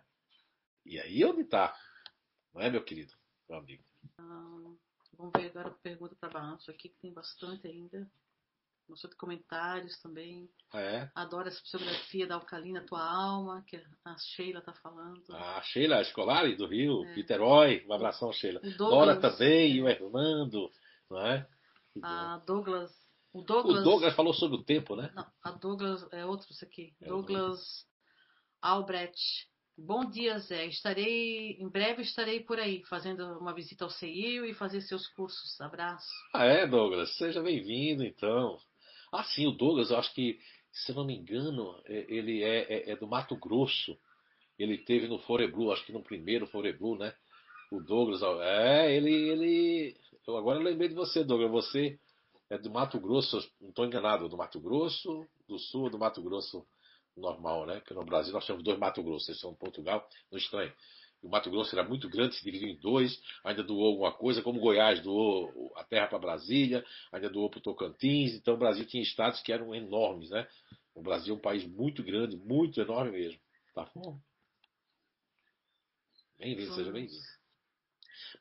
[0.85, 1.73] E aí onde está?
[2.53, 3.13] Não é, meu querido,
[3.49, 3.83] meu amigo?
[5.17, 8.09] Vamos ver agora a pergunta para baixo aqui, que tem bastante ainda.
[8.87, 10.47] Bastante comentários também.
[10.73, 11.09] É.
[11.15, 15.23] Adoro essa psicografia da Alcalina Tua Alma, que a Sheila está falando.
[15.29, 17.15] A Sheila Escolari, do Rio, é.
[17.15, 17.83] Niterói.
[17.87, 18.61] Um abração, Sheila.
[18.77, 19.75] Dora também, é.
[19.75, 20.69] e o Hernando.
[21.09, 21.47] Não é?
[22.03, 22.91] A Douglas
[23.35, 25.11] o Douglas, o Douglas falou sobre o tempo, né?
[25.13, 26.95] Não, a Douglas é outro isso aqui.
[27.01, 27.85] É Douglas
[28.61, 29.19] Albrecht.
[29.77, 30.67] Bom dia, Zé.
[30.67, 35.59] Estarei, em breve estarei por aí, fazendo uma visita ao CEIU e fazer seus cursos.
[35.59, 36.07] Abraço.
[36.33, 37.13] Ah, é, Douglas?
[37.17, 38.57] Seja bem-vindo, então.
[39.11, 40.39] Ah, sim, o Douglas, eu acho que,
[40.71, 43.97] se não me engano, é, ele é, é, é do Mato Grosso.
[44.57, 47.13] Ele teve no Foreblu, acho que no primeiro Foreblu, né?
[47.69, 49.97] O Douglas, é, ele, ele.
[50.25, 51.51] Eu agora lembrei de você, Douglas.
[51.51, 51.99] Você
[52.49, 56.65] é do Mato Grosso, não estou enganado, do Mato Grosso, do Sul, do Mato Grosso
[57.15, 57.79] normal, né?
[57.79, 60.73] Porque no Brasil nós temos dois Mato Grosso, eles são em Portugal, não estranho.
[61.21, 64.59] O Mato Grosso era muito grande, se dividiu em dois, ainda doou alguma coisa, como
[64.59, 69.01] Goiás doou a terra para Brasília, ainda doou para o Tocantins, então o Brasil tinha
[69.01, 70.47] estados que eram enormes, né?
[70.93, 73.39] O Brasil é um país muito grande, muito enorme mesmo.
[73.73, 74.19] Tá bom?
[76.37, 77.21] Bem-vindo, seja bem-vindo.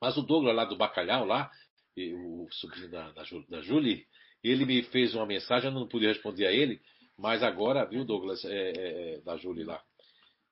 [0.01, 1.51] Mas o Douglas lá do Bacalhau, lá,
[1.97, 4.07] o sobrinho da, da, da Julie,
[4.43, 6.83] ele me fez uma mensagem, eu não pude responder a ele,
[7.17, 9.83] mas agora, viu, Douglas, é, é, é, da Julie lá.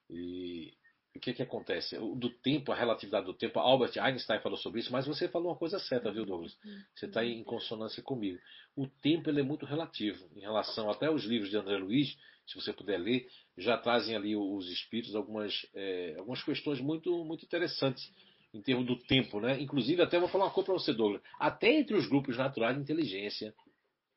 [0.08, 0.72] E
[1.14, 1.98] o que que acontece?
[2.16, 5.58] Do tempo, a relatividade do tempo, Albert Einstein falou sobre isso, mas você falou uma
[5.58, 6.56] coisa certa, viu, Douglas?
[6.94, 8.38] Você está em consonância comigo.
[8.76, 12.16] O tempo ele é muito relativo em relação até os livros de André Luiz,
[12.46, 17.44] se você puder ler, já trazem ali os espíritos algumas, é, algumas questões muito, muito
[17.44, 18.10] interessantes
[18.52, 19.60] em termos do tempo, né?
[19.60, 21.22] Inclusive, até vou falar uma coisa para você, Douglas.
[21.38, 23.54] Até entre os grupos naturais de inteligência,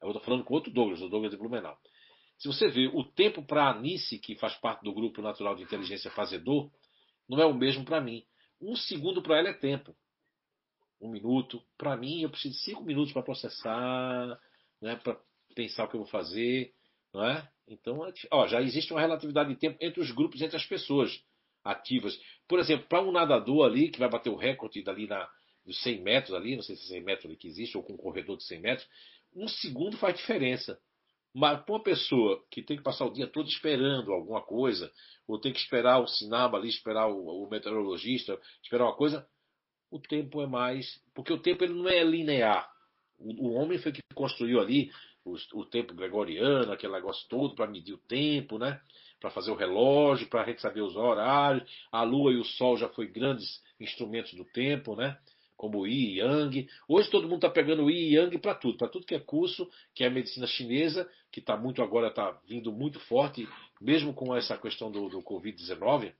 [0.01, 1.77] eu estou falando com outro Douglas, o Douglas de Blumenau.
[2.37, 5.63] Se você vê o tempo para a Anice, que faz parte do grupo natural de
[5.63, 6.69] inteligência fazedor,
[7.27, 8.23] não é o mesmo para mim.
[8.61, 9.95] Um segundo para ela é tempo.
[10.99, 11.61] Um minuto.
[11.77, 14.39] Para mim, eu preciso de cinco minutos para processar,
[14.81, 15.19] né, para
[15.53, 16.73] pensar o que eu vou fazer.
[17.13, 17.49] Não é?
[17.67, 21.23] Então, é ó, já existe uma relatividade de tempo entre os grupos, entre as pessoas
[21.63, 22.19] ativas.
[22.47, 25.27] Por exemplo, para um nadador ali, que vai bater o recorde dali na,
[25.65, 27.93] dos 100 metros ali, não sei se é 100 metros ali que existe, ou com
[27.93, 28.87] um corredor de 100 metros,
[29.33, 30.79] um segundo faz diferença.
[31.35, 34.89] Mas para uma pessoa que tem que passar o dia todo esperando alguma coisa,
[35.27, 39.27] ou tem que esperar o sinal ali, esperar o, o meteorologista, esperar uma coisa,
[39.91, 40.97] o tempo é mais.
[41.13, 42.71] Porque o tempo ele não é linear.
[43.19, 44.89] O, o homem foi que construiu ali
[45.25, 48.79] o, o tempo gregoriano, aquele negócio todo para medir o tempo, né?
[49.19, 51.69] para fazer o relógio, para a gente saber os horários.
[51.91, 55.17] A lua e o sol já foi grandes instrumentos do tempo, né?
[55.55, 56.67] Como Yi Yang.
[56.87, 60.03] Hoje todo mundo está pegando Yi Yang para tudo, para tudo que é curso, que
[60.03, 63.47] é a medicina chinesa, que está muito agora, está vindo muito forte,
[63.79, 66.13] mesmo com essa questão do, do Covid-19.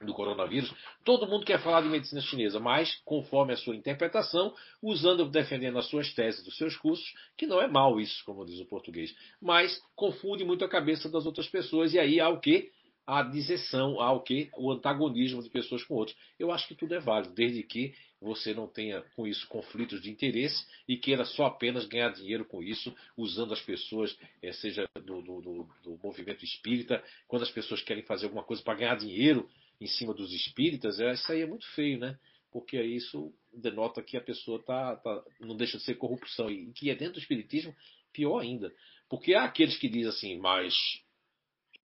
[0.00, 0.72] do coronavírus,
[1.04, 5.88] todo mundo quer falar de medicina chinesa, mas conforme a sua interpretação, usando, defendendo as
[5.88, 7.04] suas teses dos seus cursos,
[7.36, 11.26] que não é mal isso, como diz o português, mas confunde muito a cabeça das
[11.26, 12.70] outras pessoas e aí há o que?
[13.10, 14.50] A dizeção, há o que?
[14.54, 16.14] O antagonismo de pessoas com outras.
[16.38, 20.10] Eu acho que tudo é válido, desde que você não tenha com isso conflitos de
[20.10, 25.22] interesse e queira só apenas ganhar dinheiro com isso, usando as pessoas, eh, seja do,
[25.22, 29.48] do, do, do movimento espírita, quando as pessoas querem fazer alguma coisa para ganhar dinheiro,
[29.80, 32.18] em cima dos espíritas, é, isso aí é muito feio, né?
[32.52, 36.50] Porque isso denota que a pessoa tá, tá, não deixa de ser corrupção.
[36.50, 37.74] E que é dentro do espiritismo,
[38.12, 38.70] pior ainda.
[39.08, 40.74] Porque há aqueles que dizem assim, mas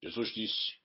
[0.03, 0.84] Jesus disse,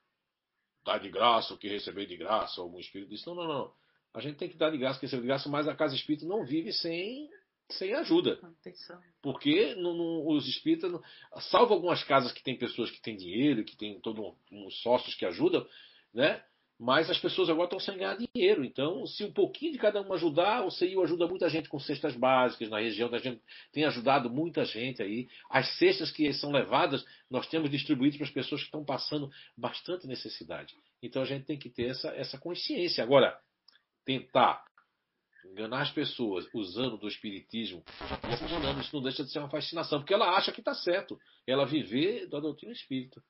[0.90, 2.60] dá de graça o que receber de graça.
[2.60, 3.72] Algum espírito disse, não, não, não.
[4.14, 5.96] A gente tem que dar de graça o que receber de graça, mas a casa
[5.96, 7.30] espírita não vive sem,
[7.70, 8.40] sem ajuda.
[9.22, 10.92] Porque no, os espíritas,
[11.52, 14.20] salvo algumas casas que tem pessoas que têm dinheiro, que tem todos
[14.52, 15.66] um, um, sócios que ajudam,
[16.12, 16.44] né?
[16.80, 18.64] Mas as pessoas agora estão sem ganhar dinheiro.
[18.64, 22.16] Então, se um pouquinho de cada um ajudar, o CIU ajuda muita gente com cestas
[22.16, 23.14] básicas na região.
[23.14, 23.42] A gente
[23.74, 25.28] tem ajudado muita gente aí.
[25.50, 30.08] As cestas que são levadas, nós temos distribuído para as pessoas que estão passando bastante
[30.08, 30.74] necessidade.
[31.04, 33.04] Então a gente tem que ter essa, essa consciência.
[33.04, 33.38] Agora,
[34.06, 34.64] tentar
[35.46, 37.84] enganar as pessoas usando do espiritismo,
[38.32, 41.20] isso não deixa de ser uma fascinação, porque ela acha que está certo.
[41.46, 43.22] Ela viver da doutrina espírita.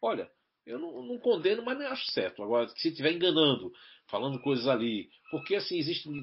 [0.00, 0.30] Olha,
[0.68, 2.42] eu não, não, condeno, mas não acho certo.
[2.42, 3.72] Agora, se estiver enganando,
[4.06, 5.10] falando coisas ali.
[5.30, 6.22] Porque, assim, existem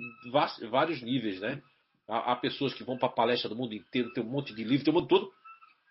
[0.70, 1.62] vários níveis, né?
[2.08, 4.86] Há, há pessoas que vão para palestra do mundo inteiro, tem um monte de livro,
[4.86, 5.34] tem um monte de tudo,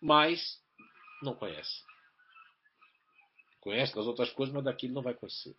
[0.01, 0.40] mas
[1.20, 1.82] não conhece.
[3.60, 5.56] Conhece das outras coisas, mas daquilo não vai conhecer.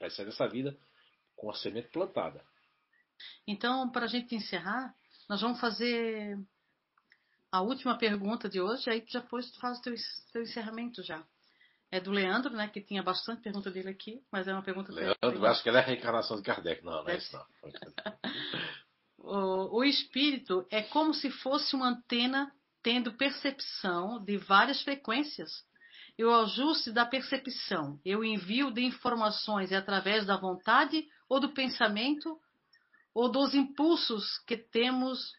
[0.00, 0.74] Vai sair dessa vida
[1.36, 2.42] com a semente plantada.
[3.46, 4.94] Então, para a gente encerrar,
[5.28, 6.38] nós vamos fazer
[7.52, 9.94] a última pergunta de hoje, aí depois tu faz o teu,
[10.32, 11.22] teu encerramento já
[11.90, 12.68] é do Leandro, né?
[12.68, 14.92] Que tinha bastante pergunta dele aqui, mas é uma pergunta.
[14.92, 17.46] Leandro, acho que ela é a reencarnação de Kardec, não, não é isso não.
[19.18, 22.52] o, o espírito é como se fosse uma antena
[22.82, 25.64] tendo percepção de várias frequências.
[26.18, 31.52] E o ajuste da percepção, eu envio de informações é através da vontade ou do
[31.52, 32.40] pensamento
[33.12, 35.34] ou dos impulsos que temos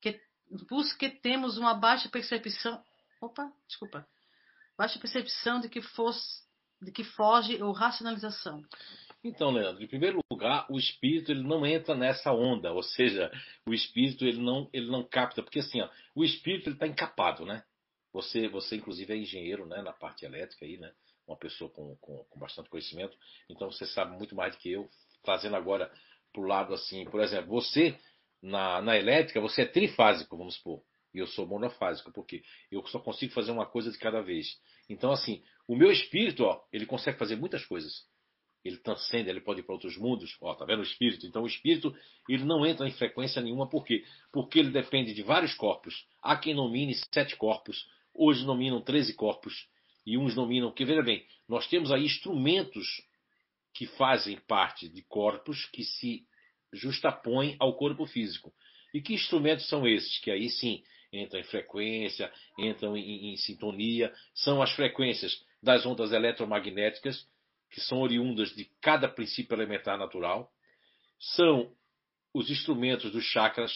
[0.00, 0.18] que
[0.50, 2.82] impulsos que temos uma baixa percepção.
[3.20, 4.06] Opa, desculpa
[4.76, 6.42] baixa percepção de que, fosse,
[6.80, 8.62] de que foge ou racionalização.
[9.22, 13.32] Então, Leandro, em primeiro lugar, o espírito ele não entra nessa onda, ou seja,
[13.66, 17.64] o espírito ele não, ele não capta, porque assim, ó, o espírito está encapado, né?
[18.12, 20.92] Você, você inclusive é engenheiro, né, na parte elétrica aí, né?
[21.26, 23.16] Uma pessoa com, com, com bastante conhecimento,
[23.48, 24.88] então você sabe muito mais do que eu.
[25.22, 25.90] Trazendo agora
[26.30, 27.98] para o lado assim, por exemplo, você
[28.42, 30.82] na, na elétrica você é trifásico, vamos supor.
[31.14, 34.46] E eu sou monofásico, porque eu só consigo fazer uma coisa de cada vez.
[34.88, 37.92] Então, assim, o meu espírito, ó, ele consegue fazer muitas coisas.
[38.64, 40.36] Ele transcende, ele pode ir para outros mundos.
[40.40, 41.26] Ó, tá vendo o espírito?
[41.26, 41.94] Então, o espírito,
[42.28, 44.04] ele não entra em frequência nenhuma, por quê?
[44.32, 46.06] Porque ele depende de vários corpos.
[46.22, 49.68] Há quem nomine sete corpos, hoje nominam 13 corpos,
[50.06, 50.72] e uns nominam.
[50.72, 52.86] Que veja bem, nós temos aí instrumentos
[53.72, 56.24] que fazem parte de corpos que se
[56.72, 58.52] justapõem ao corpo físico.
[58.92, 60.18] E que instrumentos são esses?
[60.20, 60.82] Que aí sim
[61.16, 67.26] entram em frequência, entram em, em sintonia, são as frequências das ondas eletromagnéticas,
[67.70, 70.50] que são oriundas de cada princípio elementar natural,
[71.18, 71.72] são
[72.32, 73.72] os instrumentos dos chakras,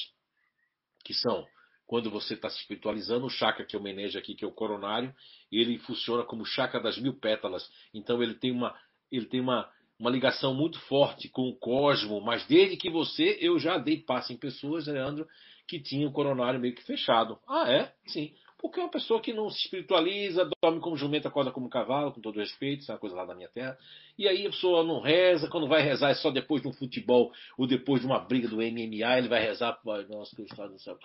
[1.04, 1.46] que são
[1.88, 5.12] quando você está se espiritualizando, o chakra que eu manejo aqui, que é o coronário,
[5.50, 7.66] ele funciona como o chakra das mil pétalas.
[7.94, 8.78] Então ele tem uma,
[9.10, 13.58] ele tem uma, uma ligação muito forte com o cosmo, mas desde que você, eu
[13.58, 15.26] já dei passo em pessoas, Leandro,
[15.68, 17.38] que tinha o coronário meio que fechado.
[17.46, 17.92] Ah, é?
[18.06, 18.34] Sim.
[18.58, 22.20] Porque é uma pessoa que não se espiritualiza, dorme como jumento, acorda como cavalo, com
[22.20, 23.78] todo respeito, isso é uma coisa lá da minha terra.
[24.18, 27.30] E aí a pessoa não reza, quando vai rezar é só depois de um futebol
[27.56, 29.78] ou depois de uma briga do MMA, ele vai rezar,
[30.08, 30.98] nossa, que estado do céu.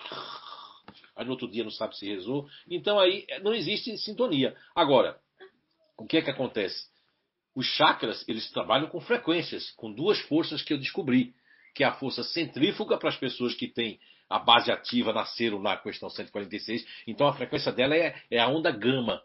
[1.16, 2.48] Aí no outro dia não sabe se rezou.
[2.68, 4.56] Então aí não existe sintonia.
[4.74, 5.20] Agora,
[5.98, 6.88] o que é que acontece?
[7.56, 11.36] Os chakras, eles trabalham com frequências, com duas forças que eu descobri,
[11.76, 14.00] que é a força centrífuga para as pessoas que têm
[14.34, 18.72] a base ativa nasceram na questão 146, então a frequência dela é, é a onda
[18.72, 19.22] gama.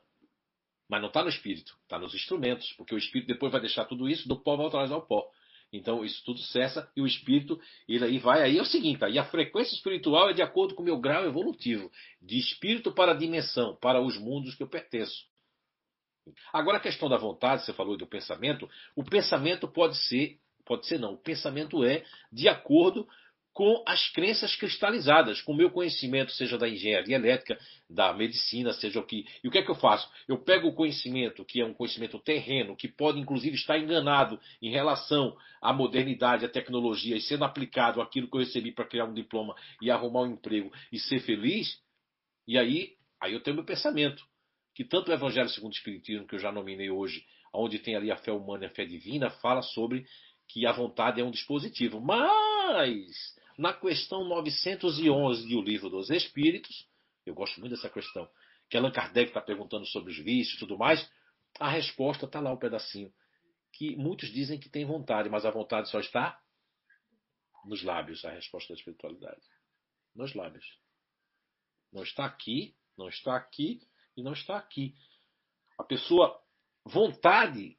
[0.87, 4.07] Mas não está no espírito, está nos instrumentos, porque o espírito depois vai deixar tudo
[4.07, 5.27] isso, do pó vai atrás ao pó.
[5.73, 7.59] Então isso tudo cessa e o espírito,
[7.89, 8.43] ele aí vai.
[8.43, 11.25] Aí é o seguinte, aí a frequência espiritual é de acordo com o meu grau
[11.25, 11.91] evolutivo,
[12.21, 15.25] de espírito para a dimensão, para os mundos que eu pertenço.
[16.53, 20.99] Agora a questão da vontade, você falou do pensamento, o pensamento pode ser, pode ser
[20.99, 23.09] não, o pensamento é de acordo
[23.59, 27.59] com as crenças cristalizadas, com o meu conhecimento, seja da engenharia elétrica,
[27.91, 29.27] da medicina, seja o que.
[29.43, 30.09] E o que é que eu faço?
[30.29, 34.71] Eu pego o conhecimento, que é um conhecimento terreno, que pode inclusive estar enganado em
[34.71, 39.13] relação à modernidade, à tecnologia, e sendo aplicado aquilo que eu recebi para criar um
[39.13, 41.81] diploma e arrumar um emprego e ser feliz,
[42.47, 44.25] e aí, aí eu tenho meu pensamento.
[44.73, 48.13] Que tanto o Evangelho segundo o Espiritismo, que eu já nominei hoje, onde tem ali
[48.13, 50.07] a fé humana e a fé divina, fala sobre
[50.47, 52.01] que a vontade é um dispositivo.
[52.01, 56.89] Mas na questão 911 do Livro dos Espíritos,
[57.27, 58.31] eu gosto muito dessa questão,
[58.71, 61.11] que Allan Kardec está perguntando sobre os vícios e tudo mais,
[61.59, 63.13] a resposta está lá um pedacinho.
[63.73, 66.41] Que muitos dizem que tem vontade, mas a vontade só está
[67.65, 69.43] nos lábios, a resposta da espiritualidade.
[70.15, 70.65] Nos lábios.
[71.93, 73.81] Não está aqui, não está aqui
[74.17, 74.95] e não está aqui.
[75.77, 76.41] A pessoa,
[76.85, 77.77] vontade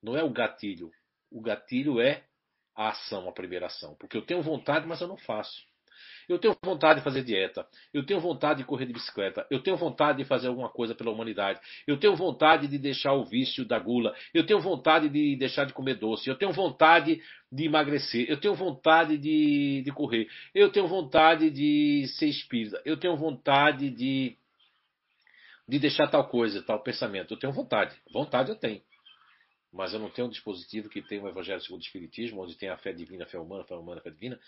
[0.00, 0.92] não é o gatilho.
[1.30, 2.28] O gatilho é
[2.74, 3.94] a ação, a primeira ação.
[3.98, 5.62] Porque eu tenho vontade, mas eu não faço.
[6.28, 7.66] Eu tenho vontade de fazer dieta.
[7.92, 9.46] Eu tenho vontade de correr de bicicleta.
[9.50, 11.60] Eu tenho vontade de fazer alguma coisa pela humanidade.
[11.86, 14.14] Eu tenho vontade de deixar o vício da gula.
[14.32, 16.28] Eu tenho vontade de deixar de comer doce.
[16.28, 17.20] Eu tenho vontade
[17.50, 18.26] de emagrecer.
[18.28, 20.28] Eu tenho vontade de, de correr.
[20.54, 22.80] Eu tenho vontade de ser espírita.
[22.84, 24.36] Eu tenho vontade de,
[25.68, 27.34] de deixar tal coisa, tal pensamento.
[27.34, 27.94] Eu tenho vontade.
[28.12, 28.80] Vontade eu tenho
[29.72, 32.68] mas eu não tenho um dispositivo que tem o Evangelho segundo o Espiritismo, onde tem
[32.68, 34.38] a fé divina, a fé humana, a fé humana, a fé divina.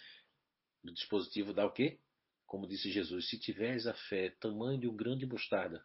[0.84, 1.98] O dispositivo dá o quê?
[2.46, 5.82] Como disse Jesus, se tiveres a fé tamanho de um grão de mostarda,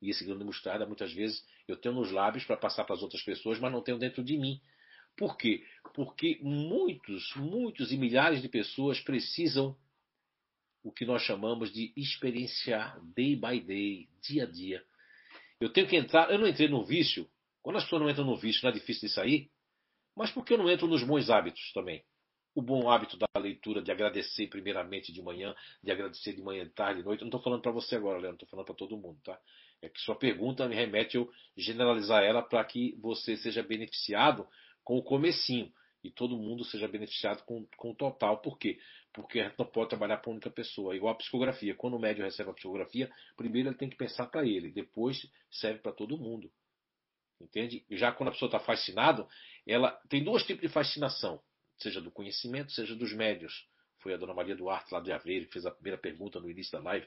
[0.00, 3.02] e esse grão de mostarda, muitas vezes, eu tenho nos lábios para passar para as
[3.02, 4.60] outras pessoas, mas não tenho dentro de mim.
[5.16, 5.64] Por quê?
[5.94, 9.76] Porque muitos, muitos e milhares de pessoas precisam
[10.82, 14.84] o que nós chamamos de experienciar day by day, dia a dia.
[15.60, 17.30] Eu tenho que entrar, eu não entrei no vício
[17.62, 19.50] quando as pessoas não entram no vício, não é difícil de sair.
[20.16, 22.04] Mas por que eu não entro nos bons hábitos também?
[22.54, 27.00] O bom hábito da leitura, de agradecer primeiramente de manhã, de agradecer de manhã, tarde,
[27.00, 27.20] de noite.
[27.20, 29.38] Eu não estou falando para você agora, Leandro, estou falando para todo mundo, tá?
[29.80, 34.46] É que sua pergunta me remete eu generalizar ela para que você seja beneficiado
[34.84, 35.72] com o comecinho
[36.04, 38.38] e todo mundo seja beneficiado com, com o total.
[38.38, 38.78] Por quê?
[39.12, 40.94] Porque a gente não pode trabalhar para única pessoa.
[40.94, 41.74] Igual a psicografia.
[41.74, 45.78] Quando o médium recebe a psicografia, primeiro ele tem que pensar para ele, depois serve
[45.78, 46.50] para todo mundo.
[47.42, 47.84] Entende?
[47.90, 49.26] Já quando a pessoa está fascinada,
[49.66, 51.40] ela tem dois tipos de fascinação,
[51.76, 53.66] seja do conhecimento, seja dos médios.
[53.98, 56.72] Foi a dona Maria Duarte, lá de Aveiro, que fez a primeira pergunta no início
[56.72, 57.06] da live.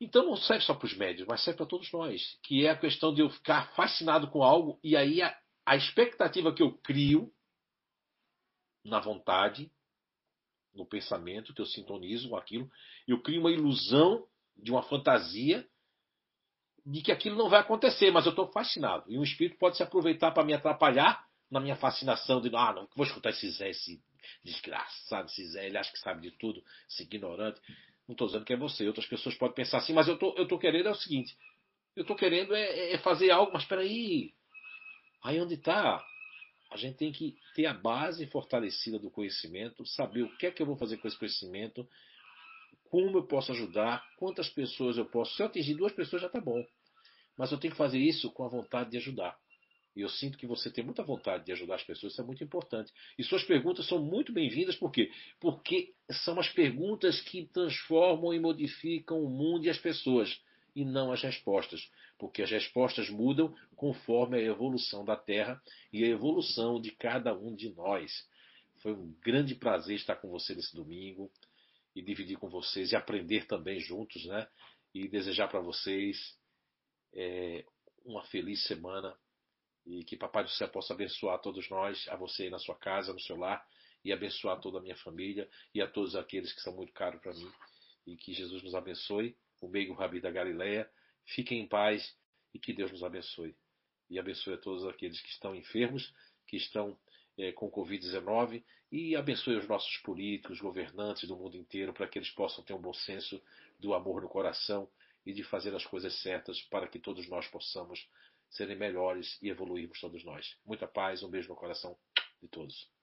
[0.00, 2.38] Então não serve só para os médios, mas serve para todos nós.
[2.42, 6.52] Que é a questão de eu ficar fascinado com algo e aí a, a expectativa
[6.52, 7.32] que eu crio
[8.84, 9.70] na vontade,
[10.74, 12.70] no pensamento, que eu sintonizo com aquilo,
[13.06, 14.26] eu crio uma ilusão
[14.56, 15.66] de uma fantasia
[16.84, 19.04] de que aquilo não vai acontecer, mas eu estou fascinado.
[19.10, 22.88] E o espírito pode se aproveitar para me atrapalhar na minha fascinação de, ah, não,
[22.94, 24.02] vou escutar esse Zé, esse
[24.42, 27.60] desgraçado, esse Zé, ele acha que sabe de tudo, esse ignorante.
[28.06, 28.86] Não estou dizendo que é você.
[28.86, 31.34] Outras pessoas podem pensar assim, mas eu tô, estou tô querendo é o seguinte:
[31.96, 34.34] eu estou querendo é, é, fazer algo, mas espera aí.
[35.22, 36.04] Aí onde está?
[36.70, 40.60] A gente tem que ter a base fortalecida do conhecimento, saber o que é que
[40.60, 41.88] eu vou fazer com esse conhecimento,
[42.90, 45.34] como eu posso ajudar, quantas pessoas eu posso.
[45.34, 46.64] Se eu atingir duas pessoas já está bom.
[47.36, 49.36] Mas eu tenho que fazer isso com a vontade de ajudar.
[49.96, 52.42] E eu sinto que você tem muita vontade de ajudar as pessoas, isso é muito
[52.42, 52.92] importante.
[53.16, 55.10] E suas perguntas são muito bem-vindas, por quê?
[55.38, 55.94] Porque
[56.24, 60.40] são as perguntas que transformam e modificam o mundo e as pessoas,
[60.74, 61.88] e não as respostas.
[62.18, 65.62] Porque as respostas mudam conforme a evolução da Terra
[65.92, 68.28] e a evolução de cada um de nós.
[68.82, 71.30] Foi um grande prazer estar com você nesse domingo
[71.94, 74.48] e dividir com vocês e aprender também juntos, né?
[74.92, 76.36] E desejar para vocês
[77.14, 77.64] é,
[78.04, 79.16] uma feliz semana
[79.86, 83.12] e que Papai do Céu possa abençoar todos nós, a você aí na sua casa,
[83.12, 83.66] no seu lar,
[84.04, 87.32] e abençoar toda a minha família e a todos aqueles que são muito caros para
[87.32, 87.50] mim.
[88.06, 90.90] E que Jesus nos abençoe, o meigo Rabi da Galileia.
[91.26, 92.14] Fiquem em paz
[92.52, 93.56] e que Deus nos abençoe.
[94.10, 96.14] E abençoe a todos aqueles que estão enfermos,
[96.46, 96.98] que estão
[97.38, 98.62] é, com Covid-19
[98.92, 102.80] e abençoe os nossos políticos, governantes do mundo inteiro, para que eles possam ter um
[102.80, 103.42] bom senso
[103.80, 104.88] do amor no coração
[105.26, 108.08] e de fazer as coisas certas para que todos nós possamos
[108.50, 110.56] serem melhores e evoluirmos todos nós.
[110.64, 111.96] Muita paz, um beijo no coração
[112.42, 112.93] de todos.